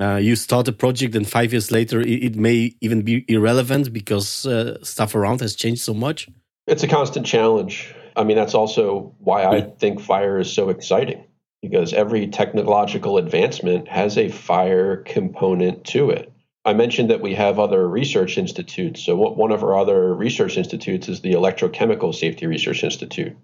uh, 0.00 0.16
you 0.16 0.34
start 0.34 0.66
a 0.68 0.72
project 0.72 1.14
and 1.14 1.28
five 1.28 1.52
years 1.52 1.70
later 1.70 2.00
it, 2.00 2.24
it 2.28 2.36
may 2.36 2.74
even 2.80 3.02
be 3.02 3.24
irrelevant 3.28 3.92
because 3.92 4.44
uh, 4.46 4.82
stuff 4.82 5.14
around 5.14 5.40
has 5.40 5.54
changed 5.54 5.82
so 5.82 5.94
much? 5.94 6.28
It's 6.66 6.82
a 6.82 6.88
constant 6.88 7.26
challenge. 7.26 7.94
I 8.16 8.24
mean 8.24 8.36
that's 8.36 8.54
also 8.54 9.14
why 9.18 9.44
i 9.44 9.60
think 9.60 10.00
fire 10.00 10.38
is 10.38 10.52
so 10.52 10.68
exciting 10.68 11.24
because 11.62 11.92
every 11.92 12.28
technological 12.28 13.18
advancement 13.18 13.88
has 13.88 14.16
a 14.16 14.28
fire 14.28 14.98
component 14.98 15.84
to 15.84 16.10
it 16.10 16.30
I 16.64 16.72
mentioned 16.72 17.10
that 17.10 17.20
we 17.20 17.34
have 17.34 17.58
other 17.58 17.86
research 17.86 18.38
institutes. 18.38 19.04
So, 19.04 19.16
one 19.16 19.52
of 19.52 19.62
our 19.62 19.76
other 19.76 20.14
research 20.14 20.56
institutes 20.56 21.08
is 21.08 21.20
the 21.20 21.32
Electrochemical 21.32 22.14
Safety 22.14 22.46
Research 22.46 22.82
Institute. 22.82 23.36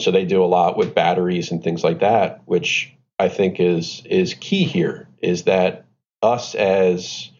So 0.00 0.10
they 0.10 0.24
do 0.24 0.44
a 0.44 0.46
lot 0.46 0.76
with 0.76 0.94
batteries 0.94 1.50
and 1.50 1.62
things 1.62 1.82
like 1.82 2.00
that, 2.00 2.42
which 2.44 2.94
I 3.18 3.28
think 3.28 3.58
is 3.58 4.02
is 4.06 4.34
key 4.34 4.64
here 4.64 5.08
is 5.20 5.44
that 5.44 5.86
us 6.22 6.54
as 6.54 7.30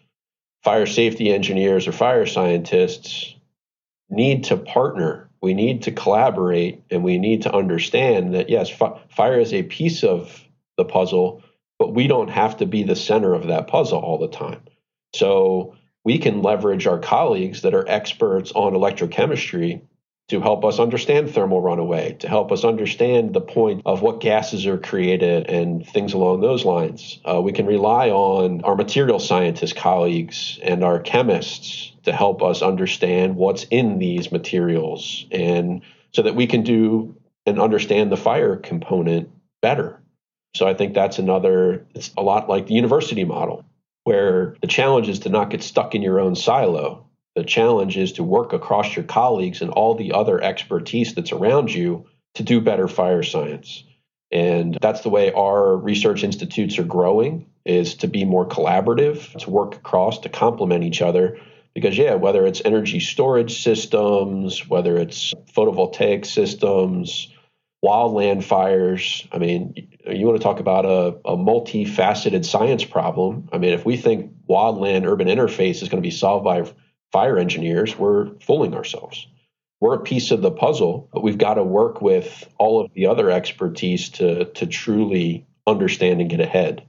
fire 0.63 0.85
safety 0.85 1.33
engineers 1.33 1.87
or 1.87 1.93
fire 1.93 2.25
scientists 2.25 3.33
need 4.09 4.45
to 4.45 4.57
partner. 4.57 5.29
We 5.41 5.53
need 5.53 5.83
to 5.83 5.93
collaborate 5.93 6.83
and 6.91 7.01
we 7.01 7.17
need 7.17 7.43
to 7.43 7.53
understand 7.53 8.35
that 8.35 8.49
yes, 8.49 8.69
fi- 8.69 8.99
fire 9.09 9.39
is 9.39 9.53
a 9.53 9.63
piece 9.63 10.03
of 10.03 10.43
the 10.75 10.83
puzzle, 10.83 11.41
but 11.77 11.93
we 11.93 12.07
don't 12.07 12.29
have 12.29 12.57
to 12.57 12.65
be 12.65 12.83
the 12.83 12.95
center 12.95 13.33
of 13.33 13.47
that 13.47 13.67
puzzle 13.67 13.99
all 13.99 14.17
the 14.17 14.27
time. 14.27 14.59
So 15.13 15.75
we 16.03 16.17
can 16.17 16.41
leverage 16.41 16.87
our 16.87 16.99
colleagues 16.99 17.61
that 17.63 17.73
are 17.73 17.87
experts 17.87 18.51
on 18.53 18.73
electrochemistry 18.73 19.81
to 20.29 20.39
help 20.39 20.63
us 20.63 20.79
understand 20.79 21.31
thermal 21.31 21.59
runaway, 21.59 22.13
to 22.13 22.27
help 22.27 22.51
us 22.51 22.63
understand 22.63 23.33
the 23.33 23.41
point 23.41 23.81
of 23.85 24.03
what 24.03 24.19
gases 24.19 24.67
are 24.67 24.77
created 24.77 25.47
and 25.49 25.85
things 25.87 26.13
along 26.13 26.39
those 26.39 26.63
lines. 26.63 27.19
Uh, 27.25 27.41
we 27.41 27.51
can 27.51 27.65
rely 27.65 28.09
on 28.09 28.63
our 28.63 28.75
material 28.75 29.19
scientist 29.19 29.75
colleagues 29.75 30.59
and 30.61 30.83
our 30.83 30.99
chemists 30.99 31.93
to 32.03 32.13
help 32.13 32.43
us 32.43 32.61
understand 32.61 33.35
what's 33.35 33.63
in 33.71 33.97
these 33.97 34.31
materials 34.31 35.25
and 35.31 35.81
so 36.11 36.21
that 36.21 36.35
we 36.35 36.45
can 36.45 36.61
do 36.61 37.15
and 37.47 37.59
understand 37.59 38.11
the 38.11 38.17
fire 38.17 38.55
component 38.55 39.29
better. 39.61 39.99
So 40.55 40.67
I 40.67 40.75
think 40.75 40.93
that's 40.93 41.17
another, 41.19 41.87
it's 41.95 42.11
a 42.17 42.21
lot 42.21 42.47
like 42.47 42.67
the 42.67 42.73
university 42.73 43.23
model, 43.23 43.65
where 44.09 44.55
the 44.61 44.67
challenge 44.67 45.07
is 45.07 45.19
to 45.19 45.29
not 45.29 45.49
get 45.49 45.63
stuck 45.63 45.93
in 45.95 46.01
your 46.01 46.19
own 46.19 46.35
silo 46.35 47.09
the 47.39 47.43
challenge 47.45 47.95
is 47.95 48.13
to 48.13 48.23
work 48.23 48.51
across 48.51 48.95
your 48.95 49.05
colleagues 49.05 49.61
and 49.61 49.71
all 49.71 49.95
the 49.95 50.11
other 50.11 50.41
expertise 50.43 51.13
that's 51.13 51.31
around 51.31 51.73
you 51.73 52.05
to 52.33 52.43
do 52.43 52.59
better 52.59 52.87
fire 52.89 53.23
science. 53.23 53.83
And 54.31 54.77
that's 54.81 55.01
the 55.01 55.09
way 55.09 55.31
our 55.31 55.77
research 55.77 56.23
institutes 56.23 56.77
are 56.79 56.83
growing 56.83 57.47
is 57.65 57.95
to 57.95 58.07
be 58.07 58.25
more 58.25 58.45
collaborative, 58.45 59.31
to 59.39 59.49
work 59.49 59.75
across, 59.75 60.19
to 60.19 60.29
complement 60.29 60.83
each 60.83 61.01
other. 61.01 61.39
Because 61.73 61.97
yeah, 61.97 62.15
whether 62.15 62.45
it's 62.45 62.61
energy 62.65 62.99
storage 62.99 63.63
systems, 63.63 64.67
whether 64.67 64.97
it's 64.97 65.33
photovoltaic 65.55 66.25
systems, 66.25 67.33
wildland 67.83 68.43
fires, 68.43 69.27
I 69.31 69.37
mean, 69.37 69.73
you 70.05 70.25
want 70.25 70.37
to 70.37 70.43
talk 70.43 70.59
about 70.59 70.85
a, 70.85 71.17
a 71.25 71.37
multifaceted 71.37 72.45
science 72.45 72.83
problem. 72.83 73.49
I 73.51 73.57
mean, 73.57 73.73
if 73.73 73.85
we 73.85 73.97
think 73.97 74.31
wildland 74.49 75.05
urban 75.05 75.27
interface 75.27 75.81
is 75.81 75.89
going 75.89 76.01
to 76.01 76.07
be 76.07 76.11
solved 76.11 76.43
by 76.43 76.69
fire 77.11 77.37
engineers, 77.37 77.97
we're 77.97 78.37
fooling 78.39 78.73
ourselves. 78.73 79.27
We're 79.79 79.95
a 79.95 80.01
piece 80.01 80.31
of 80.31 80.41
the 80.41 80.51
puzzle, 80.51 81.09
but 81.13 81.23
we've 81.23 81.37
got 81.37 81.53
to 81.53 81.63
work 81.63 82.01
with 82.01 82.47
all 82.57 82.81
of 82.81 82.91
the 82.93 83.07
other 83.07 83.31
expertise 83.31 84.09
to 84.09 84.45
to 84.45 84.67
truly 84.67 85.47
understand 85.65 86.19
and 86.19 86.29
get 86.29 86.41
ahead. 86.41 86.83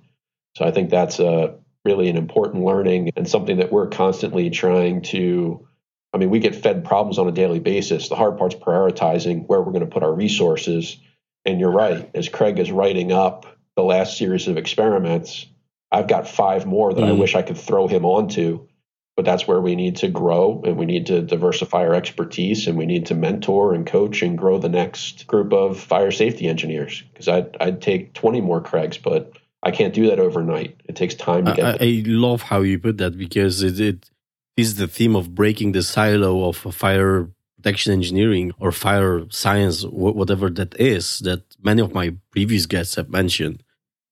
So 0.56 0.64
I 0.64 0.72
think 0.72 0.90
that's 0.90 1.20
a 1.20 1.54
really 1.84 2.08
an 2.08 2.16
important 2.16 2.64
learning 2.64 3.10
and 3.16 3.28
something 3.28 3.58
that 3.58 3.70
we're 3.70 3.86
constantly 3.86 4.50
trying 4.50 5.02
to 5.02 5.66
I 6.12 6.18
mean, 6.18 6.30
we 6.30 6.40
get 6.40 6.56
fed 6.56 6.84
problems 6.84 7.18
on 7.18 7.28
a 7.28 7.32
daily 7.32 7.60
basis. 7.60 8.08
The 8.08 8.16
hard 8.16 8.36
part's 8.36 8.54
prioritizing 8.54 9.46
where 9.46 9.60
we're 9.60 9.72
going 9.72 9.80
to 9.80 9.90
put 9.90 10.02
our 10.02 10.12
resources. 10.12 10.96
And 11.44 11.60
you're 11.60 11.70
right, 11.70 12.10
as 12.14 12.28
Craig 12.28 12.58
is 12.58 12.70
writing 12.70 13.12
up 13.12 13.46
the 13.76 13.82
last 13.82 14.18
series 14.18 14.48
of 14.48 14.56
experiments, 14.56 15.46
I've 15.90 16.08
got 16.08 16.28
five 16.28 16.66
more 16.66 16.92
that 16.92 17.00
mm. 17.00 17.08
I 17.08 17.12
wish 17.12 17.34
I 17.34 17.42
could 17.42 17.58
throw 17.58 17.86
him 17.86 18.04
onto 18.04 18.66
but 19.20 19.26
that's 19.26 19.46
where 19.46 19.60
we 19.60 19.76
need 19.76 19.96
to 19.96 20.08
grow 20.08 20.62
and 20.64 20.78
we 20.78 20.86
need 20.86 21.04
to 21.04 21.20
diversify 21.20 21.86
our 21.86 21.94
expertise 21.94 22.66
and 22.66 22.78
we 22.78 22.86
need 22.86 23.04
to 23.04 23.14
mentor 23.14 23.74
and 23.74 23.86
coach 23.86 24.22
and 24.22 24.38
grow 24.38 24.56
the 24.56 24.70
next 24.70 25.26
group 25.26 25.52
of 25.52 25.78
fire 25.78 26.10
safety 26.10 26.48
engineers 26.48 27.02
because 27.12 27.28
I'd, 27.28 27.54
I'd 27.60 27.82
take 27.82 28.14
20 28.14 28.40
more 28.40 28.62
craigs 28.62 28.96
but 28.96 29.32
i 29.62 29.70
can't 29.70 29.92
do 29.92 30.06
that 30.06 30.20
overnight 30.20 30.80
it 30.86 30.96
takes 30.96 31.14
time 31.14 31.44
to 31.44 31.52
get 31.52 31.82
I, 31.82 31.84
I 31.84 32.02
love 32.06 32.40
how 32.40 32.62
you 32.62 32.78
put 32.78 32.96
that 32.96 33.18
because 33.18 33.62
it, 33.62 33.78
it 33.78 34.10
is 34.60 34.76
the 34.76 34.88
theme 34.88 35.16
of 35.16 35.34
breaking 35.34 35.72
the 35.72 35.82
silo 35.82 36.48
of 36.48 36.56
fire 36.56 37.28
protection 37.56 37.92
engineering 37.92 38.52
or 38.58 38.72
fire 38.72 39.26
science 39.30 39.84
whatever 39.84 40.48
that 40.48 40.78
is 40.80 41.18
that 41.20 41.42
many 41.62 41.82
of 41.82 41.92
my 41.92 42.14
previous 42.30 42.64
guests 42.66 42.94
have 42.94 43.10
mentioned. 43.10 43.62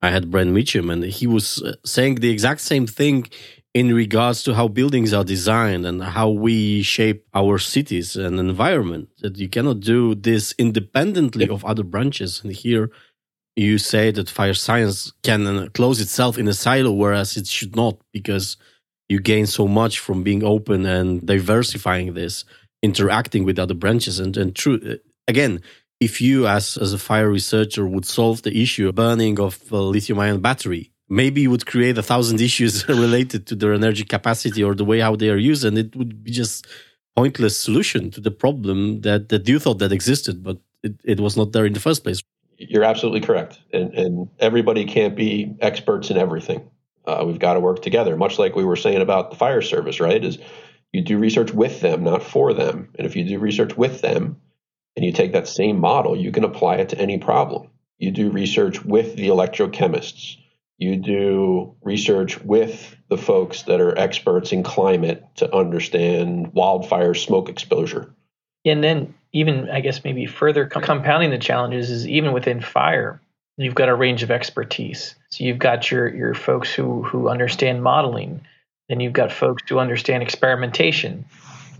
I 0.02 0.10
had 0.10 0.30
Brian 0.30 0.52
Meacham 0.52 0.90
and 0.90 1.02
he 1.04 1.26
was 1.26 1.62
uh, 1.62 1.74
saying 1.84 2.16
the 2.16 2.30
exact 2.30 2.60
same 2.60 2.86
thing 2.86 3.26
in 3.74 3.94
regards 3.94 4.42
to 4.44 4.54
how 4.54 4.68
buildings 4.68 5.12
are 5.12 5.24
designed 5.24 5.86
and 5.86 6.02
how 6.02 6.28
we 6.28 6.82
shape 6.82 7.26
our 7.34 7.58
cities 7.58 8.16
and 8.16 8.38
environment 8.38 9.08
that 9.22 9.38
you 9.38 9.48
cannot 9.48 9.80
do 9.80 10.14
this 10.14 10.54
independently 10.58 11.48
of 11.48 11.64
other 11.64 11.82
branches. 11.82 12.40
And 12.42 12.52
here 12.52 12.90
you 13.56 13.78
say 13.78 14.10
that 14.12 14.30
fire 14.30 14.54
science 14.54 15.12
can 15.22 15.68
close 15.70 16.00
itself 16.00 16.38
in 16.38 16.48
a 16.48 16.54
silo 16.54 16.92
whereas 16.92 17.36
it 17.36 17.46
should 17.46 17.74
not 17.74 17.98
because 18.12 18.56
you 19.08 19.20
gain 19.20 19.46
so 19.46 19.66
much 19.66 19.98
from 19.98 20.22
being 20.22 20.42
open 20.44 20.86
and 20.86 21.26
diversifying 21.26 22.14
this 22.14 22.44
interacting 22.82 23.44
with 23.44 23.58
other 23.58 23.74
branches. 23.74 24.18
And 24.18 24.36
and 24.36 24.54
true 24.54 24.80
uh, 24.84 24.96
again 25.26 25.60
if 26.00 26.20
you 26.20 26.46
as 26.46 26.76
as 26.76 26.92
a 26.92 26.98
fire 26.98 27.30
researcher 27.30 27.86
would 27.86 28.06
solve 28.06 28.42
the 28.42 28.62
issue 28.62 28.88
of 28.88 28.94
burning 28.94 29.40
of 29.40 29.60
a 29.72 29.76
lithium 29.76 30.20
ion 30.20 30.40
battery 30.40 30.92
maybe 31.08 31.40
you 31.40 31.50
would 31.50 31.66
create 31.66 31.98
a 31.98 32.02
thousand 32.02 32.40
issues 32.48 32.88
related 32.88 33.46
to 33.46 33.56
their 33.56 33.72
energy 33.72 34.04
capacity 34.04 34.62
or 34.62 34.74
the 34.74 34.84
way 34.84 35.00
how 35.00 35.16
they 35.16 35.30
are 35.30 35.36
used 35.36 35.64
and 35.64 35.76
it 35.76 35.96
would 35.96 36.22
be 36.22 36.30
just 36.30 36.66
pointless 37.16 37.60
solution 37.60 38.10
to 38.12 38.20
the 38.20 38.30
problem 38.30 39.00
that 39.00 39.28
that 39.28 39.48
you 39.48 39.58
thought 39.58 39.78
that 39.78 39.92
existed 39.92 40.42
but 40.42 40.58
it, 40.82 40.94
it 41.04 41.20
was 41.20 41.36
not 41.36 41.52
there 41.52 41.66
in 41.66 41.72
the 41.72 41.80
first 41.80 42.02
place. 42.02 42.22
You're 42.56 42.84
absolutely 42.84 43.20
correct. 43.20 43.60
And, 43.72 43.94
and 43.94 44.28
everybody 44.40 44.84
can't 44.84 45.14
be 45.14 45.54
experts 45.60 46.10
in 46.10 46.16
everything 46.16 46.68
uh, 47.08 47.24
we've 47.24 47.38
got 47.38 47.54
to 47.54 47.60
work 47.60 47.82
together 47.82 48.16
much 48.16 48.38
like 48.38 48.54
we 48.54 48.64
were 48.64 48.76
saying 48.76 49.00
about 49.00 49.30
the 49.30 49.36
fire 49.36 49.62
service 49.62 50.00
right 50.00 50.24
is 50.24 50.38
you 50.92 51.02
do 51.02 51.18
research 51.18 51.52
with 51.52 51.80
them 51.80 52.04
not 52.04 52.22
for 52.22 52.54
them 52.54 52.90
and 52.96 53.06
if 53.06 53.16
you 53.16 53.24
do 53.24 53.38
research 53.38 53.76
with 53.76 54.00
them 54.00 54.40
and 54.96 55.04
you 55.04 55.12
take 55.12 55.32
that 55.32 55.48
same 55.48 55.78
model 55.78 56.16
you 56.16 56.32
can 56.32 56.44
apply 56.44 56.76
it 56.76 56.90
to 56.90 56.98
any 56.98 57.18
problem 57.18 57.70
you 57.98 58.10
do 58.10 58.30
research 58.30 58.84
with 58.84 59.16
the 59.16 59.28
electrochemists 59.28 60.36
you 60.78 60.94
do 60.94 61.74
research 61.82 62.40
with 62.40 62.96
the 63.08 63.18
folks 63.18 63.62
that 63.62 63.80
are 63.80 63.98
experts 63.98 64.52
in 64.52 64.62
climate 64.62 65.24
to 65.36 65.54
understand 65.54 66.52
wildfire 66.54 67.14
smoke 67.14 67.48
exposure. 67.48 68.14
And 68.64 68.82
then, 68.82 69.14
even 69.32 69.68
I 69.70 69.80
guess 69.80 70.04
maybe 70.04 70.26
further 70.26 70.66
compounding 70.66 71.30
the 71.30 71.38
challenges 71.38 71.90
is 71.90 72.06
even 72.06 72.32
within 72.32 72.60
fire, 72.60 73.20
you've 73.56 73.74
got 73.74 73.88
a 73.88 73.94
range 73.94 74.22
of 74.22 74.30
expertise. 74.30 75.16
So 75.30 75.44
you've 75.44 75.58
got 75.58 75.90
your 75.90 76.08
your 76.14 76.34
folks 76.34 76.72
who 76.72 77.02
who 77.02 77.28
understand 77.28 77.82
modeling, 77.82 78.40
then 78.88 79.00
you've 79.00 79.12
got 79.12 79.32
folks 79.32 79.62
who 79.68 79.78
understand 79.78 80.22
experimentation, 80.22 81.26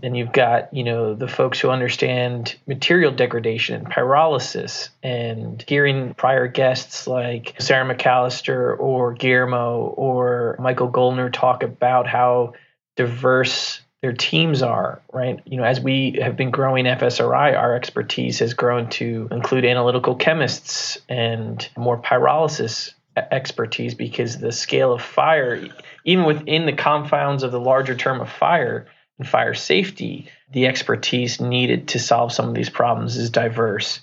then 0.01 0.15
you've 0.15 0.31
got, 0.31 0.73
you 0.73 0.83
know, 0.83 1.13
the 1.13 1.27
folks 1.27 1.59
who 1.59 1.69
understand 1.69 2.55
material 2.67 3.11
degradation 3.11 3.75
and 3.75 3.87
pyrolysis 3.89 4.89
and 5.03 5.63
hearing 5.67 6.13
prior 6.13 6.47
guests 6.47 7.07
like 7.07 7.55
Sara 7.59 7.93
McAllister 7.93 8.79
or 8.79 9.13
Guillermo 9.13 9.93
or 9.97 10.55
Michael 10.59 10.89
Gollner 10.89 11.31
talk 11.31 11.63
about 11.63 12.07
how 12.07 12.53
diverse 12.95 13.81
their 14.01 14.13
teams 14.13 14.61
are, 14.61 15.01
right? 15.11 15.41
You 15.45 15.57
know, 15.57 15.63
as 15.63 15.81
we 15.81 16.19
have 16.21 16.37
been 16.37 16.51
growing 16.51 16.85
FSRI, 16.85 17.57
our 17.57 17.75
expertise 17.75 18.39
has 18.39 18.53
grown 18.53 18.89
to 18.91 19.27
include 19.31 19.65
analytical 19.65 20.15
chemists 20.15 20.97
and 21.09 21.67
more 21.75 22.01
pyrolysis 22.01 22.93
expertise 23.31 23.93
because 23.93 24.37
the 24.37 24.51
scale 24.51 24.93
of 24.93 25.01
fire, 25.01 25.67
even 26.05 26.25
within 26.25 26.65
the 26.65 26.73
confounds 26.73 27.43
of 27.43 27.51
the 27.51 27.59
larger 27.59 27.95
term 27.95 28.21
of 28.21 28.29
fire, 28.29 28.87
and 29.19 29.27
fire 29.27 29.53
safety, 29.53 30.29
the 30.51 30.65
expertise 30.65 31.39
needed 31.39 31.89
to 31.89 31.99
solve 31.99 32.31
some 32.31 32.47
of 32.47 32.55
these 32.55 32.69
problems 32.69 33.17
is 33.17 33.29
diverse. 33.29 33.99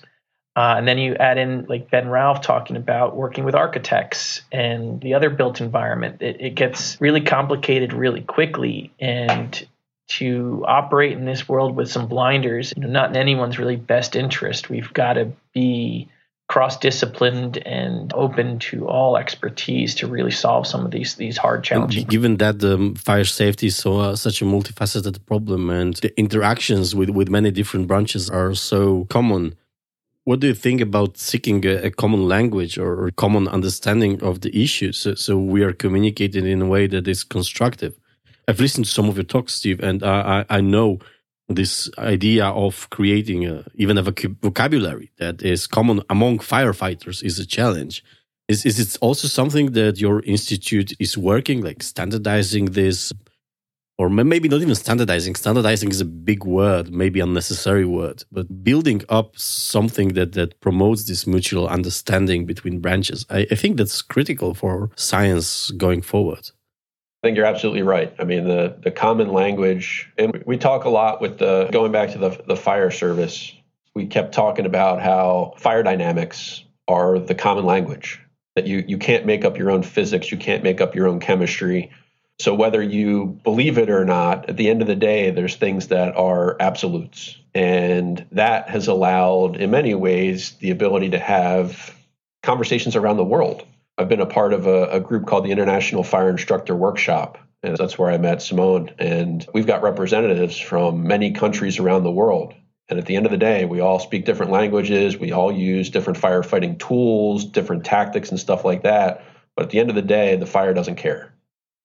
Uh, 0.55 0.75
and 0.77 0.87
then 0.87 0.97
you 0.97 1.15
add 1.15 1.37
in 1.37 1.65
like 1.67 1.91
Ben 1.91 2.09
Ralph 2.09 2.41
talking 2.41 2.77
about 2.77 3.15
working 3.15 3.43
with 3.43 3.53
architects 3.53 4.41
and 4.51 5.01
the 5.01 5.13
other 5.13 5.29
built 5.29 5.61
environment. 5.61 6.21
It, 6.21 6.41
it 6.41 6.55
gets 6.55 6.99
really 7.01 7.21
complicated 7.21 7.93
really 7.93 8.21
quickly. 8.21 8.91
And 8.99 9.67
to 10.07 10.63
operate 10.67 11.11
in 11.11 11.25
this 11.25 11.49
world 11.49 11.75
with 11.75 11.91
some 11.91 12.07
blinders, 12.07 12.73
you 12.75 12.81
know, 12.81 12.87
not 12.87 13.09
in 13.09 13.17
anyone's 13.17 13.59
really 13.59 13.75
best 13.75 14.15
interest. 14.15 14.69
We've 14.69 14.93
got 14.93 15.13
to 15.13 15.33
be 15.53 16.09
cross 16.57 16.75
disciplined 16.75 17.55
and 17.67 18.11
open 18.15 18.57
to 18.57 18.87
all 18.87 19.15
expertise 19.15 19.93
to 19.93 20.07
really 20.07 20.31
solve 20.31 20.65
some 20.65 20.83
of 20.85 20.91
these 20.95 21.13
these 21.23 21.37
hard 21.37 21.63
challenges. 21.63 22.03
given 22.05 22.37
that 22.37 22.57
the 22.65 22.75
fire 23.07 23.29
safety 23.41 23.67
is 23.67 23.75
so 23.83 23.91
uh, 23.99 24.15
such 24.15 24.41
a 24.41 24.45
multifaceted 24.45 25.15
problem 25.31 25.69
and 25.69 25.93
the 26.03 26.11
interactions 26.23 26.95
with 26.95 27.11
with 27.19 27.29
many 27.29 27.51
different 27.59 27.85
branches 27.91 28.23
are 28.39 28.55
so 28.55 29.05
common. 29.17 29.43
What 30.29 30.39
do 30.41 30.47
you 30.47 30.57
think 30.65 30.79
about 30.81 31.11
seeking 31.31 31.59
a, 31.73 31.75
a 31.89 31.91
common 31.91 32.23
language 32.35 32.73
or, 32.83 33.07
a 33.07 33.15
common 33.23 33.47
understanding 33.57 34.13
of 34.29 34.33
the 34.43 34.51
issues 34.65 34.93
so, 35.03 35.13
so, 35.15 35.33
we 35.53 35.59
are 35.67 35.75
communicating 35.83 36.45
in 36.53 36.59
a 36.67 36.69
way 36.75 36.83
that 36.93 37.07
is 37.07 37.23
constructive? 37.37 37.93
I've 38.47 38.61
listened 38.65 38.85
to 38.87 38.91
some 38.97 39.07
of 39.09 39.15
your 39.19 39.29
talks, 39.35 39.53
Steve, 39.59 39.79
and 39.89 39.97
I, 40.03 40.17
I, 40.35 40.57
I 40.57 40.61
know 40.73 40.87
this 41.49 41.89
idea 41.97 42.45
of 42.45 42.89
creating 42.89 43.45
a, 43.45 43.65
even 43.75 43.97
a 43.97 44.03
vocabulary 44.03 45.11
that 45.17 45.41
is 45.41 45.65
common 45.67 46.01
among 46.09 46.39
firefighters 46.39 47.23
is 47.23 47.39
a 47.39 47.45
challenge. 47.45 48.03
Is, 48.47 48.65
is 48.65 48.79
it 48.79 48.97
also 49.01 49.27
something 49.27 49.71
that 49.71 49.99
your 49.99 50.21
institute 50.23 50.93
is 50.99 51.17
working, 51.17 51.61
like 51.61 51.83
standardizing 51.83 52.65
this? 52.65 53.13
Or 53.99 54.11
maybe 54.11 54.47
not 54.47 54.61
even 54.61 54.75
standardizing. 54.75 55.33
Standardizing 55.33 55.89
is 55.89 56.01
a 56.01 56.05
big 56.05 56.43
word, 56.43 56.93
maybe 56.93 57.19
unnecessary 57.19 57.83
word, 57.83 58.25
but 58.31 58.63
building 58.63 59.01
up 59.09 59.35
something 59.39 60.09
that, 60.09 60.33
that 60.33 60.59
promotes 60.61 61.05
this 61.05 61.25
mutual 61.25 61.67
understanding 61.67 62.45
between 62.45 62.79
branches. 62.79 63.25
I, 63.31 63.47
I 63.49 63.55
think 63.55 63.77
that's 63.77 64.03
critical 64.03 64.53
for 64.53 64.91
science 64.95 65.71
going 65.71 66.03
forward. 66.03 66.51
I 67.23 67.27
think 67.27 67.37
you're 67.37 67.47
absolutely 67.47 67.81
right. 67.81 68.13
I 68.19 68.25
mean, 68.25 68.47
the, 68.47 68.75
the 68.79 68.91
common 68.91 69.33
language, 69.33 70.11
and 70.19 70.43
we 70.45 70.57
talk 70.57 70.85
a 70.85 70.89
lot 70.89 71.19
with 71.19 71.39
the 71.39 71.67
going 71.71 71.91
back 71.91 72.11
to 72.11 72.19
the, 72.19 72.41
the 72.47 72.55
fire 72.55 72.91
service. 72.91 73.53
We 73.95 74.05
kept 74.05 74.35
talking 74.35 74.67
about 74.67 75.01
how 75.01 75.55
fire 75.57 75.81
dynamics 75.81 76.63
are 76.87 77.17
the 77.17 77.33
common 77.33 77.65
language, 77.65 78.21
that 78.55 78.67
you, 78.67 78.83
you 78.87 78.99
can't 78.99 79.25
make 79.25 79.45
up 79.45 79.57
your 79.57 79.71
own 79.71 79.81
physics, 79.81 80.31
you 80.31 80.37
can't 80.37 80.63
make 80.63 80.79
up 80.79 80.93
your 80.93 81.07
own 81.07 81.19
chemistry. 81.19 81.91
So, 82.39 82.53
whether 82.53 82.83
you 82.83 83.39
believe 83.43 83.79
it 83.79 83.89
or 83.89 84.05
not, 84.05 84.47
at 84.47 84.57
the 84.57 84.69
end 84.69 84.83
of 84.83 84.87
the 84.87 84.95
day, 84.95 85.31
there's 85.31 85.55
things 85.55 85.87
that 85.87 86.15
are 86.15 86.55
absolutes. 86.59 87.35
And 87.55 88.27
that 88.33 88.69
has 88.69 88.87
allowed, 88.87 89.55
in 89.55 89.71
many 89.71 89.95
ways, 89.95 90.51
the 90.59 90.69
ability 90.69 91.09
to 91.09 91.19
have 91.19 91.95
conversations 92.43 92.95
around 92.95 93.17
the 93.17 93.23
world 93.23 93.65
I've 93.97 94.09
been 94.09 94.21
a 94.21 94.27
part 94.27 94.53
of 94.53 94.67
a, 94.67 94.89
a 94.89 94.99
group 94.99 95.25
called 95.25 95.45
the 95.45 95.51
International 95.51 96.03
Fire 96.03 96.29
Instructor 96.29 96.75
Workshop. 96.75 97.39
And 97.63 97.75
that's 97.75 97.97
where 97.97 98.11
I 98.11 98.17
met 98.17 98.41
Simone. 98.41 98.91
And 98.99 99.45
we've 99.53 99.65
got 99.65 99.81
representatives 99.81 100.57
from 100.57 101.07
many 101.07 101.31
countries 101.31 101.79
around 101.79 102.03
the 102.03 102.11
world. 102.11 102.53
And 102.89 102.99
at 102.99 103.05
the 103.05 103.15
end 103.15 103.25
of 103.25 103.31
the 103.31 103.37
day, 103.37 103.65
we 103.65 103.79
all 103.79 103.99
speak 103.99 104.25
different 104.25 104.51
languages. 104.51 105.17
We 105.17 105.31
all 105.31 105.51
use 105.51 105.89
different 105.89 106.19
firefighting 106.19 106.79
tools, 106.79 107.43
different 107.45 107.83
tactics, 107.83 108.29
and 108.29 108.39
stuff 108.39 108.63
like 108.63 108.83
that. 108.83 109.25
But 109.55 109.65
at 109.65 109.69
the 109.71 109.79
end 109.79 109.89
of 109.89 109.95
the 109.95 110.01
day, 110.03 110.35
the 110.35 110.45
fire 110.45 110.73
doesn't 110.73 110.95
care. 110.95 111.33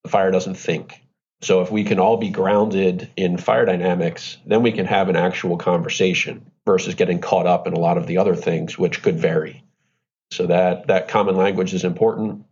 The 0.04 0.10
fire 0.10 0.30
doesn't 0.30 0.54
think. 0.54 1.02
So 1.40 1.62
if 1.62 1.72
we 1.72 1.82
can 1.82 1.98
all 1.98 2.18
be 2.18 2.30
grounded 2.30 3.10
in 3.16 3.38
fire 3.38 3.64
dynamics, 3.64 4.36
then 4.46 4.62
we 4.62 4.70
can 4.70 4.86
have 4.86 5.08
an 5.08 5.16
actual 5.16 5.56
conversation 5.56 6.52
versus 6.66 6.94
getting 6.94 7.20
caught 7.20 7.46
up 7.46 7.66
in 7.66 7.72
a 7.72 7.80
lot 7.80 7.98
of 7.98 8.06
the 8.06 8.18
other 8.18 8.36
things, 8.36 8.78
which 8.78 9.02
could 9.02 9.18
vary. 9.18 9.64
So 10.32 10.46
that 10.46 10.86
that 10.86 11.08
common 11.08 11.36
language 11.36 11.74
is 11.74 11.84
important. 11.84 12.44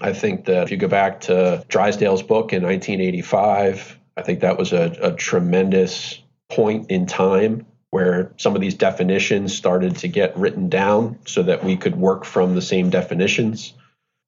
I 0.00 0.12
think 0.12 0.46
that 0.46 0.62
if 0.64 0.70
you 0.70 0.76
go 0.76 0.88
back 0.88 1.20
to 1.22 1.64
Drysdale's 1.68 2.22
book 2.22 2.52
in 2.52 2.62
1985, 2.62 3.98
I 4.16 4.22
think 4.22 4.40
that 4.40 4.56
was 4.56 4.72
a, 4.72 4.96
a 5.02 5.12
tremendous 5.12 6.22
point 6.48 6.90
in 6.90 7.06
time 7.06 7.66
where 7.90 8.32
some 8.36 8.54
of 8.54 8.60
these 8.60 8.74
definitions 8.74 9.54
started 9.54 9.96
to 9.96 10.08
get 10.08 10.36
written 10.36 10.68
down 10.68 11.18
so 11.26 11.42
that 11.42 11.64
we 11.64 11.76
could 11.76 11.96
work 11.96 12.24
from 12.24 12.54
the 12.54 12.62
same 12.62 12.88
definitions. 12.88 13.74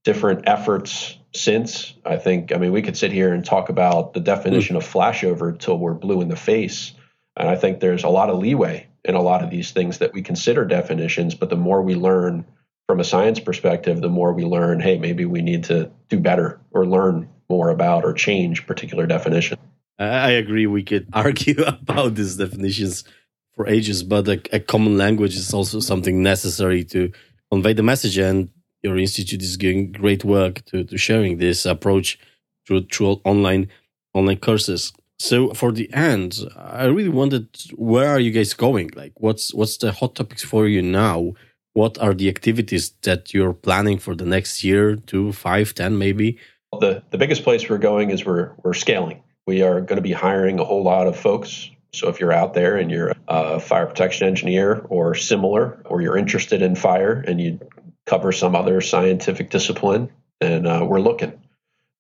Different 0.05 0.49
efforts 0.49 1.17
since, 1.33 1.95
I 2.05 2.17
think, 2.17 2.53
I 2.53 2.59
mean, 2.59 2.73
we 2.73 2.83
could 2.83 2.97
sit 2.97 3.13
here 3.13 3.33
and 3.33 3.45
talk 3.45 3.69
about 3.69 4.15
the 4.15 4.21
definition 4.21 4.75
of 4.75 4.85
flashover 4.85 5.57
till 5.57 5.79
we're 5.79 5.95
blue 5.95 6.21
in 6.21 6.29
the 6.29 6.37
face. 6.37 6.93
And 7.37 7.49
I 7.49 7.55
think 7.55 7.79
there's 7.79 8.05
a 8.05 8.09
lot 8.09 8.31
of 8.31 8.39
leeway 8.39 8.89
in 9.05 9.15
a 9.15 9.23
lot 9.23 9.43
of 9.45 9.51
these 9.51 9.71
things 9.71 9.99
that 9.99 10.13
we 10.13 10.23
consider 10.23 10.65
definitions, 10.65 11.35
but 11.35 11.49
the 11.49 11.57
more 11.57 11.83
we 11.83 11.95
learn 11.95 12.45
from 12.89 13.01
a 13.01 13.05
science 13.05 13.41
perspective, 13.41 14.01
the 14.01 14.09
more 14.09 14.33
we 14.33 14.45
learn, 14.45 14.81
hey, 14.81 14.99
maybe 14.99 15.25
we 15.25 15.43
need 15.43 15.65
to 15.65 15.91
do 16.09 16.19
better 16.19 16.61
or 16.73 16.87
learn 16.87 17.29
more 17.49 17.71
about 17.71 18.05
or 18.05 18.13
change 18.13 18.67
particular 18.67 19.07
definition. 19.07 19.59
I 19.99 20.31
agree. 20.31 20.67
We 20.67 20.83
could 20.83 21.07
argue 21.13 21.63
about 21.65 22.15
these 22.15 22.37
definitions 22.37 23.05
for 23.55 23.67
ages, 23.69 24.03
but 24.03 24.29
a, 24.29 24.41
a, 24.53 24.61
common 24.61 24.97
language 24.97 25.37
is 25.37 25.53
also 25.53 25.81
something 25.81 26.23
necessary 26.23 26.85
to 26.85 27.13
convey 27.51 27.75
the 27.75 27.83
message. 27.83 28.17
And 28.19 28.49
your 28.83 28.99
institute 28.99 29.43
is 29.43 29.57
doing 29.57 29.93
great 29.93 30.25
work 30.25 30.65
to, 30.67 30.85
to 30.85 30.97
sharing 30.97 31.39
this 31.39 31.67
approach 31.67 32.19
through, 32.67 32.87
through 32.87 33.21
online 33.25 33.69
online 34.15 34.39
courses. 34.39 34.93
So 35.19 35.55
for 35.55 35.73
the 35.73 35.93
end, 35.95 36.39
I 36.57 36.87
really 36.87 37.09
wondered 37.09 37.49
where 37.77 38.09
are 38.09 38.19
you 38.21 38.33
guys 38.33 38.55
going? 38.55 38.91
Like, 38.97 39.13
what's 39.17 39.55
what's 39.55 39.77
the 39.77 39.93
hot 39.93 40.17
topics 40.17 40.43
for 40.43 40.67
you 40.67 40.83
now? 40.83 41.35
What 41.75 41.99
are 41.99 42.15
the 42.15 42.29
activities 42.29 42.93
that 43.03 43.33
you're 43.33 43.53
planning 43.53 43.99
for 43.99 44.15
the 44.15 44.27
next 44.27 44.63
year, 44.63 44.97
two, 44.97 45.33
five, 45.33 45.75
ten, 45.75 45.99
maybe? 45.99 46.39
The 46.81 47.03
the 47.11 47.19
biggest 47.19 47.45
place 47.45 47.69
we're 47.69 47.79
going 47.79 48.11
is 48.11 48.25
we're 48.25 48.53
we're 48.63 48.75
scaling. 48.75 49.23
We 49.47 49.63
are 49.63 49.81
going 49.81 49.97
to 49.97 50.03
be 50.03 50.13
hiring 50.13 50.59
a 50.59 50.65
whole 50.65 50.83
lot 50.83 51.07
of 51.07 51.17
folks. 51.17 51.71
So 51.95 52.09
if 52.09 52.21
you're 52.21 52.33
out 52.33 52.55
there 52.55 52.77
and 52.77 52.91
you're 52.91 53.13
a 53.29 53.61
fire 53.61 53.87
protection 53.87 54.27
engineer 54.27 54.87
or 54.89 55.15
similar, 55.15 55.83
or 55.85 56.01
you're 56.01 56.17
interested 56.17 56.63
in 56.63 56.75
fire 56.75 57.23
and 57.27 57.39
you 57.41 57.61
cover 58.07 58.33
some 58.33 58.57
other 58.57 58.81
scientific 58.81 59.51
discipline, 59.51 60.11
then 60.41 60.67
uh, 60.67 60.85
we're 60.85 61.01
looking. 61.01 61.39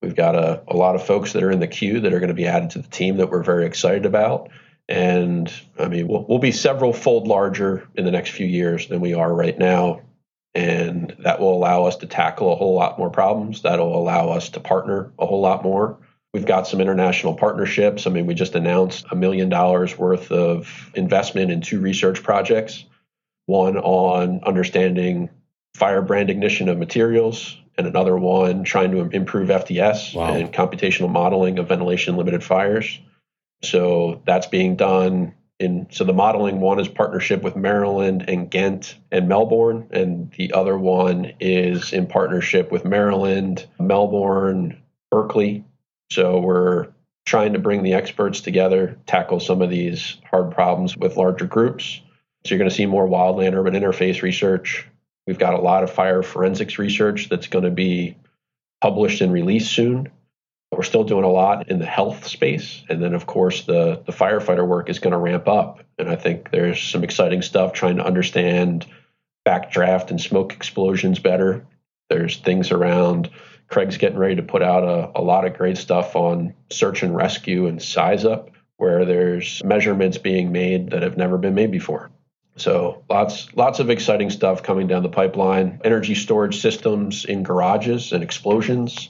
We've 0.00 0.16
got 0.16 0.34
a, 0.34 0.62
a 0.66 0.76
lot 0.76 0.94
of 0.94 1.04
folks 1.04 1.32
that 1.32 1.42
are 1.42 1.50
in 1.50 1.60
the 1.60 1.68
queue 1.68 2.00
that 2.00 2.12
are 2.12 2.20
going 2.20 2.28
to 2.28 2.34
be 2.34 2.46
added 2.46 2.70
to 2.70 2.78
the 2.80 2.88
team 2.88 3.18
that 3.18 3.30
we're 3.30 3.42
very 3.42 3.66
excited 3.66 4.06
about. 4.06 4.50
And 4.92 5.50
I 5.78 5.88
mean, 5.88 6.06
we'll, 6.06 6.26
we'll 6.28 6.38
be 6.38 6.52
several 6.52 6.92
fold 6.92 7.26
larger 7.26 7.88
in 7.94 8.04
the 8.04 8.10
next 8.10 8.32
few 8.32 8.46
years 8.46 8.88
than 8.88 9.00
we 9.00 9.14
are 9.14 9.34
right 9.34 9.58
now. 9.58 10.02
And 10.54 11.16
that 11.20 11.40
will 11.40 11.54
allow 11.54 11.84
us 11.84 11.96
to 11.96 12.06
tackle 12.06 12.52
a 12.52 12.56
whole 12.56 12.74
lot 12.74 12.98
more 12.98 13.08
problems. 13.08 13.62
That'll 13.62 13.96
allow 13.96 14.28
us 14.28 14.50
to 14.50 14.60
partner 14.60 15.10
a 15.18 15.24
whole 15.24 15.40
lot 15.40 15.62
more. 15.62 15.96
We've 16.34 16.44
got 16.44 16.66
some 16.66 16.78
international 16.78 17.32
partnerships. 17.32 18.06
I 18.06 18.10
mean, 18.10 18.26
we 18.26 18.34
just 18.34 18.54
announced 18.54 19.06
a 19.10 19.16
million 19.16 19.48
dollars 19.48 19.96
worth 19.96 20.30
of 20.30 20.90
investment 20.94 21.50
in 21.50 21.62
two 21.62 21.80
research 21.80 22.22
projects 22.22 22.84
one 23.46 23.76
on 23.76 24.40
understanding 24.44 25.28
firebrand 25.74 26.30
ignition 26.30 26.68
of 26.68 26.78
materials, 26.78 27.56
and 27.76 27.86
another 27.86 28.16
one 28.16 28.62
trying 28.62 28.92
to 28.92 29.00
improve 29.00 29.48
FDS 29.48 30.14
wow. 30.14 30.32
and 30.32 30.52
computational 30.52 31.10
modeling 31.10 31.58
of 31.58 31.68
ventilation 31.68 32.16
limited 32.16 32.44
fires. 32.44 33.00
So 33.62 34.22
that's 34.26 34.46
being 34.46 34.76
done 34.76 35.34
in 35.58 35.86
so 35.90 36.04
the 36.04 36.12
modeling 36.12 36.60
one 36.60 36.80
is 36.80 36.88
partnership 36.88 37.42
with 37.42 37.56
Maryland 37.56 38.24
and 38.28 38.50
Ghent 38.50 38.96
and 39.10 39.28
Melbourne, 39.28 39.88
and 39.92 40.32
the 40.32 40.52
other 40.52 40.76
one 40.76 41.32
is 41.40 41.92
in 41.92 42.06
partnership 42.06 42.72
with 42.72 42.84
Maryland, 42.84 43.66
Melbourne, 43.78 44.82
Berkeley. 45.10 45.64
So 46.10 46.40
we're 46.40 46.88
trying 47.24 47.52
to 47.52 47.58
bring 47.58 47.82
the 47.82 47.94
experts 47.94 48.40
together, 48.40 48.98
tackle 49.06 49.38
some 49.40 49.62
of 49.62 49.70
these 49.70 50.16
hard 50.28 50.50
problems 50.50 50.96
with 50.96 51.16
larger 51.16 51.46
groups. 51.46 52.00
So 52.44 52.50
you're 52.50 52.58
going 52.58 52.70
to 52.70 52.74
see 52.74 52.86
more 52.86 53.06
wildland 53.06 53.54
urban 53.54 53.74
interface 53.74 54.22
research. 54.22 54.86
We've 55.26 55.38
got 55.38 55.54
a 55.54 55.60
lot 55.60 55.84
of 55.84 55.92
fire 55.92 56.24
forensics 56.24 56.78
research 56.78 57.28
that's 57.28 57.46
going 57.46 57.64
to 57.64 57.70
be 57.70 58.16
published 58.80 59.20
and 59.20 59.32
released 59.32 59.72
soon. 59.72 60.10
We're 60.72 60.82
still 60.82 61.04
doing 61.04 61.24
a 61.24 61.30
lot 61.30 61.68
in 61.68 61.78
the 61.78 61.86
health 61.86 62.26
space. 62.26 62.82
And 62.88 63.02
then, 63.02 63.14
of 63.14 63.26
course, 63.26 63.64
the, 63.64 64.02
the 64.06 64.12
firefighter 64.12 64.66
work 64.66 64.88
is 64.88 64.98
going 64.98 65.12
to 65.12 65.18
ramp 65.18 65.46
up. 65.46 65.84
And 65.98 66.08
I 66.08 66.16
think 66.16 66.50
there's 66.50 66.82
some 66.82 67.04
exciting 67.04 67.42
stuff 67.42 67.74
trying 67.74 67.96
to 67.96 68.04
understand 68.04 68.86
backdraft 69.46 70.10
and 70.10 70.20
smoke 70.20 70.54
explosions 70.54 71.18
better. 71.18 71.66
There's 72.08 72.38
things 72.38 72.70
around 72.70 73.30
Craig's 73.68 73.96
getting 73.96 74.18
ready 74.18 74.36
to 74.36 74.42
put 74.42 74.62
out 74.62 74.82
a, 74.82 75.18
a 75.18 75.22
lot 75.22 75.46
of 75.46 75.56
great 75.56 75.78
stuff 75.78 76.16
on 76.16 76.54
search 76.70 77.02
and 77.02 77.14
rescue 77.14 77.66
and 77.66 77.82
size 77.82 78.24
up, 78.24 78.50
where 78.76 79.04
there's 79.04 79.62
measurements 79.64 80.18
being 80.18 80.52
made 80.52 80.90
that 80.90 81.02
have 81.02 81.16
never 81.16 81.38
been 81.38 81.54
made 81.54 81.70
before. 81.70 82.10
So 82.56 83.02
lots 83.08 83.48
lots 83.54 83.78
of 83.78 83.88
exciting 83.88 84.28
stuff 84.28 84.62
coming 84.62 84.86
down 84.86 85.02
the 85.02 85.08
pipeline. 85.08 85.80
Energy 85.84 86.14
storage 86.14 86.60
systems 86.60 87.24
in 87.24 87.42
garages 87.42 88.12
and 88.12 88.22
explosions 88.22 89.08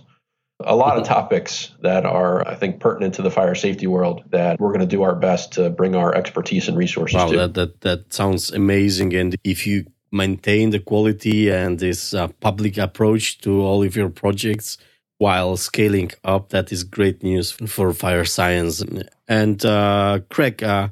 a 0.66 0.76
lot 0.76 0.98
of 0.98 1.04
topics 1.04 1.72
that 1.80 2.04
are, 2.04 2.46
I 2.46 2.54
think, 2.54 2.80
pertinent 2.80 3.14
to 3.14 3.22
the 3.22 3.30
fire 3.30 3.54
safety 3.54 3.86
world 3.86 4.22
that 4.30 4.60
we're 4.60 4.70
going 4.70 4.80
to 4.80 4.86
do 4.86 5.02
our 5.02 5.14
best 5.14 5.52
to 5.52 5.70
bring 5.70 5.94
our 5.94 6.14
expertise 6.14 6.68
and 6.68 6.76
resources 6.76 7.16
wow, 7.16 7.28
to. 7.28 7.36
That, 7.36 7.54
that, 7.54 7.80
that 7.80 8.12
sounds 8.12 8.50
amazing. 8.50 9.14
And 9.14 9.36
if 9.44 9.66
you 9.66 9.86
maintain 10.10 10.70
the 10.70 10.78
quality 10.78 11.50
and 11.50 11.78
this 11.78 12.14
uh, 12.14 12.28
public 12.40 12.78
approach 12.78 13.38
to 13.38 13.62
all 13.62 13.82
of 13.82 13.96
your 13.96 14.10
projects 14.10 14.78
while 15.18 15.56
scaling 15.56 16.10
up, 16.24 16.50
that 16.50 16.72
is 16.72 16.84
great 16.84 17.22
news 17.22 17.50
for 17.52 17.92
fire 17.92 18.24
science. 18.24 18.84
And 19.28 19.64
uh, 19.64 20.20
Craig, 20.30 20.62
uh, 20.62 20.88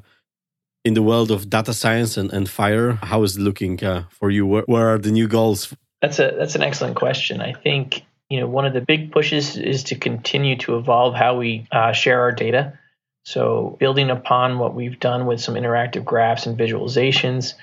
in 0.83 0.93
the 0.93 1.03
world 1.03 1.31
of 1.31 1.49
data 1.49 1.73
science 1.73 2.17
and, 2.17 2.31
and 2.33 2.49
fire, 2.49 2.93
how 3.03 3.23
is 3.23 3.37
it 3.37 3.41
looking 3.41 3.83
uh, 3.83 4.05
for 4.09 4.31
you? 4.31 4.45
Where, 4.45 4.63
where 4.65 4.93
are 4.93 4.97
the 4.97 5.11
new 5.11 5.27
goals? 5.27 5.75
That's 6.01 6.17
a 6.17 6.33
that's 6.37 6.55
an 6.55 6.63
excellent 6.63 6.95
question. 6.95 7.41
I 7.41 7.53
think 7.53 8.03
you 8.31 8.39
know, 8.39 8.47
one 8.47 8.65
of 8.65 8.71
the 8.71 8.79
big 8.79 9.11
pushes 9.11 9.57
is 9.57 9.83
to 9.83 9.95
continue 9.95 10.55
to 10.59 10.77
evolve 10.77 11.13
how 11.13 11.37
we 11.37 11.67
uh, 11.69 11.91
share 11.91 12.21
our 12.21 12.31
data. 12.31 12.79
So, 13.25 13.75
building 13.77 14.09
upon 14.09 14.57
what 14.57 14.73
we've 14.73 14.97
done 15.01 15.25
with 15.25 15.41
some 15.41 15.55
interactive 15.55 16.05
graphs 16.05 16.45
and 16.45 16.57
visualizations, 16.57 17.55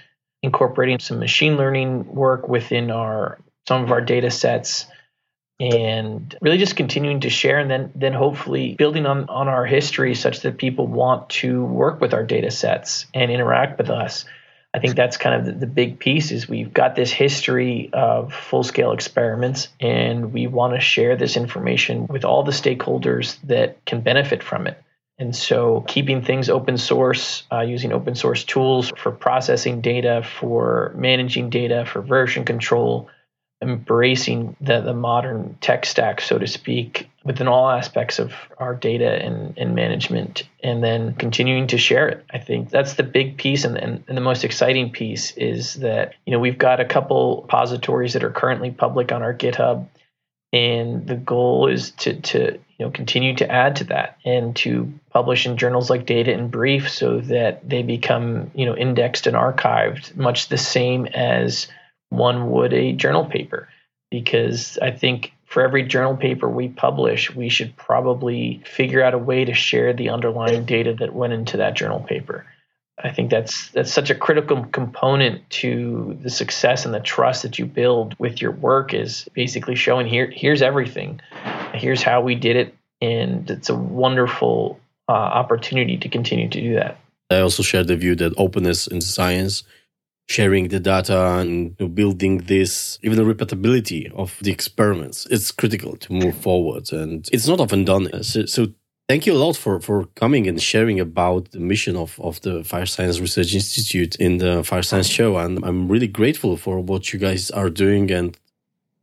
incorporating 0.43 0.99
some 0.99 1.21
machine 1.21 1.57
learning 1.57 2.15
work 2.15 2.49
within 2.49 2.91
our 2.91 3.39
some 3.67 3.83
of 3.83 3.91
our 3.91 4.03
data 4.03 4.31
sets, 4.31 4.85
and 5.59 6.37
really 6.43 6.59
just 6.59 6.77
continuing 6.77 7.21
to 7.21 7.31
share 7.31 7.59
and 7.59 7.71
then 7.71 7.91
then 7.95 8.13
hopefully 8.13 8.75
building 8.75 9.07
on 9.07 9.27
on 9.31 9.49
our 9.49 9.65
history 9.65 10.15
such 10.15 10.41
that 10.41 10.59
people 10.59 10.87
want 10.87 11.31
to 11.31 11.65
work 11.65 11.99
with 11.99 12.13
our 12.13 12.25
data 12.25 12.51
sets 12.51 13.07
and 13.15 13.31
interact 13.31 13.79
with 13.79 13.89
us 13.89 14.27
i 14.79 14.81
think 14.81 14.97
that's 14.97 15.17
kind 15.17 15.35
of 15.35 15.45
the, 15.45 15.53
the 15.61 15.67
big 15.67 15.99
piece 15.99 16.31
is 16.31 16.49
we've 16.49 16.73
got 16.73 16.95
this 16.95 17.11
history 17.11 17.91
of 17.93 18.33
full 18.33 18.63
scale 18.63 18.93
experiments 18.93 19.69
and 19.81 20.33
we 20.33 20.47
want 20.47 20.75
to 20.75 20.81
share 20.81 21.17
this 21.17 21.37
information 21.37 22.07
with 22.07 22.25
all 22.25 22.43
the 22.45 22.53
stakeholders 22.53 23.39
that 23.43 23.85
can 23.85 24.01
benefit 24.01 24.43
from 24.43 24.67
it. 24.67 24.81
And 25.19 25.35
so, 25.35 25.85
keeping 25.89 26.23
things 26.23 26.49
open 26.49 26.79
source, 26.79 27.43
uh, 27.53 27.63
using 27.63 27.93
open 27.93 28.15
source 28.15 28.45
tools 28.45 28.93
for 28.97 29.11
processing 29.11 29.81
data, 29.81 30.23
for 30.39 30.93
managing 30.97 31.51
data, 31.51 31.85
for 31.85 32.01
version 32.03 32.45
control, 32.45 33.09
embracing 33.61 34.55
the, 34.61 34.81
the 34.81 34.95
modern 34.95 35.59
tech 35.61 35.87
stack, 35.87 36.21
so 36.21 36.39
to 36.39 36.47
speak, 36.47 37.11
within 37.29 37.47
all 37.47 37.69
aspects 37.69 38.19
of 38.19 38.33
our 38.57 38.75
data 38.75 39.23
and, 39.23 39.57
and 39.59 39.75
management, 39.75 40.49
and 40.65 40.83
then 40.83 41.15
continuing 41.15 41.67
to 41.69 41.77
share 41.77 42.09
it. 42.09 42.25
I 42.33 42.39
think 42.39 42.71
that's 42.71 42.95
the 42.95 43.03
big 43.03 43.37
piece, 43.37 43.65
and, 43.65 43.77
and, 43.77 44.03
and 44.09 44.17
the 44.17 44.23
most 44.23 44.45
exciting 44.45 44.91
piece 44.91 45.33
is 45.37 45.75
that 45.75 46.15
you 46.25 46.33
know 46.33 46.41
we've 46.41 46.59
got 46.59 46.81
a 46.81 46.87
couple 46.87 47.43
repositories 47.43 48.15
that 48.15 48.25
are 48.25 48.31
currently 48.31 48.71
public 48.71 49.13
on 49.13 49.23
our 49.23 49.35
GitHub, 49.35 49.87
and 50.55 51.07
the 51.07 51.17
goal 51.17 51.69
is 51.69 51.91
to 51.93 52.19
to 52.21 52.59
you 52.79 52.87
know 52.87 52.91
continue 52.91 53.35
to 53.37 53.53
add 53.53 53.77
to 53.77 53.85
that 53.85 54.17
and 54.25 54.57
to 54.57 54.91
publish 55.11 55.45
in 55.45 55.59
journals 55.59 55.91
like 55.91 56.07
Data 56.07 56.33
in 56.33 56.49
Brief 56.49 56.91
so 56.91 57.21
that 57.21 57.69
they 57.69 57.83
become 57.83 58.51
you 58.55 58.65
know 58.65 58.75
indexed 58.75 59.27
and 59.27 59.37
archived 59.37 60.17
much 60.17 60.49
the 60.49 60.57
same 60.57 61.05
as 61.07 61.69
one 62.09 62.51
would 62.51 62.73
a 62.73 62.93
journal 62.93 63.27
paper 63.27 63.69
because 64.11 64.79
i 64.81 64.91
think 64.91 65.33
for 65.49 65.63
every 65.63 65.83
journal 65.83 66.17
paper 66.17 66.49
we 66.49 66.69
publish 66.69 67.35
we 67.35 67.49
should 67.49 67.77
probably 67.77 68.63
figure 68.65 69.03
out 69.03 69.15
a 69.15 69.19
way 69.19 69.45
to 69.45 69.55
share 69.55 69.93
the 69.93 70.11
underlying 70.11 70.65
data 70.65 70.95
that 70.95 71.15
went 71.15 71.33
into 71.33 71.57
that 71.57 71.75
journal 71.75 72.01
paper 72.01 72.47
I 73.03 73.13
think 73.13 73.31
that's 73.31 73.69
that's 73.69 73.93
such 73.93 74.11
a 74.11 74.15
critical 74.15 74.65
component 74.67 75.49
to 75.51 76.19
the 76.21 76.31
success 76.31 76.85
and 76.85 76.93
the 76.93 77.01
trust 77.01 77.43
that 77.43 77.59
you 77.59 77.65
build 77.65 78.17
with 78.19 78.43
your 78.43 78.51
work 78.51 78.93
is 78.93 79.29
basically 79.35 79.77
showing 79.77 80.09
here 80.09 80.29
here's 80.35 80.63
everything. 80.63 81.21
Here's 81.75 82.03
how 82.03 82.23
we 82.23 82.35
did 82.35 82.57
it 82.57 82.75
and 83.01 83.49
it's 83.51 83.69
a 83.69 83.75
wonderful 83.75 84.81
uh, 85.09 85.13
opportunity 85.13 85.97
to 85.97 86.09
continue 86.09 86.49
to 86.49 86.61
do 86.61 86.75
that. 86.75 86.99
I 87.31 87.41
also 87.41 87.63
share 87.63 87.85
the 87.85 87.97
view 87.97 88.15
that 88.17 88.35
openness 88.37 88.87
in 88.87 89.01
science, 89.01 89.63
sharing 90.29 90.69
the 90.69 90.79
data 90.79 91.39
and 91.39 91.77
building 91.95 92.39
this, 92.39 92.99
even 93.03 93.17
the 93.17 93.35
repeatability 93.35 94.13
of 94.13 94.37
the 94.43 94.51
experiments, 94.51 95.27
it's 95.31 95.51
critical 95.51 95.97
to 95.97 96.13
move 96.13 96.37
forward. 96.37 96.93
And 96.93 97.29
it's 97.33 97.49
not 97.49 97.61
often 97.61 97.85
done. 97.85 98.23
So, 98.23 98.45
so 98.47 98.69
Thank 99.09 99.25
you 99.25 99.33
a 99.33 99.43
lot 99.43 99.57
for, 99.57 99.81
for 99.81 100.05
coming 100.17 100.47
and 100.47 100.61
sharing 100.61 101.01
about 101.01 101.53
the 101.53 101.61
mission 101.61 101.97
of, 101.97 102.21
of 102.21 102.43
the 102.43 102.63
Fire 102.63 102.85
Science 102.85 103.19
Research 103.21 103.55
Institute 103.55 104.17
in 104.17 104.37
the 104.37 104.63
Fire 104.63 104.83
Science 104.83 105.09
Show. 105.09 105.39
And 105.39 105.65
I'm 105.65 105.89
really 105.89 106.09
grateful 106.09 106.59
for 106.59 106.79
what 106.81 107.11
you 107.11 107.19
guys 107.19 107.51
are 107.51 107.71
doing. 107.71 108.11
And 108.11 108.37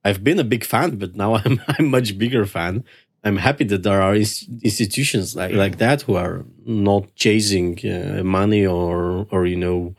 I've 0.03 0.23
been 0.23 0.38
a 0.38 0.43
big 0.43 0.63
fan, 0.63 0.97
but 0.97 1.15
now 1.15 1.34
I'm 1.43 1.59
I'm 1.67 1.89
much 1.89 2.19
bigger 2.19 2.45
fan. 2.45 2.84
I'm 3.23 3.38
happy 3.38 3.63
that 3.63 3.82
there 3.82 4.03
are 4.03 4.15
institutions 4.15 5.36
like, 5.36 5.53
like 5.53 5.80
that 5.80 6.03
who 6.03 6.13
are 6.17 6.45
not 6.63 7.15
chasing 7.15 7.80
uh, 7.84 8.21
money 8.23 8.63
or 8.63 9.26
or 9.32 9.47
you 9.47 9.55
know 9.55 9.95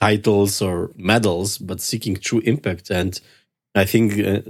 titles 0.00 0.62
or 0.62 0.90
medals, 0.96 1.58
but 1.58 1.80
seeking 1.80 2.16
true 2.16 2.40
impact. 2.40 2.90
And 2.90 3.20
I 3.74 3.84
think 3.84 4.18
uh, 4.18 4.40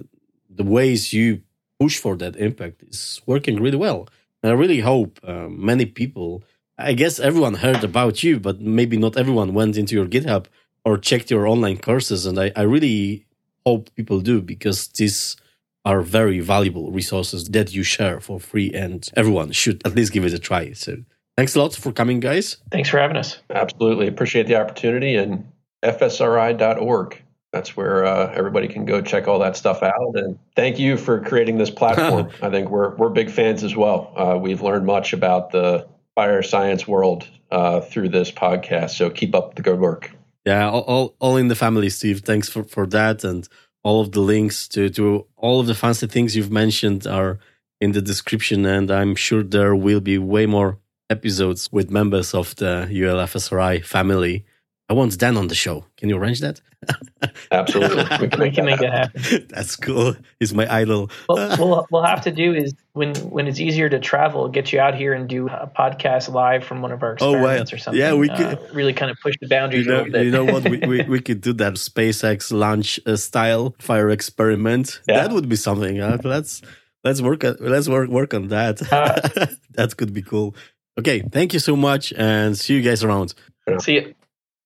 the 0.48 0.64
ways 0.64 1.12
you 1.12 1.42
push 1.78 1.98
for 1.98 2.16
that 2.16 2.36
impact 2.36 2.82
is 2.82 3.20
working 3.26 3.60
really 3.60 3.76
well. 3.76 4.08
And 4.42 4.52
I 4.52 4.54
really 4.54 4.80
hope 4.80 5.20
uh, 5.24 5.48
many 5.48 5.86
people, 5.86 6.42
I 6.78 6.92
guess 6.94 7.18
everyone 7.18 7.54
heard 7.54 7.84
about 7.84 8.22
you, 8.22 8.38
but 8.40 8.60
maybe 8.60 8.96
not 8.96 9.16
everyone 9.16 9.54
went 9.54 9.76
into 9.76 9.94
your 9.94 10.06
GitHub 10.06 10.46
or 10.84 10.96
checked 10.98 11.30
your 11.30 11.46
online 11.46 11.78
courses. 11.78 12.26
And 12.26 12.38
I, 12.38 12.52
I 12.56 12.62
really 12.62 13.26
hope 13.66 13.94
people 13.94 14.20
do 14.20 14.40
because 14.40 14.88
these 14.88 15.36
are 15.84 16.02
very 16.02 16.40
valuable 16.40 16.90
resources 16.90 17.44
that 17.44 17.72
you 17.74 17.82
share 17.82 18.20
for 18.20 18.38
free 18.38 18.70
and 18.72 19.08
everyone 19.16 19.50
should 19.52 19.80
at 19.86 19.94
least 19.94 20.12
give 20.12 20.24
it 20.24 20.34
a 20.34 20.38
try. 20.38 20.72
So 20.72 20.98
thanks 21.36 21.54
a 21.54 21.60
lot 21.60 21.74
for 21.74 21.92
coming, 21.92 22.20
guys. 22.20 22.58
Thanks 22.70 22.88
for 22.88 22.98
having 22.98 23.16
us. 23.16 23.38
Absolutely. 23.50 24.06
Appreciate 24.08 24.46
the 24.46 24.56
opportunity 24.56 25.16
and 25.16 25.50
fsri.org 25.82 27.22
that's 27.52 27.76
where 27.76 28.04
uh, 28.04 28.32
everybody 28.34 28.68
can 28.68 28.84
go 28.84 29.00
check 29.00 29.26
all 29.26 29.40
that 29.40 29.56
stuff 29.56 29.82
out. 29.82 30.12
And 30.14 30.38
thank 30.54 30.78
you 30.78 30.96
for 30.96 31.20
creating 31.20 31.58
this 31.58 31.70
platform. 31.70 32.30
I 32.42 32.50
think 32.50 32.70
we're 32.70 32.94
we're 32.96 33.08
big 33.08 33.30
fans 33.30 33.64
as 33.64 33.74
well. 33.74 34.12
Uh, 34.16 34.38
we've 34.38 34.62
learned 34.62 34.86
much 34.86 35.12
about 35.12 35.50
the 35.50 35.86
fire 36.14 36.42
science 36.42 36.86
world 36.86 37.26
uh, 37.50 37.80
through 37.80 38.10
this 38.10 38.30
podcast. 38.30 38.90
So 38.90 39.10
keep 39.10 39.34
up 39.34 39.56
the 39.56 39.62
good 39.62 39.80
work. 39.80 40.12
Yeah, 40.44 40.70
all, 40.70 41.14
all 41.18 41.36
in 41.36 41.48
the 41.48 41.54
family, 41.54 41.90
Steve. 41.90 42.20
Thanks 42.20 42.48
for, 42.48 42.64
for 42.64 42.86
that. 42.86 43.24
And 43.24 43.46
all 43.82 44.00
of 44.00 44.12
the 44.12 44.20
links 44.20 44.68
to, 44.68 44.88
to 44.90 45.26
all 45.36 45.60
of 45.60 45.66
the 45.66 45.74
fancy 45.74 46.06
things 46.06 46.34
you've 46.34 46.50
mentioned 46.50 47.06
are 47.06 47.38
in 47.80 47.92
the 47.92 48.00
description. 48.00 48.64
And 48.64 48.90
I'm 48.90 49.14
sure 49.14 49.42
there 49.42 49.74
will 49.74 50.00
be 50.00 50.18
way 50.18 50.46
more 50.46 50.78
episodes 51.10 51.70
with 51.72 51.90
members 51.90 52.34
of 52.34 52.54
the 52.56 52.88
ULFSRI 52.90 53.84
family 53.84 54.44
I 54.90 54.92
want 54.92 55.16
Dan 55.16 55.36
on 55.36 55.46
the 55.46 55.54
show. 55.54 55.84
Can 55.98 56.08
you 56.08 56.16
arrange 56.16 56.40
that? 56.40 56.60
Absolutely. 57.52 58.04
We 58.20 58.28
can, 58.28 58.40
we 58.40 58.50
can 58.50 58.64
make 58.64 58.82
it 58.82 58.90
happen. 58.90 59.46
That's 59.48 59.76
cool. 59.76 60.16
He's 60.40 60.52
my 60.52 60.66
idol. 60.68 61.12
What 61.26 61.60
we'll, 61.60 61.86
we'll 61.92 62.02
have 62.02 62.22
to 62.22 62.32
do 62.32 62.52
is 62.52 62.74
when 62.94 63.14
when 63.30 63.46
it's 63.46 63.60
easier 63.60 63.88
to 63.88 64.00
travel, 64.00 64.48
get 64.48 64.72
you 64.72 64.80
out 64.80 64.96
here 64.96 65.12
and 65.12 65.28
do 65.28 65.46
a 65.46 65.70
podcast 65.78 66.32
live 66.32 66.64
from 66.64 66.82
one 66.82 66.90
of 66.90 67.04
our 67.04 67.12
experiments 67.12 67.72
oh, 67.72 67.76
or 67.76 67.78
something. 67.78 68.00
Yeah, 68.00 68.14
we 68.14 68.30
uh, 68.30 68.36
could 68.36 68.58
uh, 68.58 68.74
really 68.74 68.92
kind 68.92 69.12
of 69.12 69.18
push 69.22 69.36
the 69.40 69.46
boundaries 69.46 69.86
you 69.86 69.92
know, 69.92 69.98
a 69.98 70.02
little 70.02 70.12
bit. 70.12 70.24
You 70.24 70.32
know 70.32 70.44
what? 70.44 70.68
we, 70.68 70.78
we, 70.78 71.02
we 71.04 71.20
could 71.20 71.40
do 71.40 71.52
that 71.52 71.74
SpaceX 71.74 72.50
launch 72.50 72.98
uh, 73.06 73.14
style 73.14 73.76
fire 73.78 74.10
experiment. 74.10 75.00
Yeah. 75.06 75.22
That 75.22 75.32
would 75.32 75.48
be 75.48 75.56
something. 75.56 76.00
Uh, 76.00 76.18
let's 76.24 76.62
let's 77.04 77.22
work 77.22 77.44
at, 77.44 77.60
let's 77.60 77.88
work 77.88 78.08
work 78.08 78.34
on 78.34 78.48
that. 78.48 78.82
Uh, 78.92 79.46
that 79.76 79.96
could 79.96 80.12
be 80.12 80.22
cool. 80.22 80.56
Okay, 81.00 81.20
thank 81.20 81.54
you 81.54 81.60
so 81.60 81.76
much, 81.76 82.12
and 82.12 82.58
see 82.58 82.74
you 82.74 82.82
guys 82.82 83.02
around. 83.02 83.32
See 83.78 83.94
you. 83.94 84.14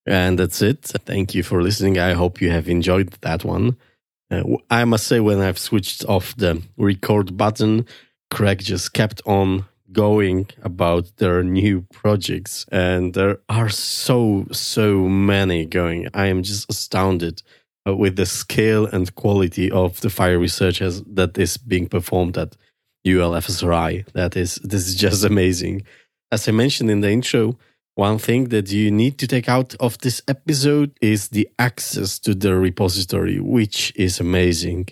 And 0.05 0.37
that's 0.37 0.63
it. 0.63 0.83
Thank 0.83 1.33
you 1.33 1.45
for 1.45 1.63
listening. 1.63 1.97
I 1.97 2.15
hope 2.15 2.41
you 2.41 2.51
have 2.51 2.69
enjoyed 2.69 3.13
that 3.21 3.45
one. 3.45 3.77
Uh, 4.33 4.43
I 4.69 4.85
must 4.85 5.07
say, 5.07 5.21
when 5.21 5.41
I've 5.41 5.61
switched 5.61 6.05
off 6.07 6.35
the 6.35 6.61
record 6.77 7.37
button, 7.37 7.87
Craig 8.33 8.59
just 8.59 8.95
kept 8.95 9.23
on 9.25 9.67
going 9.93 10.49
about 10.61 11.19
their 11.19 11.45
new 11.45 11.83
projects. 11.93 12.67
And 12.73 13.15
there 13.15 13.39
are 13.49 13.69
so, 13.69 14.49
so 14.51 15.09
many 15.09 15.67
going. 15.67 16.09
I 16.15 16.27
am 16.27 16.43
just 16.43 16.69
astounded 16.69 17.45
uh, 17.87 17.95
with 17.95 18.17
the 18.17 18.27
scale 18.27 18.87
and 18.87 19.15
quality 19.15 19.71
of 19.71 20.01
the 20.01 20.11
fire 20.11 20.41
research 20.41 20.81
that 20.81 21.39
is 21.39 21.59
being 21.59 21.87
performed 21.87 22.37
at 22.37 22.57
ULFSRI. 23.07 24.11
That 24.15 24.37
is, 24.37 24.57
this 24.57 24.89
is 24.89 24.97
just 24.97 25.25
amazing. 25.33 25.85
As 26.33 26.49
I 26.49 26.53
mentioned 26.53 26.91
in 26.91 27.01
the 27.01 27.11
intro, 27.11 27.59
one 27.95 28.19
thing 28.19 28.49
that 28.49 28.73
you 28.73 28.91
need 28.91 29.19
to 29.19 29.27
take 29.29 29.49
out 29.49 29.75
of 29.79 29.99
this 29.99 30.21
episode 30.27 30.91
is 31.01 31.29
the 31.29 31.49
access 31.59 32.19
to 32.21 32.35
the 32.35 32.57
repository, 32.57 33.39
which 33.39 33.93
is 33.95 34.19
amazing. 34.19 34.89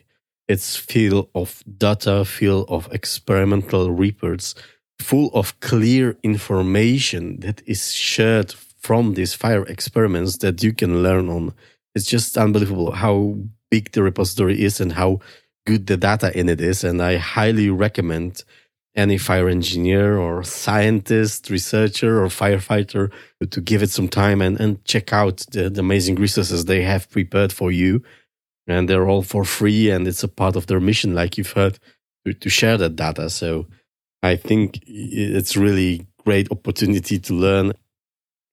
It's 0.47 0.77
full 0.77 1.29
of 1.35 1.65
data, 1.79 2.25
full 2.25 2.65
of 2.69 2.93
experimental 2.93 3.91
reports, 3.91 4.55
full 5.01 5.31
of 5.35 5.59
clear 5.59 6.17
information 6.23 7.41
that 7.41 7.61
is 7.67 7.93
shared 7.93 8.53
from 8.79 9.15
these 9.15 9.35
fire 9.35 9.65
experiments 9.65 10.39
that 10.39 10.63
you 10.63 10.73
can 10.73 11.03
learn 11.03 11.29
on. 11.29 11.55
It's 11.95 12.07
just 12.07 12.37
unbelievable 12.39 12.93
how 12.93 13.37
big 13.71 13.93
the 13.93 14.03
repository 14.03 14.63
is 14.63 14.81
and 14.81 14.93
how 14.93 15.21
good 15.67 15.87
the 15.87 15.97
data 15.97 16.37
in 16.39 16.49
it 16.49 16.61
is. 16.61 16.85
And 16.85 17.03
I 17.03 17.17
highly 17.17 17.71
recommend 17.71 18.45
any 18.95 19.17
fire 19.17 19.49
engineer 19.49 20.19
or 20.19 20.43
scientist, 20.43 21.49
researcher 21.49 22.23
or 22.23 22.27
firefighter 22.29 23.11
to 23.51 23.61
give 23.61 23.83
it 23.83 23.91
some 23.91 24.09
time 24.09 24.43
and, 24.43 24.61
and 24.61 24.85
check 24.85 25.13
out 25.13 25.39
the, 25.53 25.71
the 25.71 25.81
amazing 25.81 26.17
resources 26.17 26.65
they 26.65 26.83
have 26.83 27.11
prepared 27.11 27.53
for 27.53 27.71
you. 27.71 28.03
And 28.67 28.89
they're 28.89 29.09
all 29.09 29.23
for 29.23 29.45
free 29.45 29.91
and 29.91 30.07
it's 30.07 30.23
a 30.23 30.29
part 30.29 30.57
of 30.57 30.67
their 30.67 30.81
mission, 30.81 31.15
like 31.15 31.37
you've 31.37 31.53
heard, 31.53 31.79
to, 32.27 32.35
to 32.35 32.49
share 32.51 32.77
that 32.79 32.97
data. 32.97 33.31
So 33.31 33.67
I 34.23 34.37
think 34.37 34.81
it's 34.87 35.57
really 35.57 36.07
great 36.25 36.51
opportunity 36.51 37.19
to 37.19 37.35
learn. 37.35 37.73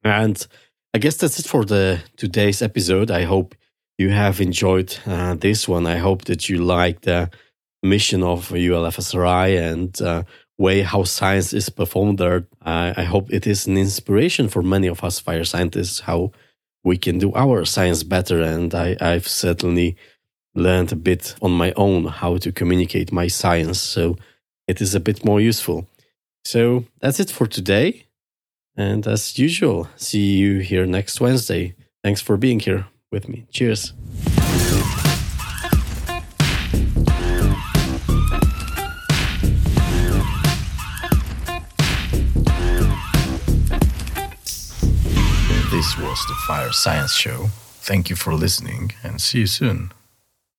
And 0.04 0.48
I 0.94 0.98
guess 0.98 1.18
that's 1.18 1.40
it 1.40 1.48
for 1.48 1.66
the 1.66 2.02
today's 2.18 2.62
episode. 2.62 3.12
I 3.12 3.24
hope 3.24 3.56
you 3.98 4.10
have 4.10 4.40
enjoyed 4.40 4.98
uh, 5.06 5.36
this 5.36 5.68
one. 5.68 5.86
I 5.86 5.98
hope 5.98 6.26
that 6.26 6.50
you 6.50 6.60
liked 6.64 7.04
the 7.04 7.30
mission 7.84 8.24
of 8.24 8.50
ULFSRI 8.50 9.72
and 9.72 10.02
uh, 10.02 10.24
way 10.58 10.82
how 10.82 11.04
science 11.04 11.54
is 11.54 11.70
performed 11.70 12.18
there. 12.18 12.46
I, 12.62 12.94
I 12.98 13.04
hope 13.04 13.32
it 13.32 13.48
is 13.48 13.68
an 13.68 13.78
inspiration 13.78 14.50
for 14.50 14.62
many 14.62 14.88
of 14.88 15.04
us 15.04 15.20
fire 15.20 15.46
scientists 15.46 16.02
how 16.02 16.32
we 16.84 16.98
can 16.98 17.20
do 17.20 17.34
our 17.34 17.66
science 17.66 18.04
better. 18.04 18.42
And 18.42 18.74
I, 18.76 18.98
I've 19.00 19.28
certainly 19.28 19.96
learned 20.56 20.92
a 20.92 20.96
bit 20.96 21.36
on 21.42 21.52
my 21.52 21.72
own 21.76 22.06
how 22.06 22.38
to 22.38 22.52
communicate 22.52 23.12
my 23.12 23.28
science. 23.28 23.80
So 23.80 24.18
it 24.68 24.82
is 24.82 24.94
a 24.96 25.00
bit 25.00 25.24
more 25.24 25.40
useful. 25.40 25.88
So 26.44 26.86
that's 27.00 27.20
it 27.20 27.32
for 27.32 27.48
today. 27.48 28.06
And 28.76 29.06
as 29.08 29.38
usual, 29.38 29.90
see 29.96 30.38
you 30.38 30.60
here 30.60 30.86
next 30.86 31.20
Wednesday. 31.20 31.76
Thanks 32.04 32.22
for 32.22 32.38
being 32.38 32.60
here 32.60 32.88
with 33.12 33.28
me. 33.28 33.46
Cheers. 33.52 33.94
Was 46.02 46.26
the 46.28 46.36
Fire 46.48 46.72
Science 46.72 47.14
Show. 47.14 47.48
Thank 47.82 48.10
you 48.10 48.16
for 48.16 48.34
listening 48.34 48.94
and 49.04 49.20
see 49.22 49.40
you 49.40 49.48
soon. 49.48 49.92